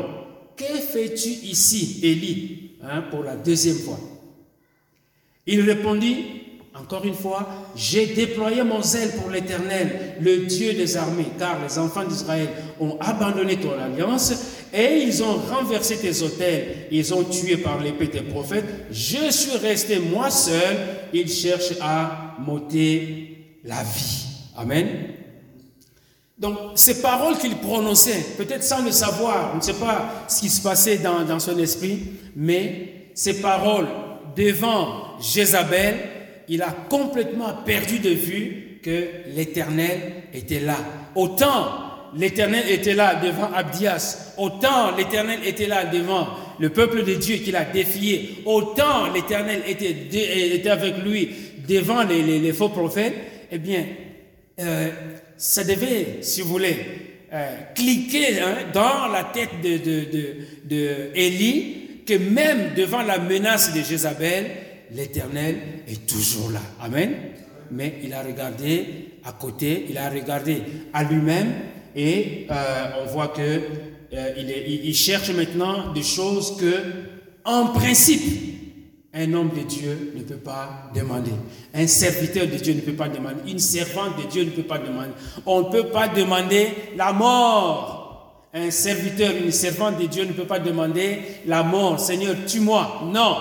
Que 0.55 0.63
fais-tu 0.63 1.29
ici, 1.29 1.99
Élie 2.03 2.71
hein, 2.83 3.03
Pour 3.09 3.23
la 3.23 3.35
deuxième 3.35 3.77
fois? 3.77 3.99
Il 5.45 5.61
répondit, 5.61 6.41
Encore 6.73 7.03
une 7.03 7.13
fois, 7.13 7.47
j'ai 7.75 8.07
déployé 8.07 8.63
mon 8.63 8.81
zèle 8.81 9.11
pour 9.17 9.29
l'Éternel, 9.29 10.15
le 10.21 10.45
Dieu 10.45 10.73
des 10.73 10.95
armées, 10.95 11.27
car 11.37 11.61
les 11.61 11.77
enfants 11.77 12.05
d'Israël 12.05 12.47
ont 12.79 12.97
abandonné 13.01 13.57
ton 13.57 13.77
alliance 13.77 14.33
et 14.73 15.03
ils 15.03 15.23
ont 15.23 15.35
renversé 15.35 15.97
tes 15.97 16.21
autels, 16.21 16.87
ils 16.91 17.13
ont 17.13 17.23
tué 17.23 17.57
par 17.57 17.81
l'épée 17.81 18.09
tes 18.09 18.21
prophètes. 18.21 18.65
Je 18.91 19.29
suis 19.29 19.57
resté 19.57 19.99
moi 19.99 20.29
seul, 20.29 20.77
ils 21.13 21.29
cherchent 21.29 21.77
à 21.81 22.35
m'ôter 22.39 23.57
la 23.63 23.83
vie. 23.83 24.25
Amen. 24.57 24.87
Donc, 26.37 26.57
ces 26.75 27.01
paroles 27.01 27.37
qu'il 27.37 27.55
prononçait, 27.57 28.25
peut-être 28.37 28.63
sans 28.63 28.83
le 28.83 28.91
savoir, 28.91 29.51
on 29.53 29.57
ne 29.57 29.61
sait 29.61 29.73
pas 29.73 30.25
ce 30.27 30.41
qui 30.41 30.49
se 30.49 30.61
passait 30.61 30.97
dans, 30.97 31.23
dans 31.23 31.39
son 31.39 31.57
esprit, 31.59 31.99
mais 32.35 33.09
ces 33.13 33.41
paroles 33.41 33.87
devant 34.35 35.19
Jézabel, 35.19 35.95
il 36.47 36.61
a 36.61 36.71
complètement 36.89 37.53
perdu 37.65 37.99
de 37.99 38.09
vue 38.09 38.79
que 38.81 39.07
l'Éternel 39.35 40.13
était 40.33 40.59
là. 40.59 40.77
Autant 41.15 41.90
l'Éternel 42.15 42.69
était 42.69 42.93
là 42.93 43.15
devant 43.15 43.51
Abdias, 43.53 44.33
autant 44.37 44.95
l'Éternel 44.95 45.39
était 45.45 45.67
là 45.67 45.85
devant 45.85 46.27
le 46.59 46.69
peuple 46.69 47.03
de 47.03 47.15
Dieu 47.15 47.37
qu'il 47.37 47.55
a 47.55 47.65
défié, 47.65 48.43
autant 48.45 49.11
l'Éternel 49.11 49.63
était, 49.67 49.95
était, 50.55 50.69
avec 50.69 50.97
lui 51.03 51.29
devant 51.67 52.03
les, 52.03 52.53
faux 52.53 52.69
prophètes, 52.69 53.15
eh 53.51 53.57
bien, 53.57 53.85
euh, 54.59 54.89
ça 55.37 55.63
devait, 55.63 56.17
si 56.21 56.41
vous 56.41 56.49
voulez, 56.49 56.75
euh, 57.33 57.55
cliquer 57.75 58.41
hein, 58.41 58.55
dans 58.73 59.07
la 59.07 59.23
tête 59.23 59.61
de, 59.63 59.77
de, 59.77 60.05
de, 60.65 62.05
que 62.05 62.13
même 62.17 62.73
devant 62.75 63.01
la 63.01 63.19
menace 63.19 63.73
de 63.73 63.81
Jézabel, 63.81 64.45
l'Éternel 64.91 65.55
est 65.87 66.05
toujours 66.05 66.51
là. 66.51 66.61
Amen. 66.81 67.13
Mais 67.71 67.99
il 68.03 68.13
a 68.13 68.21
regardé 68.21 68.85
à 69.23 69.31
côté, 69.31 69.85
il 69.89 69.97
a 69.97 70.09
regardé 70.09 70.57
à 70.93 71.03
lui-même 71.03 71.53
et 71.95 72.47
euh, 72.49 73.03
on 73.03 73.05
voit 73.11 73.29
que 73.29 73.41
euh, 74.13 74.33
il, 74.83 74.95
cherche 74.95 75.31
maintenant 75.31 75.93
des 75.93 76.03
choses 76.03 76.57
que, 76.57 76.73
en 77.45 77.67
principe, 77.67 78.21
un 79.13 79.33
homme 79.33 79.49
de 79.49 79.63
Dieu 79.63 80.13
ne 80.15 80.23
peut 80.23 80.35
pas 80.35 80.91
demander. 80.95 81.31
Un 81.73 81.87
serviteur 81.87 82.47
de 82.47 82.55
Dieu 82.55 82.73
ne 82.73 82.81
peut 82.81 82.93
pas 82.93 83.09
demander. 83.09 83.51
Une 83.51 83.59
servante 83.59 84.17
de 84.23 84.29
Dieu 84.29 84.43
ne 84.43 84.51
peut 84.51 84.63
pas 84.63 84.79
demander. 84.79 85.11
On 85.45 85.63
ne 85.63 85.71
peut 85.71 85.89
pas 85.89 86.07
demander 86.07 86.69
la 86.95 87.11
mort. 87.13 88.47
Un 88.53 88.71
serviteur, 88.71 89.31
une 89.35 89.51
servante 89.51 89.99
de 89.99 90.07
Dieu 90.07 90.25
ne 90.25 90.33
peut 90.33 90.45
pas 90.45 90.59
demander 90.59 91.19
la 91.45 91.63
mort. 91.63 91.99
Seigneur, 91.99 92.35
tue-moi. 92.47 93.03
Non 93.11 93.35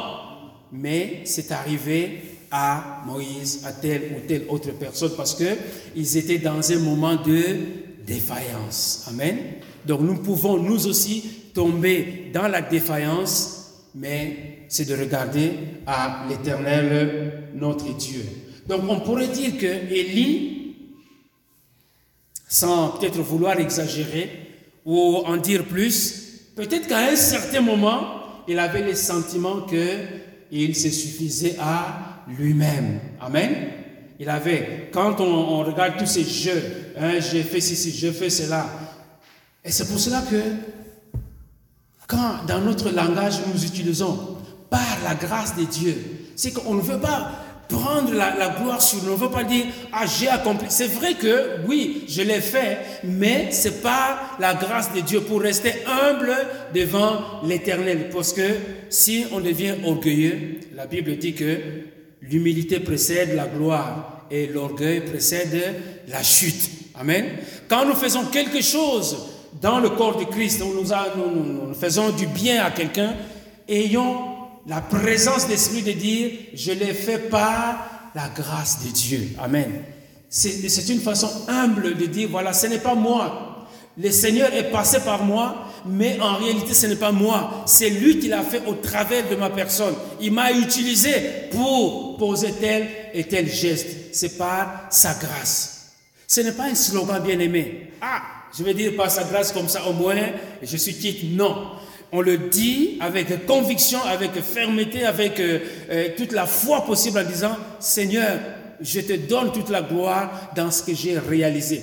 mais 0.72 1.22
c'est 1.24 1.50
arrivé 1.52 2.22
à 2.50 3.02
Moïse, 3.06 3.62
à 3.64 3.72
telle 3.72 4.16
ou 4.16 4.26
telle 4.26 4.44
autre 4.48 4.72
personne, 4.72 5.12
parce 5.16 5.34
qu'ils 5.34 6.16
étaient 6.16 6.38
dans 6.38 6.72
un 6.72 6.78
moment 6.78 7.16
de 7.16 7.56
défaillance. 8.10 9.06
Amen. 9.08 9.36
Donc 9.86 10.00
nous 10.00 10.16
pouvons 10.16 10.58
nous 10.58 10.86
aussi 10.86 11.22
tomber 11.54 12.30
dans 12.34 12.48
la 12.48 12.60
défaillance, 12.60 13.86
mais 13.94 14.66
c'est 14.68 14.84
de 14.88 14.96
regarder 14.96 15.52
à 15.86 16.26
l'Éternel, 16.28 17.50
notre 17.54 17.96
Dieu. 17.96 18.24
Donc 18.68 18.82
on 18.88 19.00
pourrait 19.00 19.28
dire 19.28 19.56
que 19.58 19.66
Élie, 19.66 20.76
sans 22.48 22.90
peut-être 22.90 23.20
vouloir 23.20 23.58
exagérer 23.58 24.28
ou 24.84 25.22
en 25.24 25.36
dire 25.36 25.64
plus, 25.64 26.50
peut-être 26.56 26.88
qu'à 26.88 27.10
un 27.10 27.16
certain 27.16 27.60
moment, 27.60 28.44
il 28.48 28.58
avait 28.58 28.82
le 28.82 28.94
sentiment 28.94 29.62
que 29.62 29.98
il 30.50 30.74
se 30.74 30.90
suffisait 30.90 31.54
à 31.60 32.24
lui-même. 32.36 32.98
Amen. 33.20 33.79
Il 34.20 34.28
avait, 34.28 34.90
quand 34.92 35.18
on, 35.18 35.64
regarde 35.64 35.96
tous 35.96 36.04
ces 36.04 36.24
jeux, 36.24 36.62
hein, 37.00 37.20
j'ai 37.20 37.42
fait 37.42 37.62
ceci, 37.62 37.90
je 37.90 38.12
fais 38.12 38.28
cela. 38.28 38.66
Et 39.64 39.72
c'est 39.72 39.88
pour 39.88 39.98
cela 39.98 40.20
que, 40.30 40.42
quand 42.06 42.44
dans 42.46 42.60
notre 42.60 42.90
langage 42.90 43.38
nous 43.46 43.64
utilisons 43.64 44.36
par 44.68 44.98
la 45.04 45.14
grâce 45.14 45.56
de 45.56 45.64
Dieu, 45.64 45.96
c'est 46.36 46.52
qu'on 46.52 46.74
ne 46.74 46.82
veut 46.82 46.98
pas 46.98 47.32
prendre 47.66 48.12
la, 48.12 48.56
gloire 48.60 48.82
sur 48.82 49.02
nous. 49.04 49.12
On 49.12 49.16
ne 49.16 49.20
veut 49.20 49.30
pas 49.30 49.44
dire, 49.44 49.64
ah, 49.90 50.04
j'ai 50.04 50.28
accompli. 50.28 50.66
C'est 50.68 50.88
vrai 50.88 51.14
que, 51.14 51.66
oui, 51.66 52.04
je 52.06 52.20
l'ai 52.20 52.42
fait, 52.42 52.78
mais 53.02 53.48
c'est 53.52 53.80
pas 53.80 54.36
la 54.38 54.52
grâce 54.52 54.92
de 54.92 55.00
Dieu 55.00 55.22
pour 55.22 55.40
rester 55.40 55.72
humble 55.86 56.36
devant 56.74 57.40
l'éternel. 57.42 58.10
Parce 58.12 58.34
que 58.34 58.42
si 58.90 59.24
on 59.32 59.40
devient 59.40 59.76
orgueilleux, 59.82 60.60
la 60.74 60.86
Bible 60.86 61.16
dit 61.16 61.32
que 61.32 61.56
l'humilité 62.22 62.80
précède 62.80 63.34
la 63.34 63.46
gloire 63.46 64.26
et 64.30 64.46
l'orgueil 64.46 65.00
précède 65.00 65.74
la 66.08 66.22
chute. 66.22 66.70
Amen. 66.98 67.24
Quand 67.68 67.84
nous 67.86 67.94
faisons 67.94 68.24
quelque 68.26 68.62
chose 68.62 69.16
dans 69.60 69.80
le 69.80 69.90
corps 69.90 70.18
de 70.18 70.24
Christ, 70.24 70.60
nous, 70.60 70.74
nous, 70.74 71.68
nous 71.68 71.74
faisons 71.74 72.10
du 72.10 72.26
bien 72.26 72.62
à 72.64 72.70
quelqu'un, 72.70 73.14
ayons 73.68 74.30
la 74.66 74.80
présence 74.80 75.48
d'esprit 75.48 75.82
de 75.82 75.92
dire, 75.92 76.30
je 76.54 76.72
l'ai 76.72 76.92
fait 76.94 77.30
par 77.30 78.10
la 78.14 78.28
grâce 78.28 78.84
de 78.84 78.90
Dieu. 78.90 79.30
Amen. 79.40 79.70
C'est 80.28 80.88
une 80.88 81.00
façon 81.00 81.28
humble 81.48 81.96
de 81.96 82.06
dire, 82.06 82.28
voilà, 82.30 82.52
ce 82.52 82.66
n'est 82.66 82.78
pas 82.78 82.94
moi. 82.94 83.66
Le 83.98 84.10
Seigneur 84.10 84.54
est 84.54 84.70
passé 84.70 85.00
par 85.00 85.24
moi, 85.24 85.66
mais 85.86 86.18
en 86.20 86.36
réalité, 86.36 86.74
ce 86.74 86.86
n'est 86.86 86.96
pas 86.96 87.12
moi. 87.12 87.64
C'est 87.66 87.90
lui 87.90 88.18
qui 88.18 88.28
l'a 88.28 88.42
fait 88.42 88.62
au 88.66 88.74
travers 88.74 89.28
de 89.28 89.36
ma 89.36 89.50
personne. 89.50 89.94
Il 90.20 90.32
m'a 90.32 90.52
utilisé 90.52 91.12
pour 91.50 92.16
poser 92.16 92.52
tel 92.52 92.88
et 93.14 93.24
tel 93.24 93.48
geste. 93.48 93.88
C'est 94.12 94.36
par 94.36 94.86
sa 94.90 95.14
grâce. 95.14 95.92
Ce 96.26 96.40
n'est 96.40 96.52
pas 96.52 96.64
un 96.64 96.74
slogan 96.74 97.22
bien 97.22 97.38
aimé. 97.38 97.92
Ah, 98.00 98.22
je 98.56 98.62
vais 98.62 98.74
dire 98.74 98.94
par 98.96 99.10
sa 99.10 99.24
grâce 99.24 99.52
comme 99.52 99.68
ça 99.68 99.86
au 99.86 99.92
moins, 99.92 100.16
je 100.62 100.76
suis 100.76 100.94
quitte. 100.94 101.36
Non 101.36 101.56
on 102.12 102.20
le 102.20 102.36
dit 102.36 102.98
avec 103.00 103.46
conviction, 103.46 104.02
avec 104.02 104.32
fermeté, 104.40 105.04
avec 105.04 105.38
euh, 105.38 105.60
euh, 105.90 106.08
toute 106.16 106.32
la 106.32 106.46
foi 106.46 106.84
possible 106.84 107.18
en 107.18 107.24
disant, 107.24 107.56
Seigneur, 107.78 108.38
je 108.80 109.00
te 109.00 109.12
donne 109.12 109.52
toute 109.52 109.68
la 109.68 109.82
gloire 109.82 110.50
dans 110.56 110.70
ce 110.70 110.82
que 110.82 110.94
j'ai 110.94 111.18
réalisé. 111.18 111.82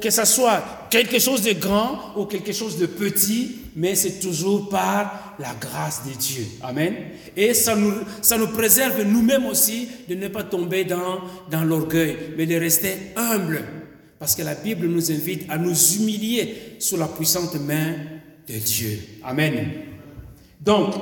Que 0.00 0.08
ce 0.08 0.24
soit 0.24 0.88
quelque 0.90 1.18
chose 1.18 1.42
de 1.42 1.52
grand 1.52 2.16
ou 2.16 2.24
quelque 2.24 2.54
chose 2.54 2.78
de 2.78 2.86
petit, 2.86 3.56
mais 3.76 3.94
c'est 3.94 4.18
toujours 4.18 4.70
par 4.70 5.36
la 5.38 5.54
grâce 5.60 6.06
de 6.06 6.12
Dieu. 6.12 6.46
Amen. 6.62 6.94
Et 7.36 7.52
ça 7.52 7.76
nous, 7.76 7.92
ça 8.22 8.38
nous 8.38 8.46
préserve 8.46 9.02
nous-mêmes 9.02 9.44
aussi 9.44 9.88
de 10.08 10.14
ne 10.14 10.28
pas 10.28 10.42
tomber 10.42 10.84
dans, 10.84 11.20
dans 11.50 11.64
l'orgueil, 11.64 12.16
mais 12.38 12.46
de 12.46 12.56
rester 12.56 12.94
humble. 13.14 13.62
Parce 14.18 14.34
que 14.34 14.42
la 14.42 14.54
Bible 14.54 14.86
nous 14.86 15.12
invite 15.12 15.42
à 15.50 15.58
nous 15.58 15.76
humilier 15.96 16.76
sous 16.78 16.96
la 16.96 17.06
puissante 17.06 17.56
main 17.56 17.94
de 18.48 18.54
Dieu. 18.54 18.98
Amen. 19.22 19.70
Donc, 20.62 20.94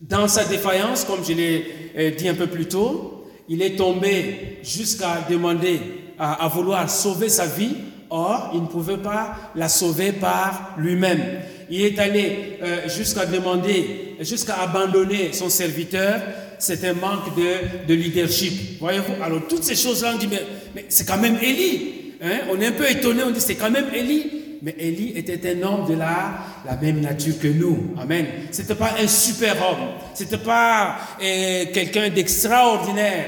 dans 0.00 0.28
sa 0.28 0.44
défaillance, 0.44 1.04
comme 1.04 1.24
je 1.24 1.32
l'ai 1.32 1.64
euh, 1.96 2.10
dit 2.12 2.28
un 2.28 2.34
peu 2.34 2.46
plus 2.46 2.66
tôt, 2.66 3.24
il 3.48 3.62
est 3.62 3.74
tombé 3.74 4.58
jusqu'à 4.62 5.26
demander 5.28 5.80
à, 6.18 6.48
vouloir 6.48 6.88
sauver 6.90 7.28
sa 7.28 7.46
vie. 7.46 7.76
Or, 8.10 8.52
il 8.54 8.62
ne 8.62 8.66
pouvait 8.66 8.96
pas 8.96 9.36
la 9.54 9.68
sauver 9.68 10.12
par 10.12 10.74
lui-même. 10.78 11.20
Il 11.68 11.82
est 11.82 11.98
allé 11.98 12.58
euh, 12.62 12.88
jusqu'à 12.88 13.26
demander, 13.26 14.16
jusqu'à 14.20 14.62
abandonner 14.62 15.32
son 15.32 15.50
serviteur. 15.50 16.20
C'est 16.58 16.84
un 16.84 16.94
manque 16.94 17.36
de, 17.36 17.86
de 17.86 17.94
leadership. 17.94 18.80
Voyez-vous? 18.80 19.22
Alors, 19.22 19.40
toutes 19.46 19.62
ces 19.62 19.76
choses-là, 19.76 20.12
on 20.14 20.18
dit, 20.18 20.28
mais, 20.30 20.42
mais 20.74 20.86
c'est 20.88 21.06
quand 21.06 21.18
même 21.18 21.36
Élie. 21.42 22.14
Hein? 22.22 22.40
On 22.50 22.58
est 22.60 22.66
un 22.66 22.72
peu 22.72 22.90
étonné, 22.90 23.22
on 23.24 23.30
dit, 23.30 23.40
c'est 23.40 23.56
quand 23.56 23.70
même 23.70 23.86
Élie 23.94 24.38
mais 24.62 24.74
Élie 24.78 25.12
était 25.16 25.40
un 25.52 25.62
homme 25.62 25.88
de 25.88 25.94
la, 25.94 26.32
la 26.66 26.76
même 26.76 27.00
nature 27.00 27.38
que 27.40 27.48
nous. 27.48 27.94
Amen. 28.00 28.26
C'était 28.50 28.74
pas 28.74 28.94
un 29.00 29.06
super 29.06 29.54
homme. 29.56 29.88
C'était 30.14 30.38
pas 30.38 30.96
euh, 31.22 31.64
quelqu'un 31.72 32.08
d'extraordinaire. 32.08 33.26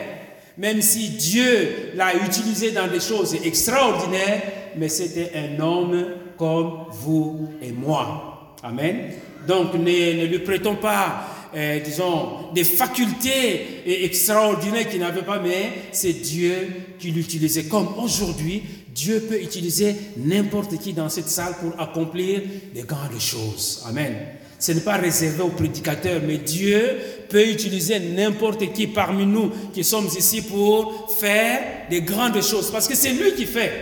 Même 0.61 0.83
si 0.83 1.09
Dieu 1.09 1.93
l'a 1.95 2.15
utilisé 2.15 2.71
dans 2.71 2.87
des 2.87 3.01
choses 3.01 3.35
extraordinaires, 3.43 4.43
mais 4.77 4.91
c'était 4.91 5.33
un 5.35 5.59
homme 5.59 6.05
comme 6.37 6.85
vous 6.91 7.49
et 7.63 7.73
moi. 7.73 8.55
Amen. 8.63 9.11
Donc 9.49 9.73
ne, 9.73 9.81
ne 9.81 10.27
lui 10.27 10.41
prêtons 10.41 10.77
pas 10.77 11.25
euh, 11.55 11.81
disons, 11.81 12.53
des 12.55 12.63
facultés 12.63 14.05
extraordinaires 14.05 14.89
qu'il 14.89 15.01
n'avait 15.01 15.23
pas, 15.23 15.41
mais 15.41 15.73
c'est 15.93 16.13
Dieu 16.13 16.55
qui 16.99 17.11
l'utilisait. 17.11 17.65
Comme 17.65 17.89
aujourd'hui, 17.99 18.63
Dieu 18.95 19.21
peut 19.29 19.43
utiliser 19.43 19.97
n'importe 20.19 20.79
qui 20.79 20.93
dans 20.93 21.09
cette 21.09 21.29
salle 21.29 21.55
pour 21.61 21.81
accomplir 21.81 22.43
des 22.73 22.83
grandes 22.83 23.19
choses. 23.19 23.83
Amen. 23.89 24.15
Ce 24.61 24.73
n'est 24.73 24.83
pas 24.83 24.99
réservé 24.99 25.43
aux 25.43 25.49
prédicateurs, 25.49 26.21
mais 26.25 26.37
Dieu 26.37 26.99
peut 27.31 27.49
utiliser 27.49 27.99
n'importe 27.99 28.73
qui 28.75 28.87
parmi 28.87 29.25
nous 29.25 29.51
qui 29.73 29.83
sommes 29.83 30.07
ici 30.07 30.43
pour 30.43 31.17
faire 31.19 31.61
des 31.89 32.03
grandes 32.03 32.43
choses. 32.43 32.71
Parce 32.71 32.87
que 32.87 32.95
c'est 32.95 33.13
lui 33.13 33.33
qui 33.33 33.47
fait. 33.47 33.73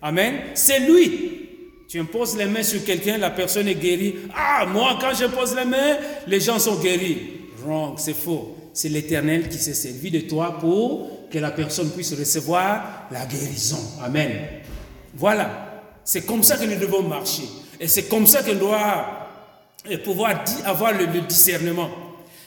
Amen. 0.00 0.34
C'est 0.54 0.78
lui. 0.78 1.40
Tu 1.88 1.98
imposes 1.98 2.36
les 2.36 2.46
mains 2.46 2.62
sur 2.62 2.84
quelqu'un, 2.84 3.18
la 3.18 3.30
personne 3.30 3.66
est 3.66 3.74
guérie. 3.74 4.14
Ah, 4.34 4.64
moi, 4.64 4.96
quand 5.00 5.12
je 5.12 5.26
pose 5.26 5.56
les 5.56 5.64
mains, 5.64 5.96
les 6.28 6.40
gens 6.40 6.60
sont 6.60 6.76
guéris. 6.76 7.18
Wrong, 7.58 7.94
c'est 7.98 8.14
faux. 8.14 8.56
C'est 8.72 8.88
l'Éternel 8.88 9.48
qui 9.48 9.58
s'est 9.58 9.74
servi 9.74 10.10
de 10.10 10.20
toi 10.20 10.56
pour 10.58 11.28
que 11.30 11.38
la 11.38 11.50
personne 11.50 11.90
puisse 11.90 12.14
recevoir 12.14 13.08
la 13.10 13.26
guérison. 13.26 13.80
Amen. 14.02 14.30
Voilà. 15.14 15.82
C'est 16.04 16.24
comme 16.24 16.44
ça 16.44 16.56
que 16.56 16.64
nous 16.64 16.78
devons 16.78 17.02
marcher. 17.02 17.44
Et 17.80 17.88
c'est 17.88 18.04
comme 18.04 18.26
ça 18.26 18.42
qu'on 18.42 18.54
doit 18.54 19.21
pouvoir 20.04 20.44
avoir 20.64 20.92
le, 20.92 21.06
discernement. 21.22 21.90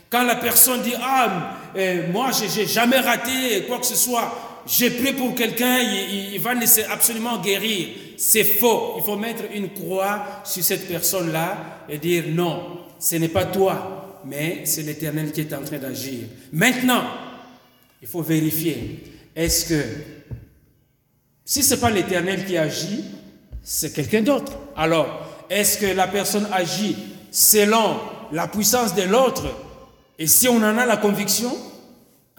Quand 0.09 0.23
la 0.23 0.35
personne 0.35 0.81
dit, 0.81 0.93
ah, 1.01 1.57
euh, 1.75 2.11
moi, 2.11 2.31
je 2.31 2.59
n'ai 2.59 2.67
jamais 2.67 2.99
raté 2.99 3.63
quoi 3.67 3.79
que 3.79 3.85
ce 3.85 3.95
soit, 3.95 4.63
j'ai 4.67 4.89
pris 4.89 5.13
pour 5.13 5.35
quelqu'un, 5.35 5.79
il, 5.79 6.33
il, 6.33 6.39
va 6.39 6.51
absolument 6.89 7.39
guérir. 7.39 7.89
C'est 8.17 8.43
faux. 8.43 8.95
Il 8.97 9.03
faut 9.03 9.17
mettre 9.17 9.43
une 9.53 9.69
croix 9.69 10.41
sur 10.43 10.63
cette 10.63 10.87
personne-là 10.87 11.83
et 11.89 11.97
dire, 11.97 12.23
non, 12.29 12.79
ce 12.99 13.17
n'est 13.17 13.29
pas 13.29 13.45
toi, 13.45 14.21
mais 14.25 14.61
c'est 14.65 14.81
l'Éternel 14.83 15.31
qui 15.31 15.41
est 15.41 15.53
en 15.53 15.63
train 15.63 15.77
d'agir. 15.77 16.19
Maintenant, 16.51 17.03
il 18.01 18.07
faut 18.07 18.21
vérifier, 18.21 19.03
est-ce 19.35 19.65
que, 19.65 19.81
si 21.43 21.61
ce 21.61 21.75
n'est 21.75 21.81
pas 21.81 21.91
l'Éternel 21.91 22.45
qui 22.45 22.57
agit, 22.57 23.03
c'est 23.61 23.93
quelqu'un 23.93 24.21
d'autre? 24.21 24.53
Alors, 24.75 25.45
est-ce 25.49 25.77
que 25.77 25.87
la 25.87 26.07
personne 26.07 26.47
agit 26.51 26.95
selon 27.35 27.97
la 28.31 28.47
puissance 28.47 28.95
de 28.95 29.03
l'autre 29.03 29.43
Et 30.17 30.25
si 30.25 30.47
on 30.47 30.55
en 30.55 30.77
a 30.77 30.85
la 30.85 30.95
conviction, 30.95 31.51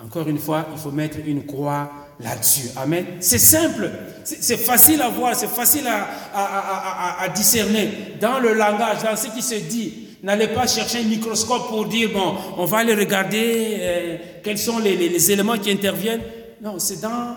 encore 0.02 0.26
une 0.26 0.38
fois, 0.38 0.66
il 0.72 0.78
faut 0.78 0.90
mettre 0.90 1.18
une 1.26 1.44
croix 1.44 1.90
là-dessus. 2.18 2.70
Amen. 2.76 3.04
C'est 3.20 3.38
simple, 3.38 3.90
c'est 4.24 4.56
facile 4.56 5.02
à 5.02 5.10
voir, 5.10 5.36
c'est 5.36 5.50
facile 5.50 5.86
à, 5.86 7.28
discerner 7.34 8.14
dans 8.18 8.40
le 8.40 8.54
langage, 8.54 9.02
dans 9.02 9.16
ce 9.16 9.26
qui 9.28 9.42
se 9.42 9.56
dit. 9.56 10.16
N'allez 10.22 10.48
pas 10.48 10.66
chercher 10.66 11.00
un 11.00 11.08
microscope 11.08 11.68
pour 11.68 11.86
dire, 11.86 12.08
bon, 12.14 12.34
on 12.56 12.64
va 12.64 12.78
aller 12.78 12.94
regarder 12.94 13.76
euh, 13.78 14.16
quels 14.42 14.58
sont 14.58 14.78
les, 14.78 14.96
les 14.96 15.30
éléments 15.30 15.58
qui 15.58 15.70
interviennent. 15.70 16.22
Non, 16.62 16.78
c'est 16.78 17.02
dans 17.02 17.36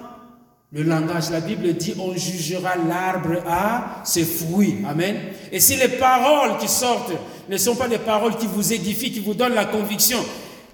le 0.71 0.83
langage, 0.83 1.31
la 1.31 1.41
Bible 1.41 1.73
dit, 1.73 1.95
on 1.99 2.15
jugera 2.15 2.75
l'arbre 2.75 3.41
à 3.47 4.01
ses 4.03 4.23
fruits. 4.23 4.77
Amen. 4.87 5.17
Et 5.51 5.59
si 5.59 5.75
les 5.75 5.87
paroles 5.87 6.57
qui 6.59 6.67
sortent 6.67 7.11
ne 7.49 7.57
sont 7.57 7.75
pas 7.75 7.87
des 7.87 7.97
paroles 7.97 8.37
qui 8.37 8.47
vous 8.47 8.71
édifient, 8.73 9.11
qui 9.11 9.19
vous 9.19 9.33
donnent 9.33 9.55
la 9.55 9.65
conviction 9.65 10.19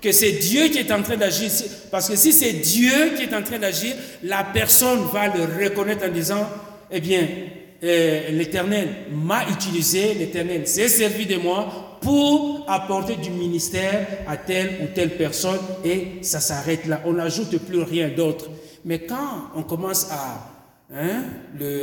que 0.05 0.11
c'est 0.11 0.33
Dieu 0.33 0.67
qui 0.67 0.77
est 0.77 0.91
en 0.91 1.01
train 1.01 1.17
d'agir, 1.17 1.49
parce 1.89 2.09
que 2.09 2.15
si 2.15 2.31
c'est 2.31 2.53
Dieu 2.53 3.13
qui 3.17 3.23
est 3.23 3.33
en 3.33 3.41
train 3.41 3.57
d'agir, 3.57 3.95
la 4.21 4.43
personne 4.43 4.99
va 5.11 5.27
le 5.27 5.63
reconnaître 5.63 6.05
en 6.05 6.11
disant, 6.11 6.47
eh 6.91 6.99
bien, 6.99 7.27
euh, 7.83 8.29
l'Éternel 8.29 8.87
m'a 9.11 9.49
utilisé, 9.49 10.13
l'Éternel 10.13 10.67
s'est 10.67 10.89
servi 10.89 11.25
de 11.25 11.37
moi 11.37 11.97
pour 12.01 12.65
apporter 12.67 13.15
du 13.15 13.31
ministère 13.31 14.05
à 14.27 14.37
telle 14.37 14.77
ou 14.83 14.93
telle 14.93 15.17
personne 15.17 15.59
et 15.83 16.19
ça 16.21 16.39
s'arrête 16.39 16.85
là. 16.85 17.01
On 17.05 17.13
n'ajoute 17.13 17.57
plus 17.57 17.81
rien 17.81 18.09
d'autre. 18.09 18.49
Mais 18.85 18.99
quand 18.99 19.49
on 19.55 19.63
commence 19.63 20.11
à, 20.11 20.54
hein, 20.93 21.23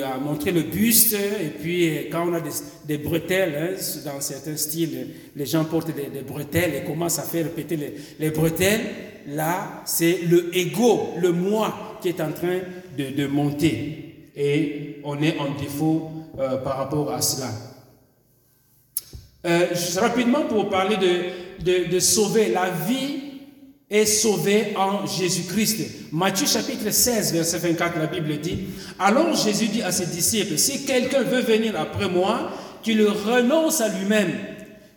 à 0.05 0.19
montrer 0.19 0.53
le 0.53 0.63
buste, 0.63 1.15
et 1.15 1.49
puis 1.49 2.09
quand 2.11 2.29
on 2.29 2.35
a 2.35 2.41
des, 2.85 2.99
bretelles, 2.99 3.55
hein, 3.57 4.03
dans 4.05 4.21
certains 4.21 4.57
styles, 4.57 5.09
les 5.35 5.47
gens 5.47 5.65
portent 5.65 5.95
des, 5.95 6.23
bretelles 6.23 6.75
et 6.75 6.85
commencent 6.85 7.19
à 7.19 7.23
faire 7.23 7.45
répéter 7.45 7.95
les, 8.19 8.31
bretelles, 8.31 8.81
là, 9.29 9.83
c'est 9.85 10.21
le 10.29 10.57
ego, 10.57 11.15
le 11.21 11.33
moi 11.33 11.99
qui 12.01 12.09
est 12.09 12.21
en 12.21 12.33
train 12.33 12.61
de, 12.97 13.27
monter. 13.27 14.31
Et 14.35 15.01
on 15.05 15.21
est 15.23 15.39
en 15.39 15.55
défaut 15.55 16.11
euh, 16.39 16.57
par 16.59 16.79
rapport 16.79 17.13
à 17.13 17.21
cela. 17.21 17.51
Euh, 19.45 19.67
rapidement 19.97 20.43
pour 20.43 20.71
parler 20.71 20.97
de, 20.97 21.65
de, 21.65 21.93
de 21.93 21.99
sauver 21.99 22.49
la 22.49 22.71
vie 22.71 23.22
est 23.93 24.07
sauvé 24.07 24.73
en 24.75 25.07
Jésus-Christ. 25.07 26.11
Matthieu 26.13 26.47
chapitre 26.47 26.91
16, 26.91 27.35
verset 27.35 27.59
24, 27.59 27.99
la 27.99 28.07
Bible 28.07 28.39
dit, 28.39 28.59
alors 28.99 29.37
Jésus 29.37 29.67
dit 29.67 29.83
à 29.83 29.93
ses 29.93 30.07
disciples, 30.07 30.57
si 30.57 30.87
quelqu'un 30.87 31.23
veut 31.23 31.43
venir 31.43 31.79
après 31.79 32.09
moi, 32.09 32.51
qu'il 32.83 33.07
renonce 33.07 33.83
à 33.83 33.91
lui-même, 33.91 34.33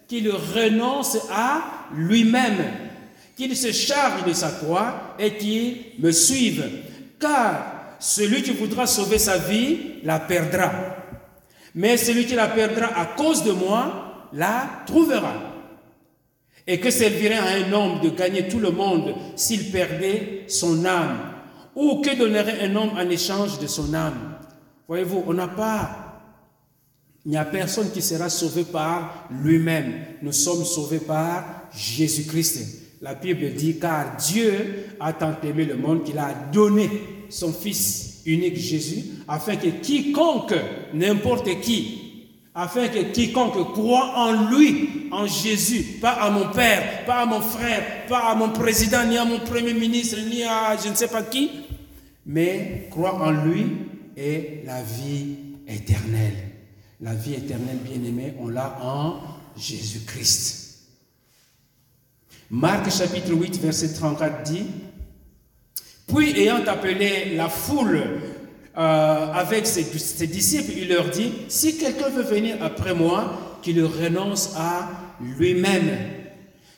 qu'il 0.08 0.32
renonce 0.32 1.18
à 1.30 1.62
lui-même, 1.94 2.64
qu'il 3.36 3.56
se 3.58 3.74
charge 3.74 4.24
de 4.24 4.32
sa 4.32 4.50
croix 4.50 5.16
et 5.20 5.34
qu'il 5.34 5.76
me 6.00 6.12
suive. 6.12 6.64
Car 7.20 7.98
celui 8.00 8.44
qui 8.44 8.52
voudra 8.52 8.88
sauver 8.88 9.18
sa 9.18 9.38
vie 9.38 9.78
la 10.04 10.20
perdra. 10.20 10.72
Mais 11.76 11.98
celui 11.98 12.26
qui 12.26 12.36
la 12.36 12.48
perdra 12.48 12.98
à 12.98 13.06
cause 13.06 13.44
de 13.44 13.52
moi 13.52 14.30
la 14.32 14.70
trouvera. 14.86 15.55
Et 16.68 16.80
que 16.80 16.90
servirait 16.90 17.36
à 17.36 17.68
un 17.68 17.72
homme 17.74 18.02
de 18.02 18.10
gagner 18.10 18.48
tout 18.48 18.60
le 18.60 18.72
monde 18.72 19.14
s'il 19.36 19.72
perdait 19.72 20.46
son 20.48 20.84
âme 20.86 21.20
Ou 21.76 22.02
que 22.02 22.18
donnerait 22.18 22.62
un 22.62 22.76
homme 22.76 22.92
en 22.98 23.10
échange 23.10 23.60
de 23.60 23.68
son 23.68 23.94
âme 23.94 24.38
Voyez-vous, 24.88 25.24
on 25.28 25.34
n'a 25.34 25.48
pas... 25.48 26.02
Il 27.26 27.32
n'y 27.32 27.38
a 27.38 27.46
personne 27.46 27.90
qui 27.92 28.04
sera 28.04 28.30
sauvé 28.30 28.64
par 28.64 29.28
lui-même. 29.32 29.94
Nous 30.22 30.32
sommes 30.32 30.64
sauvés 30.64 31.00
par 31.00 31.68
Jésus-Christ. 31.76 32.84
La 33.02 33.16
Bible 33.16 33.52
dit, 33.56 33.80
car 33.80 34.16
Dieu 34.18 34.86
a 35.00 35.12
tant 35.12 35.36
aimé 35.44 35.66
le 35.66 35.76
monde 35.76 36.04
qu'il 36.04 36.20
a 36.20 36.34
donné 36.52 36.90
son 37.30 37.52
Fils 37.52 38.22
unique 38.26 38.58
Jésus, 38.58 39.04
afin 39.28 39.56
que 39.56 39.68
quiconque, 39.68 40.56
n'importe 40.94 41.62
qui, 41.62 42.05
afin 42.56 42.88
que 42.88 43.12
quiconque 43.12 43.74
croit 43.74 44.14
en 44.16 44.50
lui, 44.50 45.10
en 45.12 45.28
Jésus, 45.28 46.00
pas 46.00 46.14
à 46.14 46.30
mon 46.30 46.50
père, 46.52 47.04
pas 47.06 47.22
à 47.22 47.26
mon 47.26 47.42
frère, 47.42 48.08
pas 48.08 48.30
à 48.30 48.36
mon 48.36 48.50
président, 48.50 49.06
ni 49.06 49.18
à 49.18 49.26
mon 49.26 49.40
premier 49.40 49.74
ministre, 49.74 50.18
ni 50.30 50.42
à 50.44 50.78
je 50.82 50.90
ne 50.90 50.96
sais 50.96 51.10
pas 51.10 51.24
qui, 51.24 51.52
mais 52.26 52.88
croit 52.90 53.16
en 53.16 53.32
lui 53.32 53.66
et 54.16 54.62
la 54.66 54.82
vie 54.82 55.36
éternelle. 55.68 56.52
La 57.02 57.14
vie 57.14 57.34
éternelle, 57.34 57.80
bien 57.84 58.02
aimée, 58.08 58.34
on 58.40 58.48
l'a 58.48 58.80
en 58.82 59.20
Jésus-Christ. 59.58 60.80
Marc 62.50 62.90
chapitre 62.90 63.34
8, 63.34 63.60
verset 63.60 63.94
34 63.94 64.44
dit, 64.44 64.66
puis 66.08 66.40
ayant 66.40 66.66
appelé 66.66 67.36
la 67.36 67.50
foule 67.50 68.02
euh, 68.78 69.32
avec 69.34 69.66
ses, 69.66 69.84
disciples, 70.28 70.74
il 70.76 70.90
leur 70.90 71.10
dit, 71.10 71.32
si 71.48 71.78
quelqu'un 71.78 72.10
veut 72.10 72.24
venir 72.24 72.58
après 72.62 72.94
moi, 72.94 73.58
qu'il 73.62 73.82
renonce 73.84 74.54
à 74.58 74.90
lui-même, 75.22 75.98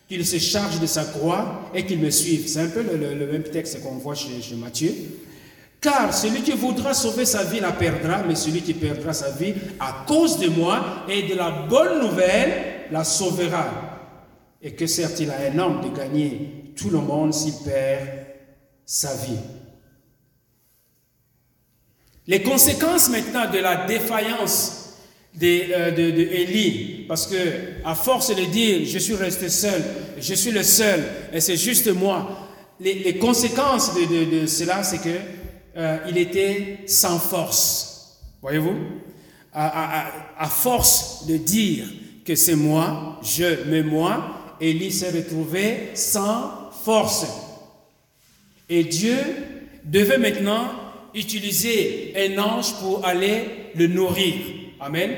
qu'il 0.08 0.26
se 0.26 0.38
charge 0.38 0.80
de 0.80 0.86
sa 0.86 1.04
croix 1.04 1.70
et 1.74 1.86
qu'il 1.86 2.00
me 2.00 2.12
suive. 2.12 2.48
C'est 2.48 2.62
un 2.62 2.68
peu 2.68 2.84
le, 2.84 3.28
même 3.32 3.44
texte 3.44 3.82
qu'on 3.82 3.96
voit 3.96 4.16
chez, 4.16 4.56
Matthieu. 4.56 4.94
Car 5.82 6.14
celui 6.14 6.42
qui 6.42 6.52
voudra 6.52 6.94
sauver 6.94 7.26
sa 7.26 7.44
vie 7.44 7.60
la 7.60 7.72
perdra, 7.72 8.24
mais 8.24 8.36
celui 8.36 8.62
qui 8.62 8.74
perdra 8.74 9.14
sa 9.14 9.32
vie 9.32 9.54
à 9.80 10.06
cause 10.08 10.40
de 10.40 10.50
moi 10.50 11.04
et 11.10 11.24
de 11.24 11.36
la 11.36 11.50
bonne 11.68 12.00
nouvelle 12.00 12.52
la 12.92 13.04
sauvera. 13.04 13.66
Et 14.62 14.72
que 14.72 14.86
sert-il 14.88 15.30
à 15.32 15.52
un 15.52 15.60
homme 15.60 15.82
de 15.82 15.96
gagner 15.96 16.74
tout 16.76 16.90
le 16.90 17.00
monde 17.00 17.34
s'il 17.34 17.54
perd 17.66 18.08
sa 18.86 19.14
vie? 19.16 19.40
Les 22.28 22.44
conséquences 22.44 23.10
maintenant 23.10 23.50
de 23.50 23.60
la 23.60 23.86
défaillance 23.86 24.88
euh, 25.42 25.92
de, 25.92 26.12
de, 26.12 27.08
parce 27.08 27.28
que 27.28 27.36
à 27.86 27.94
force 27.94 28.36
de 28.36 28.46
dire 28.46 28.86
je 28.86 28.98
suis 28.98 29.14
resté 29.14 29.50
seul, 29.50 29.84
je 30.20 30.34
suis 30.34 30.52
le 30.52 30.64
seul, 30.64 31.04
et 31.32 31.40
c'est 31.40 31.58
juste 31.58 31.88
moi, 31.94 32.48
les, 32.80 33.18
conséquences 33.18 33.94
de, 33.94 34.46
cela, 34.48 34.84
c'est 34.84 34.98
que 34.98 35.16
euh, 35.78 35.98
il 36.10 36.18
était 36.18 36.80
sans 36.88 37.20
force. 37.20 38.20
Voyez-vous? 38.42 38.78
À, 39.54 40.50
force 40.50 41.26
de 41.28 41.38
dire 41.38 41.86
que 42.26 42.36
c'est 42.36 42.56
moi, 42.56 43.20
je, 43.24 43.64
mais 43.68 43.82
moi, 43.82 44.56
Élie 44.62 44.92
s'est 44.92 45.10
retrouvé 45.10 45.90
sans 45.96 46.72
force. 46.84 47.26
Et 48.70 48.84
Dieu 48.84 49.18
devait 49.84 50.20
maintenant 50.20 50.70
utiliser 51.18 52.14
un 52.16 52.38
ange 52.38 52.74
pour 52.80 53.06
aller 53.06 53.44
le 53.76 53.88
nourrir. 53.88 54.34
Amen. 54.80 55.12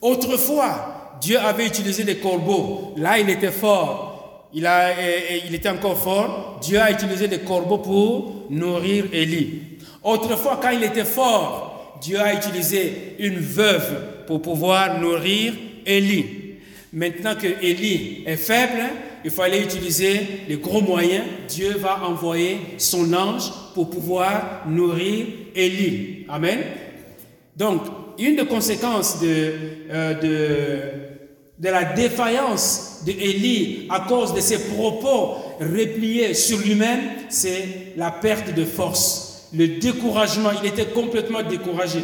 Autrefois, 0.00 1.18
Dieu 1.20 1.38
avait 1.38 1.66
utilisé 1.66 2.04
des 2.04 2.16
corbeaux. 2.16 2.94
Là, 2.96 3.18
il 3.18 3.30
était 3.30 3.50
fort. 3.50 4.48
Il, 4.52 4.66
a, 4.66 4.90
il 5.46 5.54
était 5.54 5.68
encore 5.68 5.98
fort. 5.98 6.58
Dieu 6.62 6.80
a 6.80 6.90
utilisé 6.90 7.28
des 7.28 7.38
corbeaux 7.38 7.78
pour 7.78 8.46
nourrir 8.50 9.06
Élie. 9.12 9.62
Autrefois, 10.02 10.58
quand 10.62 10.70
il 10.70 10.84
était 10.84 11.04
fort, 11.04 11.98
Dieu 12.02 12.20
a 12.20 12.34
utilisé 12.34 13.16
une 13.18 13.38
veuve 13.38 14.24
pour 14.26 14.42
pouvoir 14.42 15.00
nourrir 15.00 15.54
Élie. 15.84 16.26
Maintenant 16.92 17.34
que 17.34 17.46
Élie 17.62 18.22
est 18.26 18.36
faible, 18.36 18.82
il 19.24 19.30
fallait 19.30 19.62
utiliser 19.62 20.20
les 20.48 20.56
gros 20.56 20.80
moyens. 20.80 21.24
Dieu 21.48 21.76
va 21.78 22.04
envoyer 22.04 22.58
son 22.78 23.12
ange 23.12 23.50
pour 23.74 23.90
pouvoir 23.90 24.64
nourrir 24.68 25.26
Élie. 25.54 26.26
Amen. 26.28 26.58
Donc, 27.56 27.82
une 28.18 28.36
des 28.36 28.46
conséquences 28.46 29.20
de, 29.20 29.52
euh, 29.90 31.06
de 31.58 31.68
la 31.68 31.84
défaillance 31.84 33.00
d'Élie 33.04 33.86
à 33.88 34.00
cause 34.00 34.34
de 34.34 34.40
ses 34.40 34.58
propos 34.58 35.36
repliés 35.60 36.34
sur 36.34 36.58
lui-même, 36.58 37.00
c'est 37.28 37.94
la 37.96 38.10
perte 38.10 38.54
de 38.54 38.64
force, 38.64 39.48
le 39.54 39.78
découragement. 39.78 40.50
Il 40.62 40.68
était 40.68 40.86
complètement 40.86 41.42
découragé. 41.42 42.00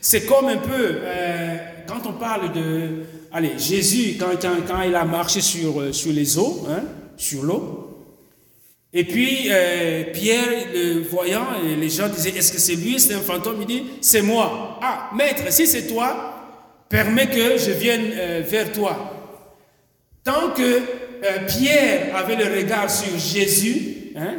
C'est 0.00 0.26
comme 0.26 0.46
un 0.46 0.58
peu, 0.58 1.00
euh, 1.02 1.56
quand 1.86 2.08
on 2.08 2.12
parle 2.12 2.52
de, 2.52 3.04
allez, 3.32 3.58
Jésus, 3.58 4.16
quand, 4.18 4.30
quand, 4.40 4.82
il 4.82 4.94
a 4.94 5.04
marché 5.04 5.40
sur, 5.40 5.80
euh, 5.80 5.92
sur 5.92 6.12
les 6.12 6.38
eaux, 6.38 6.66
hein, 6.68 6.82
sur 7.16 7.42
l'eau, 7.42 7.84
et 8.92 9.04
puis 9.04 9.48
euh, 9.50 10.04
Pierre, 10.12 10.68
le 10.72 11.02
voyant, 11.02 11.46
les 11.62 11.90
gens 11.90 12.08
disaient, 12.08 12.30
est-ce 12.30 12.52
que 12.52 12.58
c'est 12.58 12.74
lui, 12.74 12.98
c'est 12.98 13.14
un 13.14 13.20
fantôme? 13.20 13.58
Il 13.60 13.66
dit, 13.66 13.84
c'est 14.00 14.22
moi. 14.22 14.78
Ah, 14.82 15.10
maître, 15.14 15.52
si 15.52 15.66
c'est 15.66 15.86
toi, 15.86 16.86
permets 16.88 17.26
que 17.26 17.58
je 17.58 17.70
vienne 17.72 18.42
vers 18.48 18.72
toi. 18.72 19.12
Tant 20.24 20.50
que 20.56 20.80
Pierre 21.48 22.16
avait 22.16 22.36
le 22.36 22.56
regard 22.56 22.90
sur 22.90 23.18
Jésus, 23.18 24.12
hein, 24.16 24.36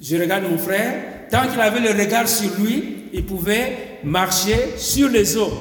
je 0.00 0.16
regarde 0.16 0.50
mon 0.50 0.58
frère, 0.58 1.28
tant 1.30 1.46
qu'il 1.48 1.60
avait 1.60 1.80
le 1.80 1.90
regard 1.90 2.28
sur 2.28 2.50
lui, 2.58 3.04
il 3.12 3.24
pouvait 3.24 4.00
marcher 4.02 4.76
sur 4.76 5.08
les 5.08 5.36
eaux. 5.36 5.52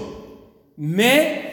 Mais 0.78 1.47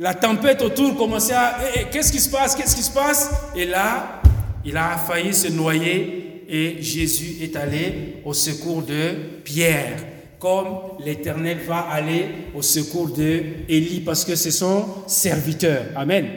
la 0.00 0.14
tempête 0.14 0.62
autour 0.62 0.96
commençait 0.96 1.34
à... 1.34 1.58
Eh, 1.60 1.80
eh, 1.80 1.84
qu'est-ce 1.92 2.10
qui 2.10 2.20
se 2.20 2.30
passe 2.30 2.56
Qu'est-ce 2.56 2.74
qui 2.74 2.82
se 2.82 2.90
passe? 2.90 3.30
Et 3.54 3.66
là, 3.66 4.22
il 4.64 4.74
a 4.78 4.96
failli 4.96 5.34
se 5.34 5.48
noyer 5.48 6.46
et 6.48 6.82
Jésus 6.82 7.36
est 7.42 7.54
allé 7.54 8.16
au 8.24 8.32
secours 8.32 8.82
de 8.82 9.12
Pierre, 9.44 9.98
comme 10.38 10.68
l'Éternel 11.04 11.58
va 11.68 11.80
aller 11.80 12.24
au 12.54 12.62
secours 12.62 13.10
de 13.10 13.42
Élie, 13.68 14.00
parce 14.00 14.24
que 14.24 14.34
c'est 14.36 14.50
son 14.50 14.86
serviteur. 15.06 15.84
Amen. 15.94 16.28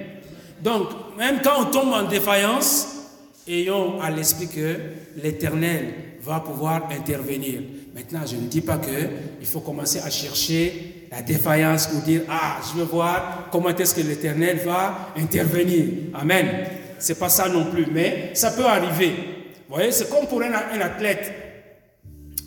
Donc, 0.61 0.89
même 1.17 1.39
quand 1.41 1.61
on 1.61 1.65
tombe 1.71 1.93
en 1.93 2.03
défaillance, 2.03 2.87
ayons 3.47 4.01
à 4.01 4.11
l'esprit 4.11 4.49
que 4.49 4.75
l'Éternel 5.15 5.93
va 6.21 6.41
pouvoir 6.41 6.89
intervenir. 6.91 7.61
Maintenant, 7.95 8.21
je 8.29 8.35
ne 8.35 8.47
dis 8.47 8.61
pas 8.61 8.77
qu'il 8.77 9.47
faut 9.47 9.61
commencer 9.61 9.99
à 9.99 10.09
chercher 10.09 10.92
la 11.13 11.21
défaillance 11.21 11.87
pour 11.87 12.01
dire 12.01 12.21
Ah, 12.29 12.57
je 12.67 12.79
veux 12.79 12.85
voir 12.85 13.47
comment 13.51 13.69
est-ce 13.69 13.93
que 13.93 14.01
l'Éternel 14.01 14.59
va 14.65 15.11
intervenir. 15.15 15.85
Amen. 16.13 16.47
C'est 16.97 17.19
pas 17.19 17.29
ça 17.29 17.47
non 17.49 17.65
plus, 17.65 17.85
mais 17.91 18.31
ça 18.33 18.51
peut 18.51 18.65
arriver. 18.65 19.13
Vous 19.69 19.75
voyez, 19.75 19.91
c'est 19.91 20.09
comme 20.09 20.25
pour 20.25 20.41
un, 20.41 20.53
athlète. 20.81 21.31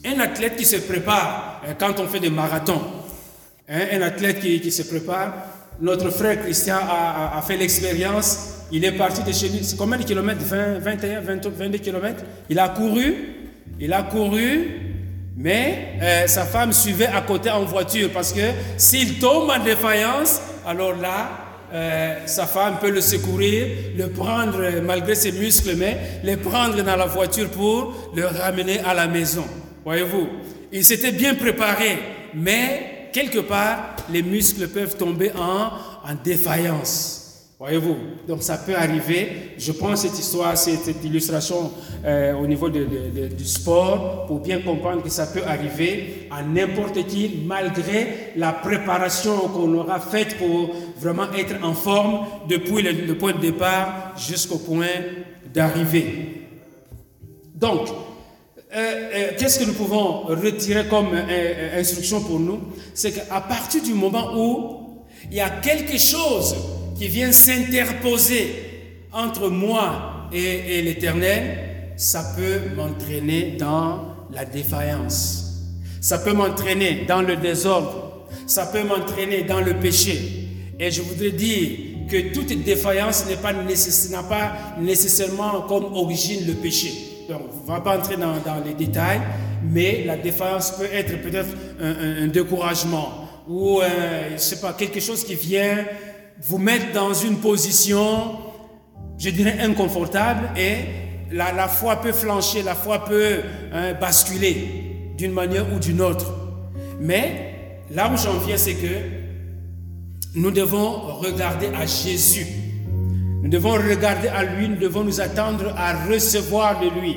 Un 0.04 0.18
athlète 0.20 0.56
qui 0.56 0.64
se 0.64 0.76
prépare 0.76 1.62
hein, 1.66 1.74
quand 1.78 2.00
on 2.00 2.08
fait 2.08 2.20
des 2.20 2.30
marathons. 2.30 2.80
Hein, 3.68 3.86
un 3.92 4.02
athlète 4.02 4.40
qui, 4.40 4.70
se 4.72 4.82
prépare. 4.82 5.34
Notre 5.80 6.10
frère 6.10 6.40
Christian 6.42 6.78
a, 6.78 7.40
fait 7.46 7.56
l'expérience. 7.56 8.54
Il 8.72 8.84
est 8.84 8.92
parti 8.92 9.22
de 9.22 9.32
chez 9.32 9.48
lui. 9.48 9.62
C'est 9.62 9.76
combien 9.76 9.98
de 9.98 10.04
kilomètres? 10.04 10.42
20, 10.42 10.78
21, 10.78 11.20
22 11.20 11.78
kilomètres 11.78 12.24
Il 12.48 12.58
a 12.58 12.70
couru. 12.70 13.14
Il 13.78 13.92
a 13.92 14.02
couru 14.02 14.85
mais 15.36 15.98
euh, 16.00 16.26
sa 16.26 16.44
femme 16.44 16.72
suivait 16.72 17.06
à 17.06 17.20
côté 17.20 17.50
en 17.50 17.64
voiture 17.64 18.10
parce 18.12 18.32
que 18.32 18.40
s'il 18.78 19.18
tombe 19.18 19.50
en 19.50 19.62
défaillance, 19.62 20.40
alors 20.66 20.94
là, 20.96 21.30
euh, 21.72 22.26
sa 22.26 22.46
femme 22.46 22.78
peut 22.80 22.90
le 22.90 23.00
secourir, 23.00 23.66
le 23.96 24.08
prendre 24.08 24.58
malgré 24.82 25.14
ses 25.14 25.32
muscles, 25.32 25.74
mais 25.76 25.98
le 26.24 26.36
prendre 26.36 26.82
dans 26.82 26.96
la 26.96 27.06
voiture 27.06 27.50
pour 27.50 28.10
le 28.14 28.26
ramener 28.26 28.78
à 28.80 28.94
la 28.94 29.06
maison. 29.08 29.44
Voyez-vous, 29.84 30.28
il 30.72 30.84
s'était 30.84 31.12
bien 31.12 31.34
préparé, 31.34 31.98
mais 32.34 33.08
quelque 33.12 33.40
part, 33.40 33.96
les 34.10 34.22
muscles 34.22 34.68
peuvent 34.68 34.96
tomber 34.96 35.32
en, 35.38 36.10
en 36.10 36.14
défaillance. 36.24 37.25
Voyez-vous, 37.58 37.96
donc 38.28 38.42
ça 38.42 38.58
peut 38.58 38.76
arriver. 38.76 39.54
Je 39.56 39.72
prends 39.72 39.96
cette 39.96 40.18
histoire, 40.18 40.58
cette 40.58 41.02
illustration 41.02 41.72
euh, 42.04 42.34
au 42.34 42.46
niveau 42.46 42.68
du 42.68 43.44
sport 43.46 44.26
pour 44.26 44.40
bien 44.40 44.60
comprendre 44.60 45.02
que 45.02 45.08
ça 45.08 45.26
peut 45.26 45.42
arriver 45.42 46.28
à 46.30 46.42
n'importe 46.42 47.06
qui 47.06 47.44
malgré 47.46 48.32
la 48.36 48.52
préparation 48.52 49.48
qu'on 49.48 49.72
aura 49.72 50.00
faite 50.00 50.36
pour 50.36 50.70
vraiment 50.98 51.32
être 51.32 51.54
en 51.64 51.72
forme 51.72 52.26
depuis 52.46 52.82
le, 52.82 53.14
point 53.14 53.32
de 53.32 53.40
départ 53.40 54.12
jusqu'au 54.18 54.58
point 54.58 54.88
d'arrivée. 55.54 56.48
Donc, 57.54 57.88
euh, 57.88 58.74
euh, 58.74 59.30
qu'est-ce 59.38 59.60
que 59.60 59.64
nous 59.64 59.72
pouvons 59.72 60.24
retirer 60.24 60.88
comme 60.88 61.08
instruction 61.74 62.20
pour 62.20 62.38
nous? 62.38 62.60
C'est 62.92 63.12
qu'à 63.12 63.40
partir 63.40 63.82
du 63.82 63.94
moment 63.94 64.36
où 64.36 65.06
il 65.30 65.38
y 65.38 65.40
a 65.40 65.48
quelque 65.48 65.96
chose 65.96 66.54
qui 66.98 67.08
vient 67.08 67.32
s'interposer 67.32 68.54
entre 69.12 69.48
moi 69.48 70.28
et, 70.32 70.82
l'Éternel, 70.82 71.92
ça 71.96 72.34
peut 72.36 72.74
m'entraîner 72.74 73.56
dans 73.58 74.14
la 74.32 74.44
défaillance. 74.44 75.62
Ça 76.00 76.18
peut 76.18 76.32
m'entraîner 76.32 77.04
dans 77.08 77.22
le 77.22 77.36
désordre. 77.36 78.26
Ça 78.46 78.66
peut 78.66 78.82
m'entraîner 78.82 79.42
dans 79.42 79.60
le 79.60 79.74
péché. 79.74 80.48
Et 80.78 80.90
je 80.90 81.02
voudrais 81.02 81.30
dire 81.30 81.78
que 82.10 82.32
toute 82.32 82.48
défaillance 82.62 83.26
n'est 83.26 83.36
pas, 83.36 83.52
n'a 83.52 84.22
pas 84.22 84.56
nécessairement 84.80 85.62
comme 85.62 85.84
origine 85.94 86.46
le 86.46 86.54
péché. 86.54 86.92
Donc, 87.28 87.42
on 87.52 87.62
ne 87.62 87.76
va 87.76 87.80
pas 87.80 87.98
entrer 87.98 88.16
dans, 88.16 88.34
les 88.64 88.74
détails, 88.74 89.20
mais 89.64 90.04
la 90.04 90.16
défaillance 90.16 90.72
peut 90.72 90.88
être 90.92 91.20
peut-être 91.22 91.48
un, 91.80 92.28
découragement 92.28 93.28
ou, 93.48 93.80
je 94.32 94.38
sais 94.38 94.60
pas, 94.60 94.72
quelque 94.74 95.00
chose 95.00 95.24
qui 95.24 95.34
vient 95.34 95.84
vous 96.42 96.58
mettre 96.58 96.92
dans 96.92 97.14
une 97.14 97.36
position, 97.38 98.38
je 99.18 99.30
dirais, 99.30 99.58
inconfortable 99.60 100.50
et 100.58 100.76
la, 101.32 101.52
la 101.52 101.68
foi 101.68 102.00
peut 102.00 102.12
flancher, 102.12 102.62
la 102.62 102.74
foi 102.74 103.04
peut 103.04 103.40
hein, 103.72 103.94
basculer 103.94 105.12
d'une 105.16 105.32
manière 105.32 105.72
ou 105.72 105.78
d'une 105.78 106.00
autre. 106.00 106.32
Mais 107.00 107.82
là 107.90 108.10
où 108.12 108.16
j'en 108.16 108.38
viens, 108.38 108.56
c'est 108.56 108.74
que 108.74 109.26
nous 110.34 110.50
devons 110.50 110.92
regarder 111.18 111.68
à 111.68 111.86
Jésus. 111.86 112.46
Nous 113.42 113.48
devons 113.48 113.72
regarder 113.72 114.28
à 114.28 114.44
lui, 114.44 114.68
nous 114.68 114.76
devons 114.76 115.04
nous 115.04 115.20
attendre 115.20 115.72
à 115.76 116.06
recevoir 116.06 116.80
de 116.80 117.00
lui. 117.00 117.16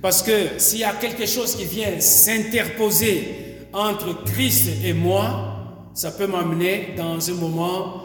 Parce 0.00 0.22
que 0.22 0.58
s'il 0.58 0.80
y 0.80 0.84
a 0.84 0.92
quelque 0.92 1.26
chose 1.26 1.54
qui 1.54 1.64
vient 1.64 2.00
s'interposer 2.00 3.56
entre 3.72 4.24
Christ 4.24 4.68
et 4.84 4.92
moi, 4.92 5.52
ça 5.94 6.10
peut 6.10 6.26
m'amener 6.26 6.94
dans 6.96 7.30
un 7.30 7.34
moment 7.34 8.01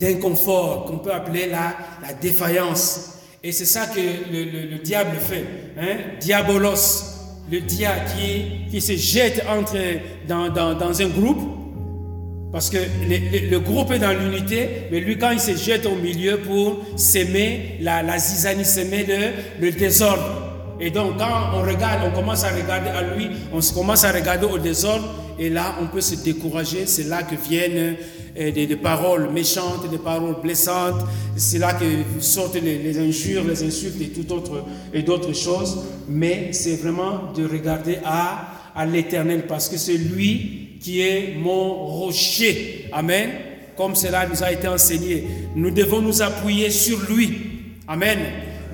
d'inconfort 0.00 0.86
qu'on 0.86 0.98
peut 0.98 1.12
appeler 1.12 1.46
la, 1.46 1.74
la 2.02 2.14
défaillance. 2.14 3.18
Et 3.44 3.52
c'est 3.52 3.66
ça 3.66 3.86
que 3.86 4.00
le, 4.00 4.70
le, 4.70 4.78
diable 4.78 5.16
fait. 5.18 5.44
Hein? 5.78 5.96
Diabolos, 6.20 7.04
le 7.50 7.60
diable 7.60 8.02
qui, 8.16 8.70
qui 8.70 8.80
se 8.80 8.96
jette 8.96 9.44
entre, 9.48 9.76
dans, 10.26 10.48
dans, 10.48 10.74
dans 10.74 11.00
un 11.02 11.08
groupe, 11.08 11.40
parce 12.52 12.68
que 12.68 12.78
le, 12.78 13.48
le, 13.48 13.60
groupe 13.60 13.92
est 13.92 13.98
dans 13.98 14.12
l'unité, 14.12 14.88
mais 14.90 15.00
lui, 15.00 15.16
quand 15.16 15.30
il 15.30 15.40
se 15.40 15.54
jette 15.56 15.86
au 15.86 15.94
milieu 15.94 16.38
pour 16.38 16.82
s'aimer 16.96 17.76
la, 17.80 18.02
la 18.02 18.18
zizanie, 18.18 18.64
s'aimer 18.64 19.04
le, 19.04 19.66
le 19.66 19.70
désordre. 19.72 20.50
Et 20.80 20.90
donc, 20.90 21.18
quand 21.18 21.50
on 21.54 21.60
regarde, 21.60 22.00
on 22.06 22.10
commence 22.10 22.42
à 22.42 22.48
regarder 22.48 22.88
à 22.88 23.02
lui, 23.14 23.28
on 23.52 23.60
commence 23.74 24.02
à 24.04 24.12
regarder 24.12 24.46
au 24.46 24.58
désordre, 24.58 25.14
et 25.40 25.48
là, 25.48 25.74
on 25.80 25.86
peut 25.86 26.02
se 26.02 26.16
décourager. 26.16 26.84
C'est 26.84 27.04
là 27.04 27.22
que 27.22 27.34
viennent 27.34 27.96
euh, 28.38 28.50
des, 28.52 28.76
paroles 28.76 29.32
méchantes, 29.32 29.90
des 29.90 29.96
paroles 29.96 30.36
blessantes. 30.42 31.00
C'est 31.34 31.58
là 31.58 31.72
que 31.72 31.86
sortent 32.20 32.60
les, 32.62 32.98
injures, 32.98 33.42
les 33.44 33.62
insultes 33.64 33.98
et 34.02 34.08
tout 34.08 34.30
autre 34.34 34.62
et 34.92 35.02
d'autres 35.02 35.32
choses. 35.32 35.82
Mais 36.06 36.50
c'est 36.52 36.76
vraiment 36.76 37.32
de 37.34 37.46
regarder 37.46 37.96
à, 38.04 38.48
à 38.76 38.84
l'Éternel 38.84 39.46
parce 39.48 39.70
que 39.70 39.78
c'est 39.78 39.96
lui 39.96 40.76
qui 40.78 41.00
est 41.00 41.36
mon 41.38 41.86
rocher. 41.86 42.90
Amen. 42.92 43.30
Comme 43.78 43.96
cela 43.96 44.26
nous 44.26 44.42
a 44.42 44.52
été 44.52 44.68
enseigné, 44.68 45.24
nous 45.56 45.70
devons 45.70 46.02
nous 46.02 46.20
appuyer 46.20 46.68
sur 46.68 46.98
lui. 47.10 47.32
Amen. 47.88 48.18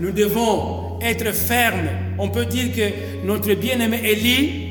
Nous 0.00 0.10
devons 0.10 0.98
être 1.00 1.32
fermes. 1.32 1.90
On 2.18 2.28
peut 2.28 2.46
dire 2.46 2.74
que 2.74 3.24
notre 3.24 3.54
bien-aimé 3.54 4.00
Élie 4.02 4.65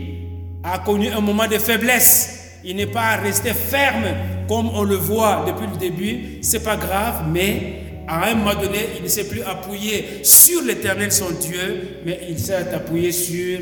a 0.66 0.80
connu 0.80 1.10
un 1.10 1.22
moment 1.22 1.48
de 1.48 1.58
faiblesse. 1.58 2.60
Il 2.64 2.76
n'est 2.78 2.88
pas 2.88 3.18
resté 3.18 3.54
ferme 3.54 4.06
comme 4.48 4.70
on 4.74 4.84
le 4.84 4.96
voit 4.96 5.46
depuis 5.48 5.68
le 5.68 5.78
début. 5.78 6.40
C'est 6.42 6.64
pas 6.64 6.76
grave, 6.76 7.26
mais 7.32 7.84
à 8.08 8.30
un 8.30 8.36
moment 8.36 8.56
donné, 8.56 8.80
il 8.98 9.04
ne 9.04 9.08
s'est 9.08 9.28
plus 9.28 9.44
appuyé 9.44 10.24
sur 10.24 10.64
l'éternel 10.64 11.12
son 11.12 11.30
Dieu, 11.40 12.00
mais 12.06 12.20
il 12.30 12.40
s'est 12.40 12.56
appuyé 12.74 13.12
sur 13.12 13.60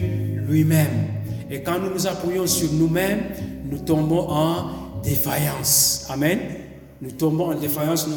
lui-même. 0.47 1.07
Et 1.51 1.61
quand 1.61 1.79
nous 1.79 1.89
nous 1.89 2.07
appuyons 2.07 2.47
sur 2.47 2.71
nous-mêmes, 2.71 3.23
nous 3.69 3.79
tombons 3.79 4.29
en 4.29 5.01
défaillance. 5.03 6.07
Amen. 6.09 6.39
Nous 7.01 7.11
tombons 7.11 7.51
en 7.51 7.55
défaillance, 7.55 8.07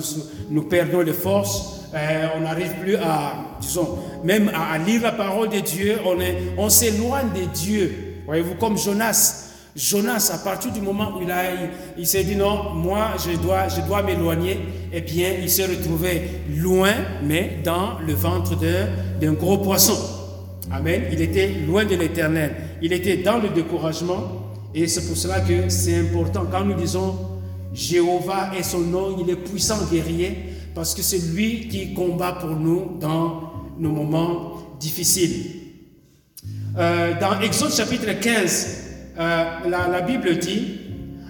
nous, 0.48 0.62
perdons 0.62 1.00
les 1.00 1.12
forces, 1.12 1.80
euh, 1.92 2.28
on 2.36 2.42
n'arrive 2.42 2.72
plus 2.80 2.94
à, 2.94 3.34
disons, 3.60 3.98
même 4.22 4.48
à, 4.54 4.78
lire 4.78 5.02
la 5.02 5.10
parole 5.10 5.48
de 5.48 5.58
Dieu, 5.58 5.98
on, 6.04 6.16
on 6.56 6.68
s'éloigne 6.68 7.30
de 7.34 7.52
Dieu. 7.52 8.05
Voyez-vous, 8.26 8.54
comme 8.56 8.76
Jonas. 8.76 9.44
Jonas, 9.76 10.30
à 10.32 10.38
partir 10.38 10.72
du 10.72 10.80
moment 10.80 11.12
où 11.16 11.22
il, 11.22 11.30
a, 11.30 11.42
il, 11.98 12.06
s'est 12.06 12.24
dit 12.24 12.34
non, 12.34 12.72
moi 12.74 13.08
je 13.18 13.36
dois, 13.36 13.68
je 13.68 13.82
dois 13.82 14.02
m'éloigner, 14.02 14.58
eh 14.90 15.02
bien 15.02 15.34
il 15.38 15.50
s'est 15.50 15.66
retrouvé 15.66 16.30
loin, 16.56 16.92
mais 17.22 17.58
dans 17.62 17.98
le 17.98 18.14
ventre 18.14 18.56
d'un 19.20 19.32
gros 19.34 19.58
poisson. 19.58 19.98
Amen. 20.72 21.02
Il 21.12 21.20
était 21.20 21.48
loin 21.66 21.84
de 21.84 21.94
l'éternel. 21.94 22.56
Il 22.82 22.92
était 22.92 23.18
dans 23.18 23.38
le 23.38 23.50
découragement. 23.50 24.52
Et 24.74 24.88
c'est 24.88 25.06
pour 25.06 25.16
cela 25.16 25.40
que 25.40 25.68
c'est 25.68 25.96
important. 25.98 26.44
Quand 26.50 26.64
nous 26.64 26.74
disons 26.74 27.14
Jéhovah 27.72 28.52
est 28.58 28.62
son 28.62 28.80
nom, 28.80 29.16
il 29.20 29.30
est 29.30 29.36
puissant 29.36 29.76
guerrier, 29.90 30.36
parce 30.74 30.94
que 30.94 31.02
c'est 31.02 31.18
lui 31.34 31.68
qui 31.68 31.92
combat 31.94 32.32
pour 32.32 32.50
nous 32.50 32.96
dans 32.98 33.52
nos 33.78 33.90
moments 33.90 34.54
difficiles. 34.80 35.55
Euh, 36.78 37.14
dans 37.18 37.40
Exode 37.40 37.72
chapitre 37.72 38.12
15, 38.20 38.66
euh, 39.18 39.44
la, 39.66 40.00
Bible 40.02 40.36
dit, 40.36 40.78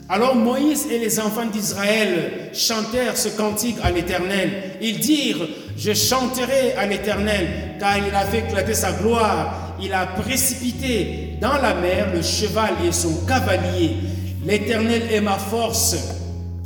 alors 0.08 0.34
Moïse 0.34 0.88
et 0.90 0.98
les 0.98 1.20
enfants 1.20 1.46
d'Israël 1.46 2.50
chantèrent 2.52 3.16
ce 3.16 3.28
cantique 3.28 3.76
à 3.84 3.92
l'Éternel. 3.92 4.50
Ils 4.80 4.98
dirent, 4.98 5.46
je 5.78 5.92
chanterai 5.92 6.72
à 6.76 6.86
l'Éternel, 6.86 7.76
car 7.78 7.96
il 7.96 8.12
a 8.12 8.24
fait 8.24 8.40
éclater 8.40 8.74
sa 8.74 8.90
gloire. 8.90 9.76
Il 9.80 9.92
a 9.92 10.06
précipité 10.06 11.36
dans 11.40 11.58
la 11.58 11.74
mer 11.74 12.08
le 12.12 12.22
cheval 12.22 12.70
et 12.84 12.90
son 12.90 13.24
cavalier. 13.24 13.98
L'Éternel 14.44 15.02
est 15.12 15.20
ma 15.20 15.38
force. 15.38 15.94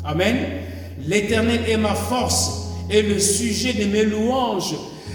Amen. 0.07 0.37
L'Éternel 1.07 1.61
est 1.69 1.77
ma 1.77 1.95
force 1.95 2.71
et 2.89 3.03
le 3.03 3.19
sujet 3.19 3.75
de 3.75 3.85
mes 3.85 4.05
louanges. 4.05 4.75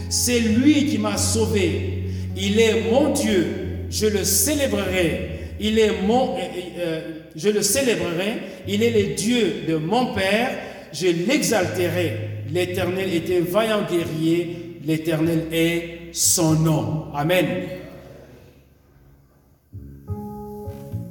C'est 0.10 0.40
lui 0.40 0.86
qui 0.86 1.00
m'a 1.00 1.18
sauvé. 1.18 1.95
Il 2.36 2.60
est 2.60 2.82
mon 2.92 3.12
Dieu. 3.12 3.46
Je 3.90 4.08
le 4.08 4.24
célébrerai 4.24 5.36
il 5.60 5.80
est 5.80 6.02
mon, 6.02 6.36
euh, 6.36 6.42
euh, 6.78 7.02
je 7.36 7.50
le 7.50 7.62
célébrerai, 7.62 8.42
il 8.68 8.84
est 8.84 8.92
le 8.92 9.16
Dieu 9.16 9.64
de 9.68 9.76
mon 9.76 10.14
Père, 10.14 10.52
je 10.94 11.08
l'exalterai. 11.08 12.44
L'Éternel 12.52 13.14
est 13.14 13.38
un 13.38 13.44
vaillant 13.44 13.86
guerrier, 13.90 14.80
l'Éternel 14.86 15.48
est 15.52 16.10
son 16.12 16.54
nom. 16.54 17.06
Amen. 17.14 17.46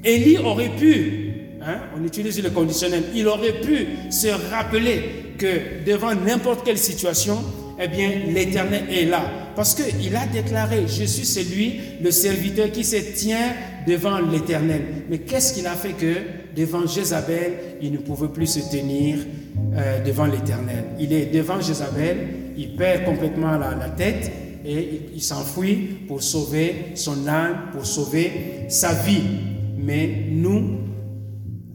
Élie 0.05 0.39
aurait 0.39 0.77
pu, 0.77 1.59
hein, 1.63 1.81
on 1.99 2.05
utilise 2.05 2.43
le 2.43 2.51
conditionnel, 2.51 3.05
il 3.15 3.27
aurait 3.27 3.61
pu 3.61 3.87
se 4.11 4.29
rappeler 4.51 5.35
que 5.39 5.85
devant 5.87 6.15
n'importe 6.15 6.65
quelle 6.65 6.79
situation, 6.79 7.43
eh 7.79 7.89
bien, 7.89 8.11
l'Éternel 8.33 8.85
est 8.91 9.05
là. 9.05 9.25
Parce 9.57 9.75
qu'il 9.75 10.15
a 10.17 10.27
déclaré, 10.27 10.85
je 10.87 11.05
suis 11.05 11.25
celui, 11.25 11.81
le 12.03 12.11
serviteur 12.11 12.71
qui 12.71 12.85
se 12.85 12.97
tient 12.97 13.53
devant 13.87 14.19
l'Éternel. 14.19 14.83
Mais 15.09 15.19
qu'est-ce 15.19 15.55
qu'il 15.55 15.67
a 15.67 15.75
fait 15.75 15.93
que 15.93 16.15
devant 16.57 16.87
Jézabel, 16.87 17.53
il 17.81 17.93
ne 17.93 17.99
pouvait 17.99 18.29
plus 18.29 18.47
se 18.47 18.71
tenir 18.71 19.19
euh, 19.75 20.03
devant 20.05 20.27
l'Éternel? 20.27 20.85
Il 20.99 21.13
est 21.13 21.27
devant 21.27 21.61
Jézabel, 21.61 22.17
il 22.57 22.77
perd 22.77 23.05
complètement 23.05 23.57
la, 23.57 23.89
tête 23.91 24.31
et 24.65 25.01
il, 25.15 25.23
s'enfuit 25.23 25.99
pour 26.09 26.23
sauver 26.23 26.93
son 26.95 27.27
âme, 27.29 27.71
pour 27.73 27.87
sauver 27.87 28.67
sa 28.69 28.93
vie. 28.93 29.23
Mais 29.79 30.27
nous, 30.31 30.79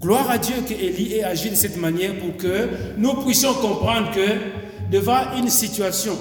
gloire 0.02 0.30
à 0.32 0.38
Dieu 0.38 0.56
qu'Élie 0.68 1.16
ait 1.16 1.24
agi 1.24 1.50
de 1.50 1.56
cette 1.56 1.78
manière 1.78 2.16
pour 2.16 2.36
que 2.38 2.70
nous 2.98 3.14
puissions 3.24 3.54
comprendre 3.54 4.12
que 4.12 4.69
devant 4.92 5.34
une 5.38 5.50
situation, 5.50 6.18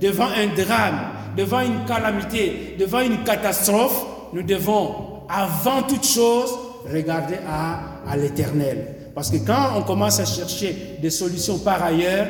devant 0.00 0.26
un 0.28 0.46
drame, 0.54 0.98
devant 1.36 1.60
une 1.60 1.84
calamité, 1.86 2.76
devant 2.78 3.00
une 3.00 3.22
catastrophe, 3.24 4.04
nous 4.32 4.42
devons, 4.42 5.22
avant 5.28 5.82
toute 5.82 6.06
chose, 6.06 6.50
regarder 6.92 7.36
à, 7.48 8.16
l'éternel. 8.16 8.94
Parce 9.14 9.30
que 9.30 9.38
quand 9.38 9.76
on 9.76 9.82
commence 9.82 10.20
à 10.20 10.24
chercher 10.24 10.98
des 11.00 11.10
solutions 11.10 11.58
par 11.58 11.82
ailleurs, 11.82 12.26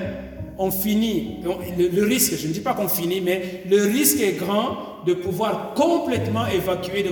on 0.58 0.70
finit, 0.70 1.38
le, 1.44 2.04
risque, 2.04 2.34
je 2.36 2.48
ne 2.48 2.52
dis 2.52 2.60
pas 2.60 2.74
qu'on 2.74 2.88
finit, 2.88 3.20
mais 3.20 3.62
le 3.68 3.82
risque 3.84 4.20
est 4.20 4.32
grand 4.32 4.76
de 5.06 5.14
pouvoir 5.14 5.74
complètement 5.74 6.46
évacuer, 6.46 7.04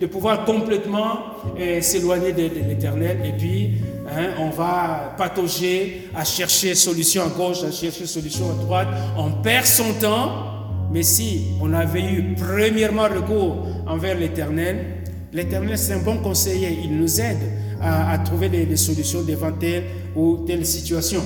de, 0.00 0.06
pouvoir 0.06 0.44
complètement 0.44 1.18
euh, 1.58 1.80
s'éloigner 1.80 2.32
de, 2.32 2.48
l'éternel. 2.68 3.18
Et 3.24 3.32
puis, 3.32 3.72
hein, 4.08 4.30
on 4.38 4.50
va 4.50 5.14
patauger 5.18 6.08
à 6.14 6.24
chercher 6.24 6.74
solution 6.74 7.22
à 7.22 7.28
gauche, 7.28 7.62
à 7.64 7.70
chercher 7.70 8.06
solution 8.06 8.50
à 8.50 8.54
droite. 8.54 8.88
On 9.16 9.30
perd 9.42 9.66
son 9.66 9.92
temps. 9.94 10.48
Mais 10.90 11.02
si 11.02 11.44
on 11.62 11.72
avait 11.72 12.02
eu 12.02 12.34
premièrement 12.36 13.04
recours 13.04 13.66
envers 13.86 14.18
l'éternel, 14.18 15.04
l'éternel 15.32 15.78
c'est 15.78 15.94
un 15.94 16.02
bon 16.02 16.18
conseiller. 16.18 16.80
Il 16.84 16.98
nous 16.98 17.18
aide 17.18 17.38
à, 17.80 18.18
trouver 18.18 18.50
des 18.50 18.76
solutions 18.76 19.22
devant 19.22 19.52
telle 19.52 19.84
ou 20.14 20.44
telle 20.46 20.66
situation. 20.66 21.22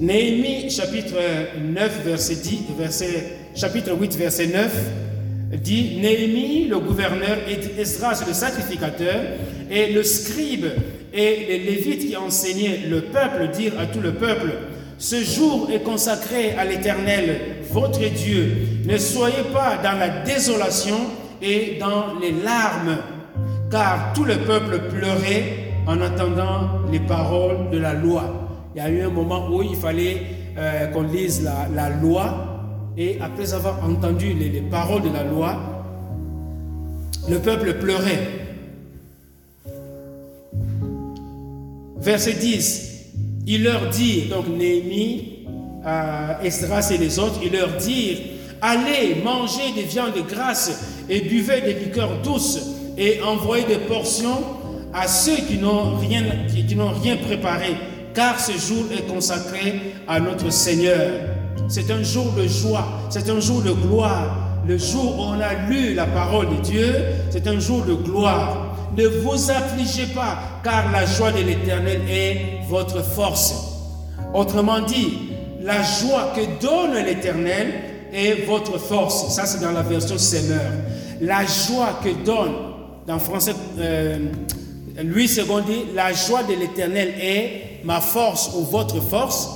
Néhémie 0.00 0.70
chapitre 0.70 1.16
9 1.60 2.04
verset 2.04 2.36
10, 2.36 2.58
verset, 2.78 3.32
chapitre 3.56 3.92
8 3.98 4.16
verset 4.16 4.46
9 4.46 4.72
dit 5.60 5.98
Néhémie 6.00 6.68
le 6.68 6.78
gouverneur 6.78 7.38
et 7.48 7.80
Esdras 7.80 8.22
le 8.26 8.32
sacrificateur 8.32 9.16
et 9.68 9.92
le 9.92 10.04
scribe 10.04 10.66
et 11.12 11.46
les 11.48 11.58
lévites 11.58 12.06
qui 12.06 12.16
enseignaient 12.16 12.82
le 12.88 13.00
peuple 13.00 13.48
dirent 13.52 13.80
à 13.80 13.86
tout 13.86 14.00
le 14.00 14.14
peuple 14.14 14.52
ce 14.98 15.22
jour 15.22 15.68
est 15.72 15.82
consacré 15.82 16.52
à 16.58 16.64
l'Éternel, 16.64 17.40
votre 17.70 18.00
Dieu. 18.00 18.56
Ne 18.84 18.98
soyez 18.98 19.44
pas 19.52 19.78
dans 19.80 19.96
la 19.96 20.08
désolation 20.24 20.98
et 21.40 21.76
dans 21.78 22.18
les 22.20 22.32
larmes, 22.32 22.98
car 23.70 24.12
tout 24.12 24.24
le 24.24 24.38
peuple 24.38 24.80
pleurait 24.90 25.72
en 25.86 26.00
entendant 26.00 26.80
les 26.90 26.98
paroles 26.98 27.70
de 27.70 27.78
la 27.78 27.94
loi. 27.94 28.47
Il 28.74 28.78
y 28.78 28.80
a 28.80 28.90
eu 28.90 29.02
un 29.02 29.10
moment 29.10 29.48
où 29.50 29.62
il 29.62 29.76
fallait 29.76 30.22
euh, 30.56 30.86
qu'on 30.88 31.02
lise 31.02 31.42
la, 31.74 31.88
loi 31.88 32.46
et 32.96 33.18
après 33.20 33.54
avoir 33.54 33.82
entendu 33.84 34.34
les, 34.34 34.48
les 34.48 34.60
paroles 34.60 35.02
de 35.02 35.10
la 35.10 35.24
loi, 35.24 35.56
le 37.28 37.38
peuple 37.38 37.74
pleurait. 37.74 38.38
Verset 42.00 42.34
10, 42.34 42.88
il 43.46 43.64
leur 43.64 43.88
dit, 43.88 44.22
donc 44.30 44.46
Néhémie, 44.48 45.46
euh, 45.86 46.42
Esdras 46.42 46.90
et 46.92 46.98
les 46.98 47.18
autres, 47.18 47.40
il 47.42 47.52
leur 47.52 47.76
dit, 47.76 48.18
allez 48.60 49.16
manger 49.24 49.72
des 49.74 49.82
viandes 49.82 50.26
grasses 50.28 51.04
et 51.08 51.20
buvez 51.20 51.60
des 51.60 51.74
liqueurs 51.74 52.20
douces 52.22 52.60
et 52.96 53.20
envoyez 53.22 53.64
des 53.64 53.78
portions 53.78 54.38
à 54.92 55.06
ceux 55.06 55.36
qui 55.36 55.58
n'ont 55.58 55.96
rien, 55.96 56.24
qui 56.48 56.74
n'ont 56.74 56.92
rien 56.92 57.16
préparé 57.16 57.76
car 58.14 58.38
ce 58.40 58.52
jour 58.52 58.84
est 58.92 59.06
consacré 59.06 59.94
à 60.06 60.20
notre 60.20 60.50
Seigneur. 60.50 61.10
C'est 61.68 61.90
un 61.90 62.02
jour 62.02 62.32
de 62.32 62.46
joie, 62.46 62.86
c'est 63.10 63.28
un 63.28 63.40
jour 63.40 63.62
de 63.62 63.72
gloire. 63.72 64.36
Le 64.66 64.76
jour 64.76 65.18
où 65.18 65.22
on 65.22 65.40
a 65.40 65.54
lu 65.68 65.94
la 65.94 66.06
parole 66.06 66.48
de 66.48 66.62
Dieu, 66.62 66.94
c'est 67.30 67.46
un 67.46 67.58
jour 67.58 67.84
de 67.84 67.94
gloire. 67.94 68.76
Ne 68.96 69.06
vous 69.06 69.50
affligez 69.50 70.06
pas, 70.14 70.38
car 70.64 70.90
la 70.92 71.06
joie 71.06 71.30
de 71.32 71.42
l'Éternel 71.42 72.00
est 72.08 72.68
votre 72.68 73.02
force. 73.02 73.54
Autrement 74.34 74.80
dit, 74.80 75.30
la 75.62 75.82
joie 75.82 76.32
que 76.34 76.60
donne 76.60 77.02
l'Éternel 77.04 77.74
est 78.12 78.46
votre 78.46 78.78
force. 78.78 79.34
Ça, 79.34 79.46
c'est 79.46 79.60
dans 79.60 79.72
la 79.72 79.82
version 79.82 80.18
Seigneur. 80.18 80.72
La 81.20 81.44
joie 81.44 82.00
que 82.02 82.10
donne, 82.24 82.52
dans 83.06 83.18
français, 83.18 83.54
euh, 83.78 84.18
dit, 84.96 85.84
la 85.94 86.12
joie 86.12 86.42
de 86.42 86.54
l'Éternel 86.54 87.14
est 87.20 87.67
ma 87.84 88.00
force 88.00 88.50
ou 88.56 88.62
votre 88.62 89.00
force, 89.00 89.48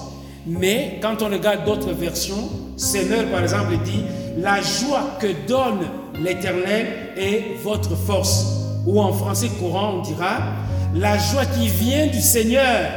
mais 0.47 0.99
quand 1.01 1.23
on 1.23 1.31
regarde 1.31 1.65
d'autres 1.65 1.93
versions, 1.93 2.49
Seigneur 2.77 3.27
par 3.31 3.43
exemple 3.43 3.77
dit 3.85 4.03
la 4.39 4.61
joie 4.61 5.17
que 5.21 5.29
donne 5.47 5.87
l'Éternel 6.23 6.87
est 7.17 7.63
votre 7.63 7.97
force. 7.97 8.47
Ou 8.87 9.01
en 9.01 9.13
français 9.13 9.49
courant, 9.61 9.99
on 9.99 10.03
dira 10.03 10.39
la 10.95 11.17
joie 11.17 11.47
qui 11.47 11.69
vient 11.69 12.07
du 12.07 12.21
Seigneur 12.21 12.91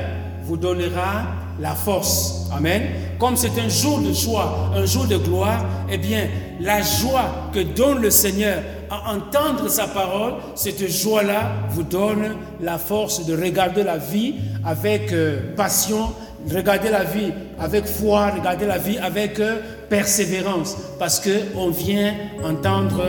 vous 0.44 0.58
donnera 0.58 1.24
la 1.60 1.72
force. 1.72 2.48
Amen. 2.56 2.84
Comme 3.20 3.36
c'est 3.36 3.58
un 3.60 3.70
jour 3.70 4.00
de 4.00 4.12
joie, 4.12 4.72
un 4.76 4.86
jour 4.86 5.06
de 5.06 5.18
gloire, 5.18 5.66
eh 5.90 5.98
bien, 5.98 6.28
la 6.60 6.82
joie 6.82 7.50
que 7.54 7.60
donne 7.60 8.02
le 8.02 8.12
Seigneur 8.12 8.60
à 8.90 9.14
entendre 9.14 9.70
sa 9.70 9.88
parole, 9.88 10.34
cette 10.56 10.88
joie-là 10.88 11.52
vous 11.70 11.84
donne 11.84 12.36
la 12.62 12.78
force 12.78 13.26
de 13.26 13.36
regarder 13.36 13.84
la 13.84 13.98
vie 13.98 14.36
avec 14.64 15.12
euh, 15.12 15.54
passion, 15.56 16.14
regarder 16.54 16.90
la 16.90 17.04
vie 17.04 17.32
avec 17.60 17.86
foi, 17.86 18.32
regarder 18.32 18.66
la 18.66 18.78
vie 18.78 18.98
avec 18.98 19.40
euh, 19.40 19.58
persévérance, 19.90 20.78
parce 21.00 21.20
qu'on 21.20 21.70
vient 21.70 22.14
entendre 22.44 23.04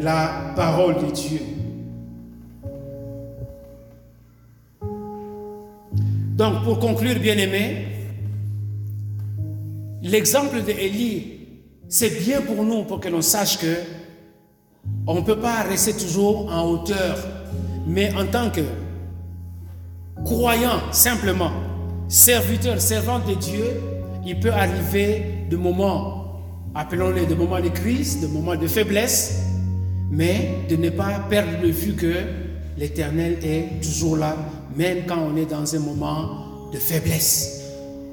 la 0.00 0.52
parole 0.56 0.96
de 0.96 1.10
Dieu. 1.12 1.40
Donc, 6.36 6.64
pour 6.64 6.78
conclure, 6.78 7.18
bien 7.20 7.36
aimé, 7.38 7.86
l'exemple 10.02 10.62
d'Élie, 10.62 11.38
c'est 11.88 12.20
bien 12.24 12.40
pour 12.40 12.64
nous, 12.64 12.84
pour 12.84 13.00
que 13.00 13.08
l'on 13.08 13.20
sache 13.20 13.58
que 13.58 13.76
on 15.06 15.16
ne 15.16 15.20
peut 15.20 15.38
pas 15.38 15.62
rester 15.62 15.92
toujours 15.94 16.52
en 16.52 16.62
hauteur. 16.68 17.18
mais 17.86 18.12
en 18.14 18.26
tant 18.26 18.50
que 18.50 18.60
croyant 20.24 20.80
simplement, 20.92 21.50
serviteur, 22.08 22.80
servant 22.80 23.18
de 23.18 23.34
Dieu, 23.34 23.64
il 24.24 24.38
peut 24.38 24.52
arriver 24.52 25.46
de 25.50 25.56
moments, 25.56 26.40
appelons-les 26.74 27.26
de 27.26 27.34
moments 27.34 27.60
de 27.60 27.68
crise, 27.68 28.20
de 28.20 28.28
moments 28.28 28.54
de 28.54 28.66
faiblesse, 28.66 29.42
mais 30.10 30.58
de 30.68 30.76
ne 30.76 30.90
pas 30.90 31.18
perdre 31.28 31.60
de 31.60 31.68
vue 31.68 31.94
que 31.94 32.14
l'Éternel 32.78 33.38
est 33.42 33.82
toujours 33.82 34.16
là, 34.16 34.36
même 34.76 35.04
quand 35.06 35.18
on 35.18 35.36
est 35.36 35.50
dans 35.50 35.74
un 35.74 35.78
moment 35.80 36.70
de 36.72 36.78
faiblesse. 36.78 37.62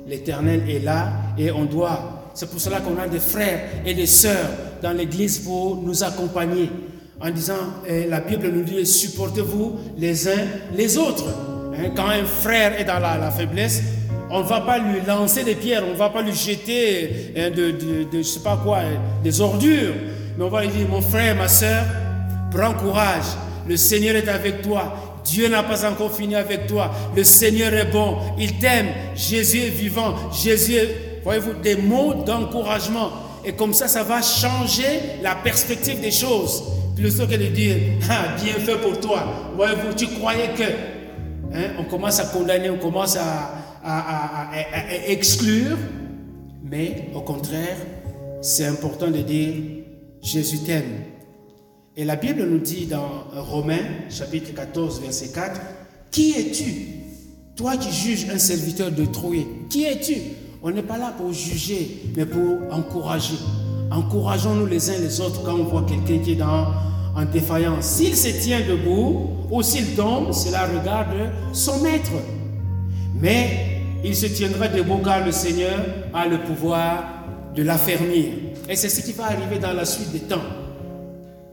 L'Éternel 0.07 0.63
est 0.70 0.80
là 0.80 1.11
et 1.38 1.51
on 1.51 1.65
doit. 1.65 2.18
C'est 2.40 2.50
pour 2.50 2.62
cela 2.62 2.80
qu'on 2.80 2.98
a 2.98 3.06
des 3.06 3.20
frères 3.20 3.60
et 3.86 3.94
des 3.94 4.06
sœurs 4.06 4.50
dans 4.82 4.94
l'Église 4.94 5.40
pour 5.40 5.76
nous 5.76 6.06
accompagner 6.06 6.70
en 7.20 7.30
disant, 7.32 7.58
eh, 7.86 8.06
la 8.06 8.22
Bible 8.22 8.48
nous 8.48 8.64
dit, 8.64 8.86
supportez-vous 8.86 9.78
les 9.98 10.26
uns 10.30 10.48
les 10.74 10.98
autres. 10.98 11.26
Hein, 11.76 11.90
quand 11.94 12.08
un 12.08 12.24
frère 12.24 12.80
est 12.80 12.86
dans 12.86 13.00
la, 13.00 13.30
faiblesse, 13.30 13.82
on 14.32 14.40
ne 14.40 14.46
va 14.46 14.62
pas 14.62 14.78
lui 14.78 15.02
lancer 15.06 15.44
des 15.44 15.56
pierres, 15.56 15.84
on 15.86 15.92
ne 15.92 15.98
va 15.98 16.12
pas 16.12 16.22
lui 16.22 16.32
jeter 16.32 17.34
hein, 17.36 17.50
de, 17.50 17.74
de, 18.10 18.24
sais 18.24 18.40
pas 18.40 18.58
quoi, 18.64 18.84
des 19.22 19.42
ordures. 19.42 19.96
Mais 20.38 20.46
on 20.46 20.50
va 20.50 20.62
lui 20.62 20.70
dire, 20.70 20.88
mon 20.88 21.02
frère, 21.02 21.36
ma 21.36 21.50
soeur, 21.50 21.84
prends 22.56 22.74
courage. 22.74 23.36
Le 23.68 23.76
Seigneur 23.76 24.16
est 24.16 24.30
avec 24.30 24.62
toi. 24.62 24.94
Dieu 25.26 25.50
n'a 25.50 25.64
pas 25.64 25.86
encore 25.86 26.16
fini 26.16 26.36
avec 26.36 26.68
toi. 26.68 26.90
Le 27.18 27.26
Seigneur 27.26 27.74
est 27.74 27.92
bon. 27.92 28.16
Il 28.40 28.60
t'aime. 28.60 28.88
Jésus 29.14 29.60
est 29.60 29.70
vivant. 29.72 30.16
Jésus 30.32 30.76
est, 30.76 31.09
voyez-vous, 31.24 31.53
des 31.61 31.76
mots 31.76 32.13
d'encouragement. 32.13 33.11
Et 33.45 33.53
comme 33.53 33.74
ça, 33.74 33.88
ça 33.88 34.03
va 34.03 34.22
changer 34.22 35.22
la 35.22 35.36
perspective 35.36 36.01
des 36.01 36.11
choses. 36.11 36.63
Plutôt 36.95 37.28
que 37.28 37.36
de 37.36 37.47
dire, 37.47 37.76
ah, 38.09 38.36
bien 38.43 38.53
fait 38.55 38.78
pour 38.78 38.99
toi. 38.99 39.51
Voyez-vous, 39.55 39.93
tu 39.93 40.07
croyais 40.07 40.49
que. 40.55 40.63
Hein, 41.53 41.74
on 41.80 41.86
commence 41.86 42.20
à 42.20 42.26
condamner, 42.26 42.70
on 42.70 42.78
commence 42.78 43.17
à, 43.17 44.51
exclure. 45.07 45.78
Mais 46.63 47.09
au 47.15 47.22
contraire, 47.22 47.78
c'est 48.41 48.65
important 48.65 49.09
de 49.09 49.20
dire, 49.20 49.53
Jésus 50.22 50.59
t'aime. 50.59 51.03
Et 51.95 52.05
la 52.05 52.15
Bible 52.15 52.45
nous 52.45 52.59
dit 52.59 52.86
dans 52.86 53.26
Romains 53.34 54.07
chapitre 54.09 54.53
14 54.53 55.01
verset 55.01 55.30
4, 55.34 55.59
Qui 56.11 56.32
es-tu 56.32 56.74
Toi 57.55 57.78
qui 57.78 57.91
juges 57.91 58.30
un 58.30 58.38
serviteur 58.38 58.91
de 58.91 59.05
Troie, 59.05 59.36
qui 59.70 59.86
es-tu? 59.86 60.15
On 60.62 60.72
n'est 60.72 60.84
pas 60.84 60.97
là 60.97 61.14
pour 61.18 61.32
juger, 61.32 62.01
mais 62.18 62.26
pour 62.26 62.57
encourager. 62.72 63.38
Encourageons-nous 63.91 64.66
les 64.66 64.89
uns 64.89 64.99
les 64.99 65.22
autres 65.22 65.41
quand 65.43 65.53
on 65.53 65.64
voit 65.64 65.84
quelqu'un 65.84 66.22
qui 66.24 66.34
est 66.34 66.41
en 66.41 67.26
défaillance. 67.32 67.86
S'il 67.86 68.16
se 68.16 68.28
tient 68.41 68.60
debout 68.60 69.30
ou 69.49 69.62
s'il 69.62 69.95
tombe, 69.95 70.34
cela 70.34 70.66
regarde 70.68 71.32
son 71.53 71.80
maître. 71.80 72.12
Mais 73.16 73.82
il 74.03 74.16
se 74.16 74.26
tiendra 74.26 74.68
debout 74.68 74.99
car 75.03 75.26
le 75.26 75.32
Seigneur 75.32 75.80
a 76.14 76.28
le 76.28 76.39
pouvoir 76.39 77.05
de 77.55 77.64
l'affermir. 77.64 78.26
Et 78.68 78.76
c'est 78.76 78.89
ce 78.89 79.01
qui 79.01 79.14
va 79.14 79.28
arriver 79.28 79.60
dans 79.60 79.74
la 79.74 79.86
suite 79.86 80.12
des 80.12 80.20
temps 80.20 80.43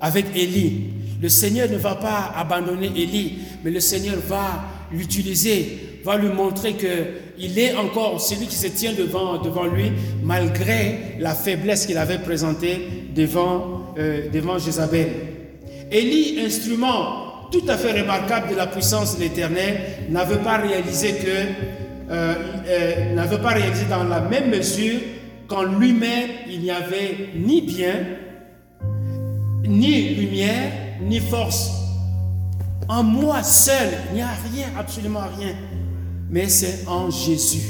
avec 0.00 0.26
Élie. 0.34 0.90
Le 1.22 1.28
Seigneur 1.28 1.70
ne 1.70 1.76
va 1.76 1.94
pas 1.94 2.32
abandonner 2.36 2.88
Élie, 2.88 3.38
mais 3.64 3.70
le 3.70 3.80
Seigneur 3.80 4.16
va 4.28 4.64
l'utiliser, 4.92 5.85
va 6.06 6.16
lui 6.16 6.28
montrer 6.28 6.74
qu'il 6.74 7.58
est 7.58 7.74
encore 7.74 8.20
celui 8.20 8.46
qui 8.46 8.54
se 8.54 8.68
tient 8.68 8.92
devant, 8.92 9.64
lui, 9.64 9.90
malgré 10.22 11.16
la 11.18 11.34
faiblesse 11.34 11.84
qu'il 11.84 11.98
avait 11.98 12.20
présentée 12.20 13.10
devant, 13.14 13.92
euh, 13.98 14.30
devant 14.30 14.56
Jézabel. 14.56 15.08
Élie, 15.90 16.40
instrument 16.44 17.50
tout 17.50 17.64
à 17.68 17.76
fait 17.76 18.00
remarquable 18.00 18.50
de 18.50 18.54
la 18.54 18.68
puissance 18.68 19.16
de 19.16 19.22
l'Éternel, 19.22 19.80
n'avait 20.08 20.38
pas 20.38 20.58
réalisé 20.58 21.14
que, 21.14 22.12
euh, 22.12 22.34
euh, 22.68 23.14
n'avait 23.14 23.38
pas 23.38 23.50
réalisé 23.50 23.86
dans 23.90 24.04
la 24.04 24.20
même 24.20 24.50
mesure 24.50 25.00
qu'en 25.48 25.64
lui-même 25.64 26.30
il 26.48 26.60
n'y 26.60 26.70
avait 26.70 27.30
ni 27.36 27.62
bien 27.62 27.94
ni 29.66 30.14
lumière, 30.14 30.72
ni 31.00 31.18
force. 31.18 31.72
En 32.88 33.02
moi 33.02 33.42
seul, 33.42 33.88
il 34.10 34.16
n'y 34.16 34.22
a 34.22 34.28
rien, 34.52 34.68
absolument 34.78 35.24
rien. 35.36 35.54
Mais 36.30 36.48
c'est 36.48 36.86
en 36.86 37.10
Jésus. 37.10 37.62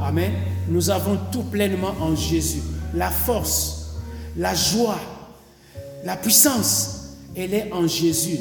Amen. 0.00 0.32
Nous 0.68 0.90
avons 0.90 1.18
tout 1.32 1.44
pleinement 1.44 1.94
en 2.00 2.14
Jésus. 2.14 2.62
La 2.94 3.10
force, 3.10 3.96
la 4.36 4.54
joie, 4.54 5.00
la 6.04 6.16
puissance, 6.16 7.16
elle 7.36 7.54
est 7.54 7.72
en 7.72 7.86
Jésus. 7.86 8.38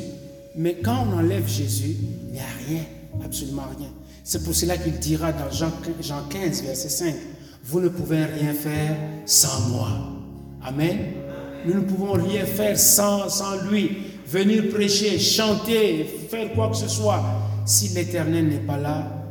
Mais 0.56 0.76
quand 0.84 1.08
on 1.10 1.18
enlève 1.18 1.48
Jésus, 1.48 1.96
il 2.28 2.34
n'y 2.34 2.40
a 2.40 2.68
rien, 2.68 2.84
absolument 3.24 3.66
rien. 3.78 3.90
C'est 4.24 4.44
pour 4.44 4.54
cela 4.54 4.78
qu'il 4.78 5.00
dira 5.00 5.32
dans 5.32 5.50
Jean 5.52 5.72
15, 6.30 6.64
verset 6.64 6.90
5, 6.90 7.16
vous 7.66 7.80
ne 7.80 7.90
pouvez 7.90 8.24
rien 8.26 8.54
faire 8.54 8.96
sans 9.26 9.70
moi. 9.70 9.88
Amen. 10.64 10.98
Nous 11.66 11.74
ne 11.74 11.82
pouvons 11.82 12.14
rien 12.14 12.46
faire 12.46 12.78
sans, 12.78 13.30
sans 13.30 13.56
lui. 13.70 13.98
Venir 14.28 14.70
prêcher, 14.70 15.20
chanter, 15.20 16.06
faire 16.30 16.54
quoi 16.54 16.70
que 16.70 16.78
ce 16.78 16.88
soit. 16.88 17.24
Si 17.66 17.90
l'Éternel 17.90 18.48
n'est 18.48 18.58
pas 18.58 18.78
là, 18.78 19.23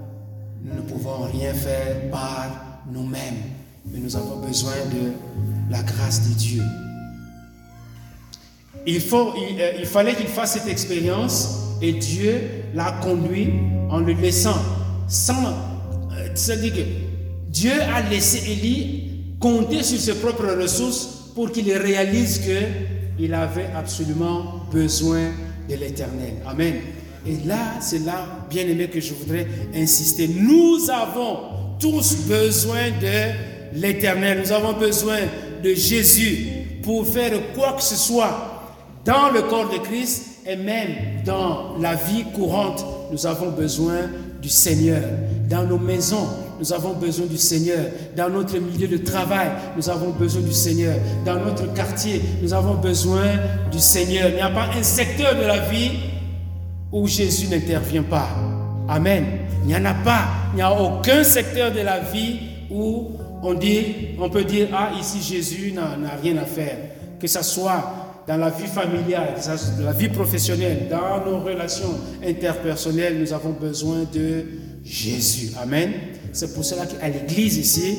nous 0.65 0.75
ne 0.75 0.81
pouvons 0.83 1.23
rien 1.33 1.53
faire 1.55 2.11
par 2.11 2.83
nous-mêmes. 2.93 3.43
Mais 3.87 3.99
nous 3.99 4.17
avons 4.17 4.37
besoin 4.37 4.73
de 4.93 5.13
la 5.71 5.83
grâce 5.83 6.29
de 6.29 6.35
Dieu. 6.35 6.63
Il, 8.87 8.97
euh, 8.97 9.85
fallait 9.85 10.15
qu'il 10.15 10.27
fasse 10.27 10.55
cette 10.55 10.69
expérience 10.69 11.77
et 11.81 11.93
Dieu 11.93 12.41
l'a 12.75 12.93
conduit 13.03 13.51
en 13.91 13.99
le 13.99 14.13
laissant 14.13 14.59
sans. 15.09 15.47
Euh, 15.47 16.29
c'est-à-dire 16.35 16.75
que 16.75 16.81
Dieu 17.49 17.73
a 17.95 18.01
laissé 18.09 18.51
Élie 18.51 19.37
compter 19.39 19.83
sur 19.83 19.99
ses 19.99 20.15
propres 20.15 20.47
ressources 20.61 21.31
pour 21.35 21.51
qu'il 21.51 21.71
réalise 21.73 22.41
qu'il 22.41 23.35
avait 23.35 23.69
absolument 23.75 24.63
besoin 24.73 25.31
de 25.69 25.75
l'éternel. 25.75 26.35
Amen. 26.47 26.75
Et 27.27 27.37
là, 27.47 27.79
c'est 27.81 28.05
là, 28.05 28.27
bien 28.51 28.67
aimé, 28.67 28.89
que 28.89 29.01
je 29.01 29.15
voudrais 29.15 29.47
insister. 29.75 30.29
Nous 30.29 30.91
avons 30.91 31.39
tous 31.79 32.17
besoin 32.29 32.91
de 33.01 33.79
l'éternel. 33.81 34.41
Nous 34.45 34.53
avons 34.53 34.73
besoin 34.73 35.19
de 35.63 35.75
Jésus 35.75 36.49
pour 36.83 37.07
faire 37.07 37.33
quoi 37.55 37.75
que 37.75 37.83
ce 37.83 37.97
soit 37.97 38.65
dans 39.05 39.31
le 39.31 39.43
corps 39.43 39.71
de 39.71 39.79
Christ 39.79 40.27
et 40.47 40.57
même 40.57 40.91
dans 41.25 41.79
la 41.79 41.95
vie 41.95 42.25
courante. 42.35 42.85
Nous 43.13 43.27
avons 43.27 43.51
besoin 43.51 44.11
du 44.41 44.49
Seigneur. 44.49 45.03
Dans 45.49 45.65
nos 45.65 45.79
maisons, 45.79 46.27
nous 46.59 46.73
avons 46.73 46.95
besoin 46.95 47.27
du 47.27 47.39
Seigneur. 47.39 47.87
Dans 48.17 48.29
notre 48.29 48.59
milieu 48.59 48.89
de 48.89 48.97
travail, 48.97 49.51
nous 49.77 49.89
avons 49.89 50.11
besoin 50.11 50.43
du 50.43 50.53
Seigneur. 50.53 50.97
Dans 51.25 51.37
notre 51.37 51.73
quartier, 51.75 52.21
nous 52.43 52.53
avons 52.53 52.75
besoin 52.75 53.27
du 53.71 53.79
Seigneur. 53.79 54.29
Il 54.31 54.37
n'y 54.37 54.41
a 54.41 54.51
pas 54.51 54.69
un 54.77 54.83
secteur 54.83 55.37
de 55.37 55.47
la 55.47 55.61
vie 55.69 55.91
où 56.93 57.07
Jésus 57.07 57.49
n'intervient 57.49 58.03
pas. 58.03 58.29
Amen. 58.89 59.25
Il 59.63 59.69
n'y 59.69 59.77
en 59.77 59.85
a 59.85 59.95
pas. 59.95 60.25
Il 60.53 60.57
n'y 60.57 60.63
a 60.63 60.73
aucun 60.73 61.25
secteur 61.25 61.73
de 61.73 61.81
la 61.81 62.01
vie 62.01 62.39
où 62.71 63.13
on, 63.43 63.55
dit, 63.55 63.85
on 64.19 64.29
peut 64.29 64.45
dire, 64.45 64.69
ah, 64.73 64.91
ici 64.99 65.21
Jésus 65.21 65.73
n'a 65.73 65.97
rien 66.23 66.37
à 66.37 66.45
faire. 66.45 66.77
Que 67.19 67.27
ce 67.27 67.43
soit 67.43 68.03
dans 68.27 68.37
la 68.37 68.51
vie 68.51 68.67
familiale, 68.67 69.35
dans 69.79 69.85
la 69.85 69.93
vie 69.93 70.09
professionnelle, 70.09 70.89
dans 70.91 71.25
nos 71.25 71.41
relations 71.41 71.99
interpersonnelles, 72.25 73.19
nous 73.19 73.33
avons 73.33 73.53
besoin 73.53 74.05
de 74.13 74.45
Jésus. 74.85 75.53
Amen. 75.61 75.93
C'est 76.33 76.55
pour 76.55 76.65
cela 76.65 76.87
qu'à 76.87 77.09
l'église 77.09 77.57
ici, 77.57 77.99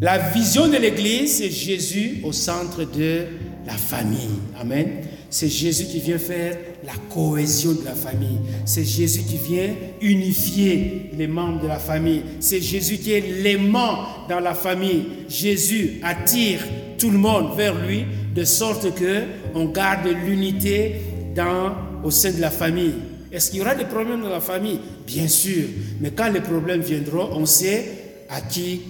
la 0.00 0.18
vision 0.18 0.68
de 0.68 0.76
l'église, 0.76 1.38
c'est 1.38 1.50
Jésus 1.50 2.20
au 2.22 2.32
centre 2.32 2.84
de 2.84 3.24
la 3.66 3.72
famille. 3.72 4.40
Amen. 4.60 4.88
C'est 5.30 5.48
Jésus 5.48 5.86
qui 5.86 6.00
vient 6.00 6.18
faire 6.18 6.56
la 6.84 6.92
cohésion 7.12 7.72
de 7.72 7.84
la 7.84 7.94
famille. 7.94 8.38
C'est 8.64 8.84
Jésus 8.84 9.22
qui 9.22 9.36
vient 9.36 9.74
unifier 10.00 11.10
les 11.16 11.26
membres 11.26 11.62
de 11.62 11.68
la 11.68 11.78
famille. 11.78 12.22
C'est 12.40 12.60
Jésus 12.60 12.98
qui 12.98 13.12
est 13.12 13.42
l'aimant 13.42 14.06
dans 14.28 14.40
la 14.40 14.54
famille. 14.54 15.04
Jésus 15.28 16.00
attire 16.02 16.60
tout 16.98 17.10
le 17.10 17.18
monde 17.18 17.56
vers 17.56 17.74
lui 17.86 18.04
de 18.34 18.44
sorte 18.44 18.94
que 18.94 19.22
on 19.54 19.66
garde 19.66 20.06
l'unité 20.26 20.96
dans 21.34 21.72
au 22.04 22.10
sein 22.10 22.30
de 22.30 22.40
la 22.40 22.50
famille. 22.50 22.94
Est-ce 23.32 23.50
qu'il 23.50 23.58
y 23.58 23.62
aura 23.62 23.74
des 23.74 23.84
problèmes 23.84 24.22
dans 24.22 24.28
la 24.28 24.40
famille? 24.40 24.78
Bien 25.06 25.28
sûr. 25.28 25.64
Mais 26.00 26.10
quand 26.10 26.30
les 26.30 26.40
problèmes 26.40 26.80
viendront, 26.80 27.30
on 27.32 27.44
sait 27.44 27.84
à 28.30 28.40
qui, 28.40 28.80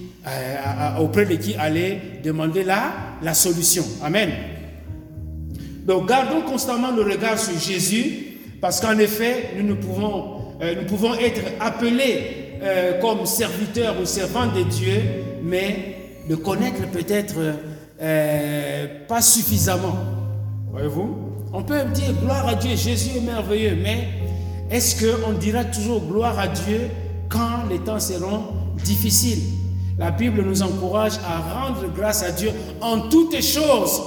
auprès 1.00 1.24
de 1.26 1.34
qui 1.34 1.54
aller 1.54 1.98
demander 2.22 2.62
la, 2.62 2.92
la 3.22 3.34
solution. 3.34 3.84
Amen. 4.02 4.30
Donc 5.86 6.08
gardons 6.08 6.42
constamment 6.42 6.90
le 6.90 7.02
regard 7.02 7.38
sur 7.38 7.56
Jésus, 7.58 8.38
parce 8.60 8.80
qu'en 8.80 8.98
effet, 8.98 9.50
nous, 9.56 9.62
ne 9.62 9.74
pouvons, 9.74 10.56
euh, 10.60 10.74
nous 10.80 10.86
pouvons 10.86 11.14
être 11.14 11.42
appelés 11.60 12.58
euh, 12.60 13.00
comme 13.00 13.24
serviteurs 13.24 13.94
ou 14.00 14.04
servants 14.04 14.46
de 14.46 14.62
Dieu, 14.64 15.00
mais 15.42 15.96
le 16.28 16.36
connaître 16.36 16.82
peut-être 16.90 17.36
euh, 18.02 18.86
pas 19.06 19.22
suffisamment. 19.22 19.96
Voyez-vous 20.72 21.16
On 21.52 21.62
peut 21.62 21.84
dire 21.94 22.12
gloire 22.20 22.48
à 22.48 22.56
Dieu, 22.56 22.74
Jésus 22.74 23.18
est 23.18 23.20
merveilleux, 23.20 23.76
mais 23.80 24.08
est-ce 24.70 25.04
qu'on 25.04 25.32
dira 25.34 25.64
toujours 25.64 26.04
gloire 26.04 26.36
à 26.36 26.48
Dieu 26.48 26.80
quand 27.28 27.68
les 27.70 27.78
temps 27.78 28.00
seront 28.00 28.42
difficiles? 28.84 29.42
La 29.98 30.10
Bible 30.10 30.42
nous 30.42 30.62
encourage 30.62 31.14
à 31.24 31.38
rendre 31.38 31.84
grâce 31.94 32.24
à 32.24 32.32
Dieu 32.32 32.50
en 32.80 33.08
toutes 33.08 33.40
choses, 33.40 34.02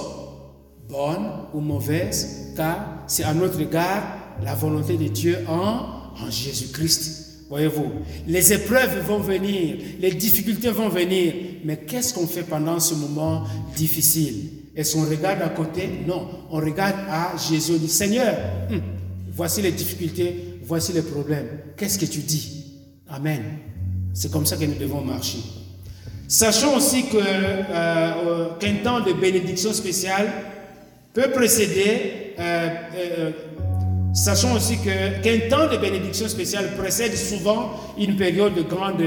bonnes 0.90 1.30
ou 1.54 1.60
mauvaises, 1.60 2.52
car 2.56 3.04
c'est 3.06 3.24
à 3.24 3.32
notre 3.34 3.60
égard 3.60 4.02
la 4.42 4.54
volonté 4.54 4.96
de 4.96 5.08
Dieu 5.08 5.38
en, 5.48 5.98
Jésus-Christ. 6.28 7.46
Voyez-vous, 7.48 7.90
les 8.26 8.52
épreuves 8.52 9.06
vont 9.06 9.18
venir, 9.18 9.76
les 9.98 10.12
difficultés 10.12 10.70
vont 10.70 10.88
venir, 10.88 11.34
mais 11.64 11.78
qu'est-ce 11.78 12.12
qu'on 12.12 12.26
fait 12.26 12.42
pendant 12.42 12.78
ce 12.78 12.94
moment 12.94 13.44
difficile? 13.74 14.50
Est-ce 14.76 14.94
qu'on 14.94 15.08
regarde 15.08 15.42
à 15.42 15.48
côté? 15.48 15.88
Non, 16.06 16.28
on 16.50 16.58
regarde 16.58 16.96
à 17.08 17.32
Jésus, 17.38 17.72
on 17.74 17.78
dit 17.78 17.88
Seigneur, 17.88 18.36
hum, 18.70 18.80
voici 19.32 19.62
les 19.62 19.72
difficultés, 19.72 20.58
voici 20.62 20.92
les 20.92 21.02
problèmes. 21.02 21.48
Qu'est-ce 21.76 21.98
que 21.98 22.06
tu 22.06 22.20
dis? 22.20 22.64
Amen. 23.08 23.42
C'est 24.12 24.30
comme 24.30 24.46
ça 24.46 24.56
que 24.56 24.64
nous 24.64 24.78
devons 24.78 25.00
marcher. 25.00 25.38
Sachons 26.28 26.76
aussi 26.76 27.06
que 27.06 27.16
euh, 27.16 28.50
qu'un 28.60 28.76
temps 28.84 29.00
de 29.00 29.12
bénédiction 29.12 29.72
spéciale 29.72 30.30
peut 31.12 31.30
précéder 31.30 32.34
euh, 32.38 32.68
euh, 32.96 33.30
Sachons 34.12 34.54
aussi 34.54 34.78
qu'un 34.78 35.48
temps 35.48 35.70
de 35.70 35.76
bénédiction 35.76 36.28
spéciale 36.28 36.74
précède 36.76 37.14
souvent 37.14 37.72
une 37.96 38.16
période 38.16 38.54
de 38.54 38.62
grande 38.62 39.02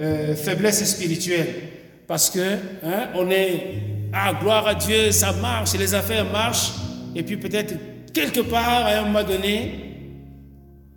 euh, 0.00 0.34
faiblesse 0.34 0.84
spirituelle. 0.84 1.48
Parce 2.06 2.28
que 2.28 2.40
hein, 2.84 3.08
on 3.14 3.30
est, 3.30 3.78
ah, 4.12 4.34
gloire 4.40 4.66
à 4.66 4.74
Dieu, 4.74 5.10
ça 5.10 5.32
marche, 5.32 5.72
les 5.78 5.94
affaires 5.94 6.30
marchent. 6.30 6.72
Et 7.14 7.22
puis 7.22 7.38
peut-être 7.38 7.74
quelque 8.12 8.40
part, 8.40 8.86
à 8.86 8.98
un 8.98 9.04
moment 9.04 9.24
donné, 9.24 9.92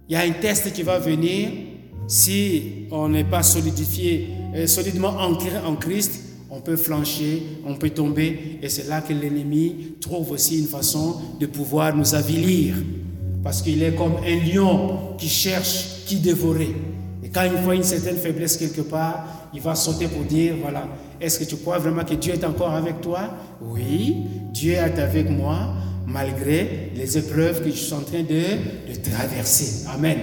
il 0.09 0.13
y 0.13 0.15
a 0.17 0.21
un 0.21 0.31
test 0.31 0.73
qui 0.73 0.83
va 0.83 0.99
venir. 0.99 1.49
Si 2.07 2.87
on 2.91 3.09
n'est 3.09 3.23
pas 3.23 3.41
solidifié, 3.41 4.27
euh, 4.55 4.67
solidement 4.67 5.17
ancré 5.17 5.57
en 5.65 5.75
Christ, 5.75 6.21
on 6.55 6.61
peut 6.61 6.77
flancher, 6.77 7.43
on 7.65 7.75
peut 7.75 7.89
tomber. 7.89 8.59
Et 8.61 8.69
c'est 8.69 8.87
là 8.87 9.01
que 9.01 9.11
l'ennemi 9.11 9.95
trouve 9.99 10.31
aussi 10.31 10.59
une 10.59 10.67
façon 10.67 11.15
de 11.39 11.45
pouvoir 11.47 11.95
nous 11.95 12.15
avilir. 12.15 12.75
Parce 13.43 13.61
qu'il 13.61 13.83
est 13.83 13.93
comme 13.93 14.15
un 14.25 14.45
lion 14.45 15.15
qui 15.17 15.27
cherche 15.27 16.05
qui 16.05 16.17
dévorer. 16.17 16.73
Et 17.23 17.29
quand 17.29 17.43
il 17.43 17.61
voit 17.61 17.75
une 17.75 17.83
certaine 17.83 18.15
faiblesse 18.15 18.57
quelque 18.57 18.81
part, 18.81 19.49
il 19.53 19.61
va 19.61 19.75
sauter 19.75 20.07
pour 20.07 20.23
dire, 20.23 20.55
voilà, 20.61 20.87
est-ce 21.19 21.39
que 21.39 21.43
tu 21.43 21.57
crois 21.57 21.77
vraiment 21.77 22.03
que 22.03 22.13
Dieu 22.15 22.33
est 22.33 22.43
encore 22.45 22.73
avec 22.73 23.01
toi? 23.01 23.21
Oui, 23.61 24.17
Dieu 24.51 24.73
est 24.73 24.99
avec 24.99 25.29
moi 25.29 25.73
malgré 26.07 26.91
les 26.95 27.17
épreuves 27.17 27.63
que 27.63 27.69
je 27.69 27.75
suis 27.75 27.93
en 27.93 28.01
train 28.01 28.23
de, 28.23 28.93
de 28.93 29.11
traverser. 29.11 29.87
Amen. 29.93 30.17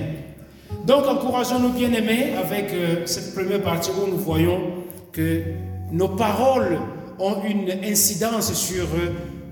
Donc 0.86 1.06
encourageons-nous 1.06 1.70
bien-aimés 1.70 2.32
avec 2.42 2.72
euh, 2.72 3.02
cette 3.04 3.34
première 3.34 3.62
partie 3.62 3.90
où 3.90 4.10
nous 4.10 4.16
voyons 4.16 4.60
que 5.12 5.42
nos 5.92 6.08
paroles 6.08 6.78
ont 7.18 7.36
une 7.44 7.70
incidence 7.84 8.52
sur 8.54 8.86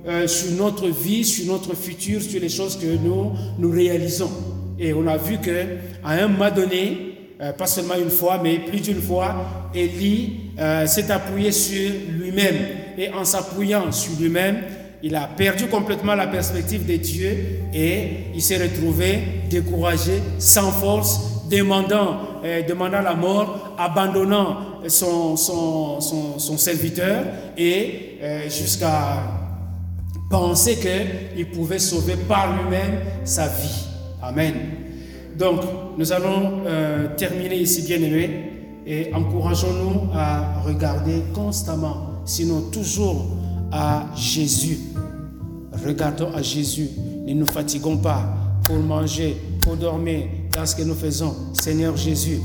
euh, 0.08 0.26
sur 0.26 0.52
notre 0.52 0.88
vie, 0.88 1.24
sur 1.24 1.52
notre 1.52 1.76
futur, 1.76 2.22
sur 2.22 2.40
les 2.40 2.48
choses 2.48 2.78
que 2.78 2.86
nous, 2.86 3.32
nous 3.58 3.70
réalisons. 3.70 4.30
Et 4.78 4.94
on 4.94 5.06
a 5.06 5.18
vu 5.18 5.36
que 5.38 5.50
à 6.02 6.12
un 6.12 6.28
moment 6.28 6.50
donné, 6.50 7.36
euh, 7.38 7.52
pas 7.52 7.66
seulement 7.66 7.96
une 7.96 8.08
fois, 8.08 8.40
mais 8.42 8.60
plus 8.60 8.80
d'une 8.80 9.02
fois, 9.02 9.68
Élie 9.74 10.52
euh, 10.58 10.86
s'est 10.86 11.10
appuyé 11.10 11.52
sur 11.52 11.90
lui-même. 12.18 12.56
Et 12.96 13.10
en 13.10 13.26
s'appuyant 13.26 13.92
sur 13.92 14.18
lui-même, 14.18 14.62
il 15.02 15.14
a 15.14 15.26
perdu 15.26 15.66
complètement 15.66 16.14
la 16.14 16.26
perspective 16.26 16.86
de 16.86 16.96
Dieu 16.96 17.36
et 17.74 18.08
il 18.34 18.40
s'est 18.40 18.62
retrouvé 18.62 19.18
découragé, 19.50 20.12
sans 20.38 20.70
force, 20.72 21.39
demandant, 21.50 22.18
demandant 22.68 23.02
la 23.02 23.14
mort, 23.14 23.74
abandonnant 23.78 24.56
son, 24.86 25.36
serviteur 26.56 27.24
et 27.56 28.18
jusqu'à 28.48 29.18
penser 30.30 30.78
qu'il 30.78 31.50
pouvait 31.50 31.78
sauver 31.80 32.16
par 32.16 32.56
lui-même 32.56 33.00
sa 33.24 33.48
vie. 33.48 33.86
Amen. 34.22 34.54
Donc, 35.36 35.60
nous 35.96 36.12
allons 36.12 36.62
euh, 36.66 37.08
terminer 37.16 37.56
ici, 37.56 37.82
bien-aimés, 37.82 38.52
et 38.86 39.12
encourageons-nous 39.14 40.10
à 40.14 40.60
regarder 40.66 41.22
constamment, 41.34 42.22
sinon 42.24 42.70
toujours 42.70 43.26
à 43.72 44.06
Jésus. 44.14 44.78
Regardons 45.84 46.32
à 46.34 46.42
Jésus. 46.42 46.88
Ne 47.26 47.34
nous 47.34 47.46
fatiguons 47.46 47.96
pas 47.96 48.22
pour 48.64 48.76
manger, 48.76 49.36
pour 49.62 49.76
dormir, 49.76 50.24
dans 50.52 50.66
ce 50.66 50.76
que 50.76 50.82
nous 50.82 50.94
faisons. 50.94 51.34
Seigneur 51.54 51.96
Jésus, 51.96 52.40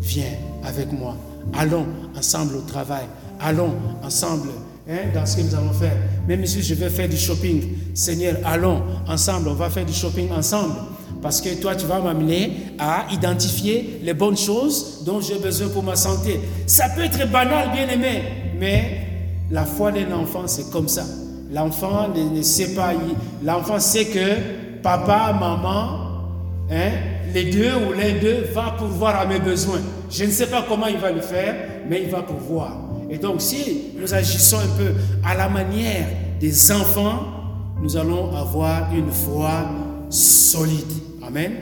viens 0.00 0.34
avec 0.64 0.92
moi. 0.92 1.16
Allons 1.54 1.86
ensemble 2.16 2.56
au 2.56 2.60
travail. 2.62 3.04
Allons 3.40 3.74
ensemble 4.02 4.50
Hein, 4.90 5.10
dans 5.14 5.24
ce 5.24 5.36
que 5.36 5.42
nous 5.42 5.54
allons 5.54 5.72
faire. 5.72 5.96
Même 6.26 6.44
si 6.44 6.60
je 6.60 6.74
vais 6.74 6.90
faire 6.90 7.08
du 7.08 7.16
shopping, 7.16 7.62
Seigneur, 7.94 8.34
allons 8.44 8.82
ensemble, 9.08 9.48
on 9.48 9.54
va 9.54 9.70
faire 9.70 9.86
du 9.86 9.92
shopping 9.92 10.28
ensemble. 10.32 10.74
Parce 11.22 11.40
que 11.40 11.50
toi, 11.60 11.76
tu 11.76 11.86
vas 11.86 12.00
m'amener 12.00 12.74
à 12.80 13.06
identifier 13.12 14.00
les 14.02 14.12
bonnes 14.12 14.36
choses 14.36 15.04
dont 15.06 15.20
j'ai 15.20 15.38
besoin 15.38 15.68
pour 15.68 15.84
ma 15.84 15.94
santé. 15.94 16.40
Ça 16.66 16.88
peut 16.88 17.02
être 17.04 17.30
banal, 17.30 17.70
bien 17.70 17.88
aimé, 17.88 18.24
mais 18.58 19.06
la 19.52 19.64
foi 19.64 19.92
d'un 19.92 20.10
enfant, 20.12 20.48
c'est 20.48 20.68
comme 20.70 20.88
ça. 20.88 21.04
L'enfant 21.52 22.08
ne, 22.08 22.42
sait 22.42 22.74
pas, 22.74 22.92
l'enfant 23.44 23.78
sait 23.78 24.06
que 24.06 24.82
papa, 24.82 25.32
maman, 25.38 26.24
hein, 26.72 26.90
les 27.34 27.44
deux 27.44 27.72
ou 27.88 27.92
les 27.92 28.12
deux 28.12 28.44
va 28.52 28.74
pourvoir 28.78 29.20
à 29.20 29.26
mes 29.26 29.38
besoins. 29.38 29.80
Je 30.10 30.24
ne 30.24 30.30
sais 30.30 30.46
pas 30.46 30.64
comment 30.68 30.86
il 30.86 30.98
va 30.98 31.10
le 31.10 31.20
faire, 31.20 31.54
mais 31.88 32.02
il 32.02 32.10
va 32.10 32.22
pouvoir. 32.22 32.76
Et 33.10 33.18
donc, 33.18 33.40
si 33.40 33.92
nous 33.98 34.12
agissons 34.14 34.58
un 34.58 34.76
peu 34.78 34.92
à 35.24 35.34
la 35.34 35.48
manière 35.48 36.06
des 36.40 36.72
enfants, 36.72 37.26
nous 37.80 37.96
allons 37.96 38.34
avoir 38.34 38.94
une 38.94 39.10
foi 39.10 39.66
solide. 40.08 40.92
Amen. 41.26 41.52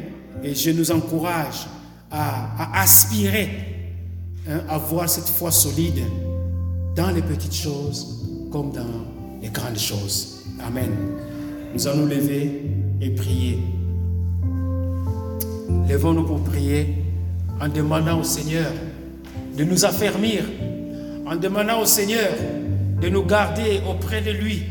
Et 0.42 0.54
je 0.54 0.70
nous 0.70 0.90
encourage 0.90 1.66
à, 2.10 2.80
aspirer 2.80 3.50
hein, 4.48 4.60
à 4.68 4.74
avoir 4.74 5.08
cette 5.08 5.28
foi 5.28 5.50
solide 5.50 6.02
dans 6.96 7.10
les 7.10 7.22
petites 7.22 7.54
choses 7.54 8.48
comme 8.50 8.72
dans 8.72 9.06
les 9.40 9.48
grandes 9.48 9.78
choses. 9.78 10.44
Amen. 10.66 10.90
Nous 11.72 11.86
allons 11.86 12.06
lever 12.06 12.62
et 13.00 13.10
prier. 13.10 13.58
Levons-nous 15.88 16.24
pour 16.24 16.42
prier 16.44 16.94
en 17.60 17.68
demandant 17.68 18.20
au 18.20 18.24
Seigneur 18.24 18.70
de 19.56 19.64
nous 19.64 19.84
affermir 19.84 20.44
en 21.30 21.36
demandant 21.36 21.80
au 21.80 21.84
Seigneur 21.84 22.32
de 23.00 23.08
nous 23.08 23.24
garder 23.24 23.80
auprès 23.88 24.20
de 24.20 24.32
lui, 24.32 24.62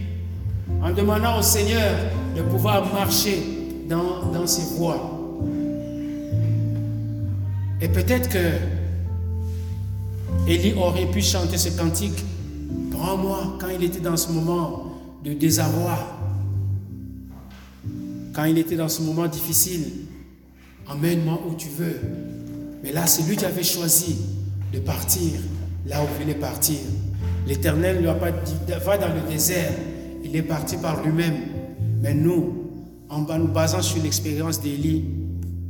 en 0.84 0.92
demandant 0.92 1.40
au 1.40 1.42
Seigneur 1.42 1.96
de 2.36 2.42
pouvoir 2.42 2.94
marcher 2.94 3.42
dans, 3.88 4.30
dans 4.34 4.46
ses 4.46 4.76
voies. 4.76 5.16
Et 7.82 7.88
peut-être 7.88 8.28
que 8.28 8.52
Élie 10.50 10.74
aurait 10.74 11.06
pu 11.06 11.22
chanter 11.22 11.58
ce 11.58 11.70
cantique, 11.78 12.26
prends-moi 12.92 13.58
quand 13.62 13.70
il 13.70 13.86
était 13.86 14.02
dans 14.02 14.18
ce 14.18 14.30
moment 14.34 14.98
de 15.24 15.32
désarroi, 15.32 15.98
quand 18.34 18.44
il 18.44 18.58
était 18.58 18.76
dans 18.76 18.90
ce 18.90 19.02
moment 19.02 19.28
difficile, 19.28 19.86
emmène-moi 20.90 21.40
où 21.48 21.56
tu 21.56 21.70
veux. 21.70 22.00
Mais 22.84 22.92
là, 22.92 23.06
c'est 23.08 23.24
lui 23.24 23.36
qui 23.36 23.46
avait 23.46 23.64
choisi 23.64 24.18
de 24.74 24.80
partir 24.80 25.32
là 25.86 26.02
où 26.02 26.08
il 26.16 26.24
voulait 26.24 26.40
partir. 26.40 26.80
L'Éternel 27.48 27.98
ne 27.98 28.02
lui 28.02 28.08
a 28.10 28.14
pas 28.16 28.32
dit, 28.32 28.54
va 28.86 28.98
dans 28.98 29.14
le 29.14 29.22
désert. 29.30 29.72
Il 30.24 30.36
est 30.36 30.44
parti 30.44 30.78
par 30.78 31.04
lui-même. 31.04 31.36
Mais 32.02 32.14
nous, 32.14 32.70
en 33.10 33.22
nous 33.22 33.48
basant 33.48 33.82
sur 33.82 34.02
l'expérience 34.04 34.62
d'Élie, 34.62 35.06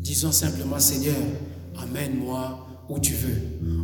disons 0.02 0.32
simplement, 0.32 0.80
Seigneur, 0.80 1.16
amène-moi 1.82 2.68
où 2.90 3.00
tu 3.00 3.14
veux. 3.14 3.38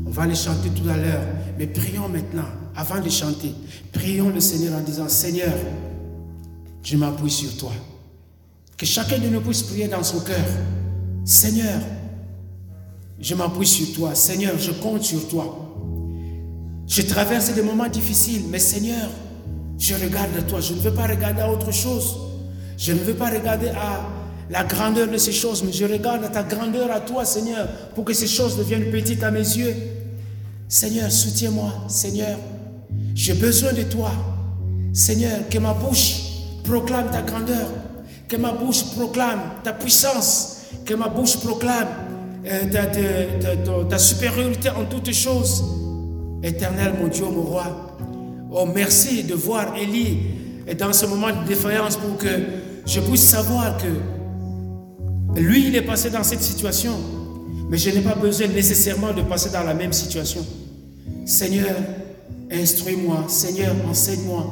On 0.06 0.10
va 0.10 0.26
les 0.26 0.36
chanter 0.36 0.70
tout 0.70 0.90
à 0.90 0.98
l'heure, 0.98 1.24
mais 1.58 1.68
prions 1.68 2.10
maintenant, 2.10 2.48
avant 2.76 3.00
de 3.00 3.10
chanter. 3.10 3.54
Prions 3.94 4.30
le 4.30 4.40
Seigneur 4.40 4.78
en 4.78 4.82
disant, 4.82 5.08
Seigneur, 5.08 5.54
je 6.84 6.98
m'appuie 6.98 7.32
sur 7.32 7.56
toi. 7.58 7.72
Que 8.78 8.86
chacun 8.86 9.20
de 9.20 9.30
nous 9.30 9.42
puisse 9.42 9.64
prier 9.64 9.88
dans 9.88 10.04
son 10.04 10.20
cœur. 10.20 10.46
Seigneur, 11.26 11.82
je 13.20 13.34
m'appuie 13.34 13.66
sur 13.66 13.94
toi. 13.94 14.14
Seigneur, 14.14 14.60
je 14.60 14.72
compte 14.72 15.02
sur 15.02 15.28
toi. 15.28 15.58
Je 16.88 17.02
traverse 17.02 17.52
des 17.52 17.64
moments 17.64 17.88
difficiles, 17.88 18.44
mais 18.52 18.60
Seigneur, 18.60 19.10
je 19.80 19.96
regarde 19.96 20.38
à 20.38 20.44
toi. 20.44 20.62
Je 20.62 20.74
ne 20.74 20.80
veux 20.80 20.94
pas 20.94 21.08
regarder 21.08 21.42
à 21.42 21.52
autre 21.52 21.72
chose. 21.72 22.16
Je 22.78 22.94
ne 22.94 23.00
veux 23.00 23.16
pas 23.16 23.32
regarder 23.32 23.70
à 23.70 24.08
la 24.52 24.64
grandeur 24.64 25.08
de 25.08 25.18
ces 25.18 25.32
choses, 25.32 25.64
mais 25.64 25.72
je 25.72 25.86
regarde 25.86 26.24
à 26.26 26.28
ta 26.28 26.44
grandeur 26.44 26.92
à 26.92 27.00
toi, 27.00 27.26
Seigneur, 27.26 27.68
pour 27.96 28.06
que 28.06 28.14
ces 28.14 28.28
choses 28.28 28.56
deviennent 28.56 28.92
petites 28.92 29.24
à 29.24 29.32
mes 29.32 29.40
yeux. 29.40 29.76
Seigneur, 30.68 31.12
soutiens-moi, 31.12 31.74
Seigneur. 31.88 32.38
J'ai 33.16 33.34
besoin 33.34 33.74
de 33.74 33.82
toi. 33.82 34.12
Seigneur, 34.94 35.50
que 35.50 35.58
ma 35.58 35.74
bouche 35.74 36.18
proclame 36.64 37.10
ta 37.10 37.24
grandeur, 37.24 37.68
Que 38.28 38.38
ma 38.38 38.52
bouche 38.52 38.84
proclame 38.96 39.40
ta 39.64 39.74
puissance. 39.74 40.55
Que 40.84 40.94
ma 40.94 41.08
bouche 41.08 41.38
proclame 41.38 41.88
euh, 42.48 43.86
ta, 43.90 43.98
supériorité 43.98 44.70
en 44.70 44.86
toutes 44.86 45.14
choses. 45.14 45.64
Éternel, 46.44 46.94
mon 47.02 47.08
Dieu, 47.08 47.26
mon 47.26 47.42
roi. 47.42 47.98
Oh, 48.52 48.66
merci 48.74 49.24
de 49.24 49.34
voir 49.34 49.76
Élie 49.76 50.18
dans 50.78 50.94
ce 50.94 51.06
moment 51.06 51.28
de 51.30 51.48
défaillance 51.48 51.98
pour 51.98 52.18
que 52.18 52.28
je 52.86 53.00
puisse 53.00 53.24
savoir 53.24 53.78
que 53.78 55.40
lui, 55.40 55.68
il 55.68 55.76
est 55.76 55.82
passé 55.82 56.10
dans 56.10 56.24
cette 56.24 56.42
situation. 56.42 56.94
Mais 57.70 57.78
je 57.78 57.90
n'ai 57.90 58.02
pas 58.02 58.16
besoin 58.16 58.48
nécessairement 58.48 59.12
de 59.12 59.24
passer 59.24 59.50
dans 59.50 59.64
la 59.64 59.74
même 59.74 59.92
situation. 59.92 60.46
Seigneur, 61.26 61.76
instruis-moi. 62.52 63.26
Seigneur, 63.28 63.76
enseigne-moi 63.90 64.46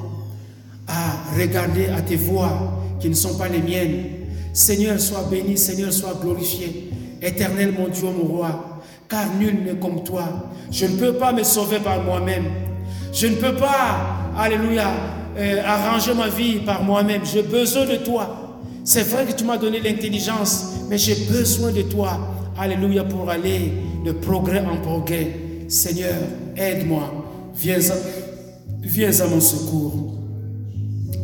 à 0.88 1.38
regarder 1.40 1.88
à 1.88 2.02
tes 2.02 2.16
voies 2.16 2.82
qui 3.00 3.10
ne 3.10 3.14
sont 3.14 3.38
pas 3.38 3.48
les 3.48 3.62
miennes. 3.62 4.23
Seigneur, 4.54 5.00
sois 5.00 5.28
béni, 5.30 5.58
Seigneur, 5.58 5.92
sois 5.92 6.14
glorifié. 6.22 6.92
Éternel, 7.22 7.74
mon 7.78 7.88
Dieu, 7.88 8.06
mon 8.06 8.26
roi, 8.26 8.82
car 9.10 9.34
nul 9.40 9.64
n'est 9.66 9.80
comme 9.80 10.04
toi. 10.04 10.52
Je 10.72 10.86
ne 10.86 10.96
peux 10.98 11.14
pas 11.14 11.34
me 11.34 11.44
sauver 11.44 11.80
par 11.80 12.04
moi-même. 12.04 12.46
Je 13.12 13.28
ne 13.28 13.36
peux 13.36 13.56
pas, 13.56 14.32
alléluia, 14.38 14.92
euh, 15.38 15.62
arranger 15.66 16.14
ma 16.14 16.30
vie 16.30 16.60
par 16.60 16.84
moi-même. 16.84 17.22
J'ai 17.26 17.42
besoin 17.42 17.86
de 17.86 17.96
toi. 17.96 18.60
C'est 18.84 19.04
vrai 19.04 19.26
que 19.26 19.32
tu 19.32 19.44
m'as 19.44 19.58
donné 19.58 19.80
l'intelligence, 19.80 20.74
mais 20.88 21.00
j'ai 21.00 21.16
besoin 21.32 21.72
de 21.72 21.82
toi. 21.84 22.20
Alléluia, 22.58 23.04
pour 23.04 23.30
aller 23.30 23.72
de 24.06 24.12
progrès 24.12 24.64
en 24.64 24.78
progrès. 24.78 25.36
Seigneur, 25.68 26.14
aide-moi. 26.56 27.12
Viens 27.56 27.80
à, 27.80 27.94
viens 28.82 29.20
à 29.20 29.28
mon 29.28 29.40
secours. 29.40 30.14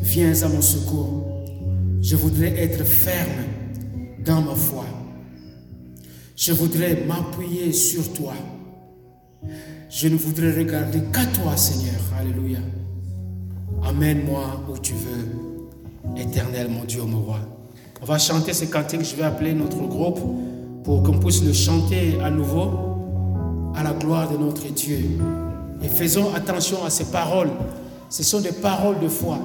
Viens 0.01 0.41
à 0.41 0.47
mon 0.47 0.61
secours. 0.61 1.28
Je 2.01 2.15
voudrais 2.15 2.57
être 2.57 2.83
ferme 2.85 3.43
dans 4.25 4.41
ma 4.41 4.55
foi. 4.55 4.85
Je 6.35 6.53
voudrais 6.53 7.03
m'appuyer 7.05 7.73
sur 7.73 8.13
toi. 8.13 8.33
Je 9.89 10.07
ne 10.07 10.15
voudrais 10.15 10.51
regarder 10.57 11.01
qu'à 11.11 11.25
toi, 11.25 11.57
Seigneur. 11.57 11.99
Alléluia. 12.17 12.59
Amène-moi 13.83 14.63
où 14.69 14.77
tu 14.77 14.93
veux. 14.93 16.21
Éternel, 16.21 16.69
mon 16.69 16.85
Dieu, 16.85 17.03
mon 17.03 17.21
roi. 17.21 17.39
On 18.01 18.05
va 18.05 18.17
chanter 18.17 18.53
ce 18.53 18.65
cantique. 18.65 19.03
Je 19.03 19.15
vais 19.15 19.23
appeler 19.23 19.53
notre 19.53 19.85
groupe 19.87 20.19
pour 20.85 21.03
qu'on 21.03 21.19
puisse 21.19 21.43
le 21.43 21.51
chanter 21.51 22.17
à 22.23 22.29
nouveau 22.29 22.89
à 23.75 23.83
la 23.83 23.91
gloire 23.91 24.31
de 24.31 24.37
notre 24.37 24.71
Dieu. 24.73 24.99
Et 25.81 25.89
faisons 25.89 26.33
attention 26.33 26.85
à 26.85 26.89
ces 26.89 27.05
paroles. 27.05 27.51
Ce 28.09 28.23
sont 28.23 28.39
des 28.39 28.53
paroles 28.53 28.99
de 29.01 29.09
foi. 29.09 29.37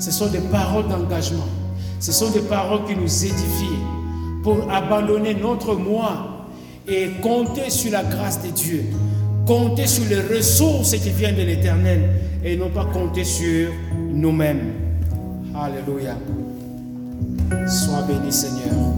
Ce 0.00 0.10
sont 0.10 0.28
des 0.28 0.40
paroles 0.40 0.88
d'engagement. 0.88 1.46
Ce 2.00 2.12
sont 2.12 2.30
des 2.30 2.40
paroles 2.40 2.84
qui 2.86 2.94
nous 2.94 3.24
édifient 3.24 3.82
pour 4.42 4.70
abandonner 4.70 5.34
notre 5.34 5.74
moi 5.74 6.46
et 6.86 7.10
compter 7.22 7.70
sur 7.70 7.92
la 7.92 8.02
grâce 8.04 8.42
de 8.42 8.48
Dieu. 8.48 8.84
Compter 9.46 9.86
sur 9.86 10.04
les 10.08 10.20
ressources 10.36 10.92
qui 10.92 11.10
viennent 11.10 11.36
de 11.36 11.42
l'éternel 11.42 12.10
et 12.44 12.56
non 12.56 12.68
pas 12.68 12.84
compter 12.84 13.24
sur 13.24 13.70
nous-mêmes. 13.94 14.72
Alléluia. 15.54 16.16
Sois 17.66 18.02
béni 18.02 18.32
Seigneur. 18.32 18.97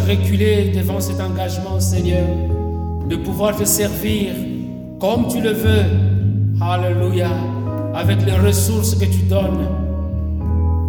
Reculer 0.00 0.72
devant 0.74 1.00
cet 1.00 1.20
engagement, 1.20 1.80
Seigneur, 1.80 2.26
de 3.08 3.16
pouvoir 3.16 3.56
te 3.56 3.64
servir 3.64 4.32
comme 4.98 5.28
tu 5.28 5.40
le 5.40 5.52
veux. 5.52 5.84
Alléluia. 6.60 7.28
Avec 7.94 8.24
les 8.24 8.32
ressources 8.32 8.94
que 8.94 9.04
tu 9.04 9.22
donnes. 9.28 9.68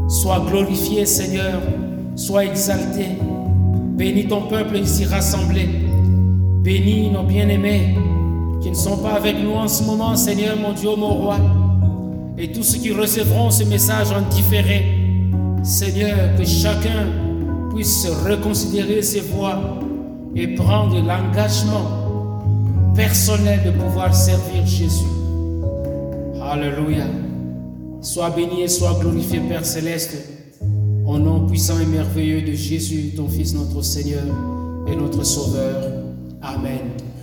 Sois 0.08 0.44
glorifié, 0.50 1.06
Seigneur. 1.06 1.62
Sois 2.16 2.46
exalté. 2.46 3.06
Bénis 3.98 4.28
ton 4.28 4.44
peuple 4.44 4.78
ici 4.78 5.06
rassemblé. 5.06 5.68
Bénis 6.64 7.12
nos 7.12 7.24
bien-aimés 7.24 7.96
qui 8.62 8.70
ne 8.70 8.76
sont 8.76 8.98
pas 8.98 9.14
avec 9.14 9.38
nous 9.44 9.54
en 9.54 9.68
ce 9.68 9.84
moment, 9.84 10.16
Seigneur, 10.16 10.58
mon 10.58 10.74
Dieu, 10.74 10.90
mon 10.98 11.14
roi. 11.14 11.38
Et 12.38 12.52
tous 12.52 12.64
ceux 12.64 12.80
qui 12.80 12.92
recevront 12.92 13.50
ce 13.50 13.64
message 13.64 14.12
en 14.12 14.22
différé. 14.30 14.86
Seigneur, 15.64 16.36
que 16.38 16.46
chacun 16.46 17.08
puisse 17.74 18.08
reconsidérer 18.26 19.02
ses 19.02 19.22
voix 19.22 19.80
et 20.36 20.48
prendre 20.50 20.96
l'engagement 21.02 22.94
personnel 22.96 23.62
de 23.66 23.72
pouvoir 23.72 24.14
servir 24.14 24.66
Jésus. 24.66 25.06
Alléluia. 26.42 27.06
Sois 28.02 28.30
béni 28.30 28.62
et 28.62 28.68
sois 28.68 28.98
glorifié, 29.00 29.40
Père 29.40 29.66
céleste, 29.66 30.16
au 31.06 31.18
nom 31.18 31.48
puissant 31.48 31.80
et 31.80 31.86
merveilleux 31.86 32.42
de 32.42 32.54
Jésus, 32.54 33.14
ton 33.16 33.28
Fils, 33.28 33.54
notre 33.54 33.82
Seigneur 33.82 34.24
et 34.88 34.96
notre 34.96 35.24
Sauveur. 35.24 35.76
Amen. 36.42 36.95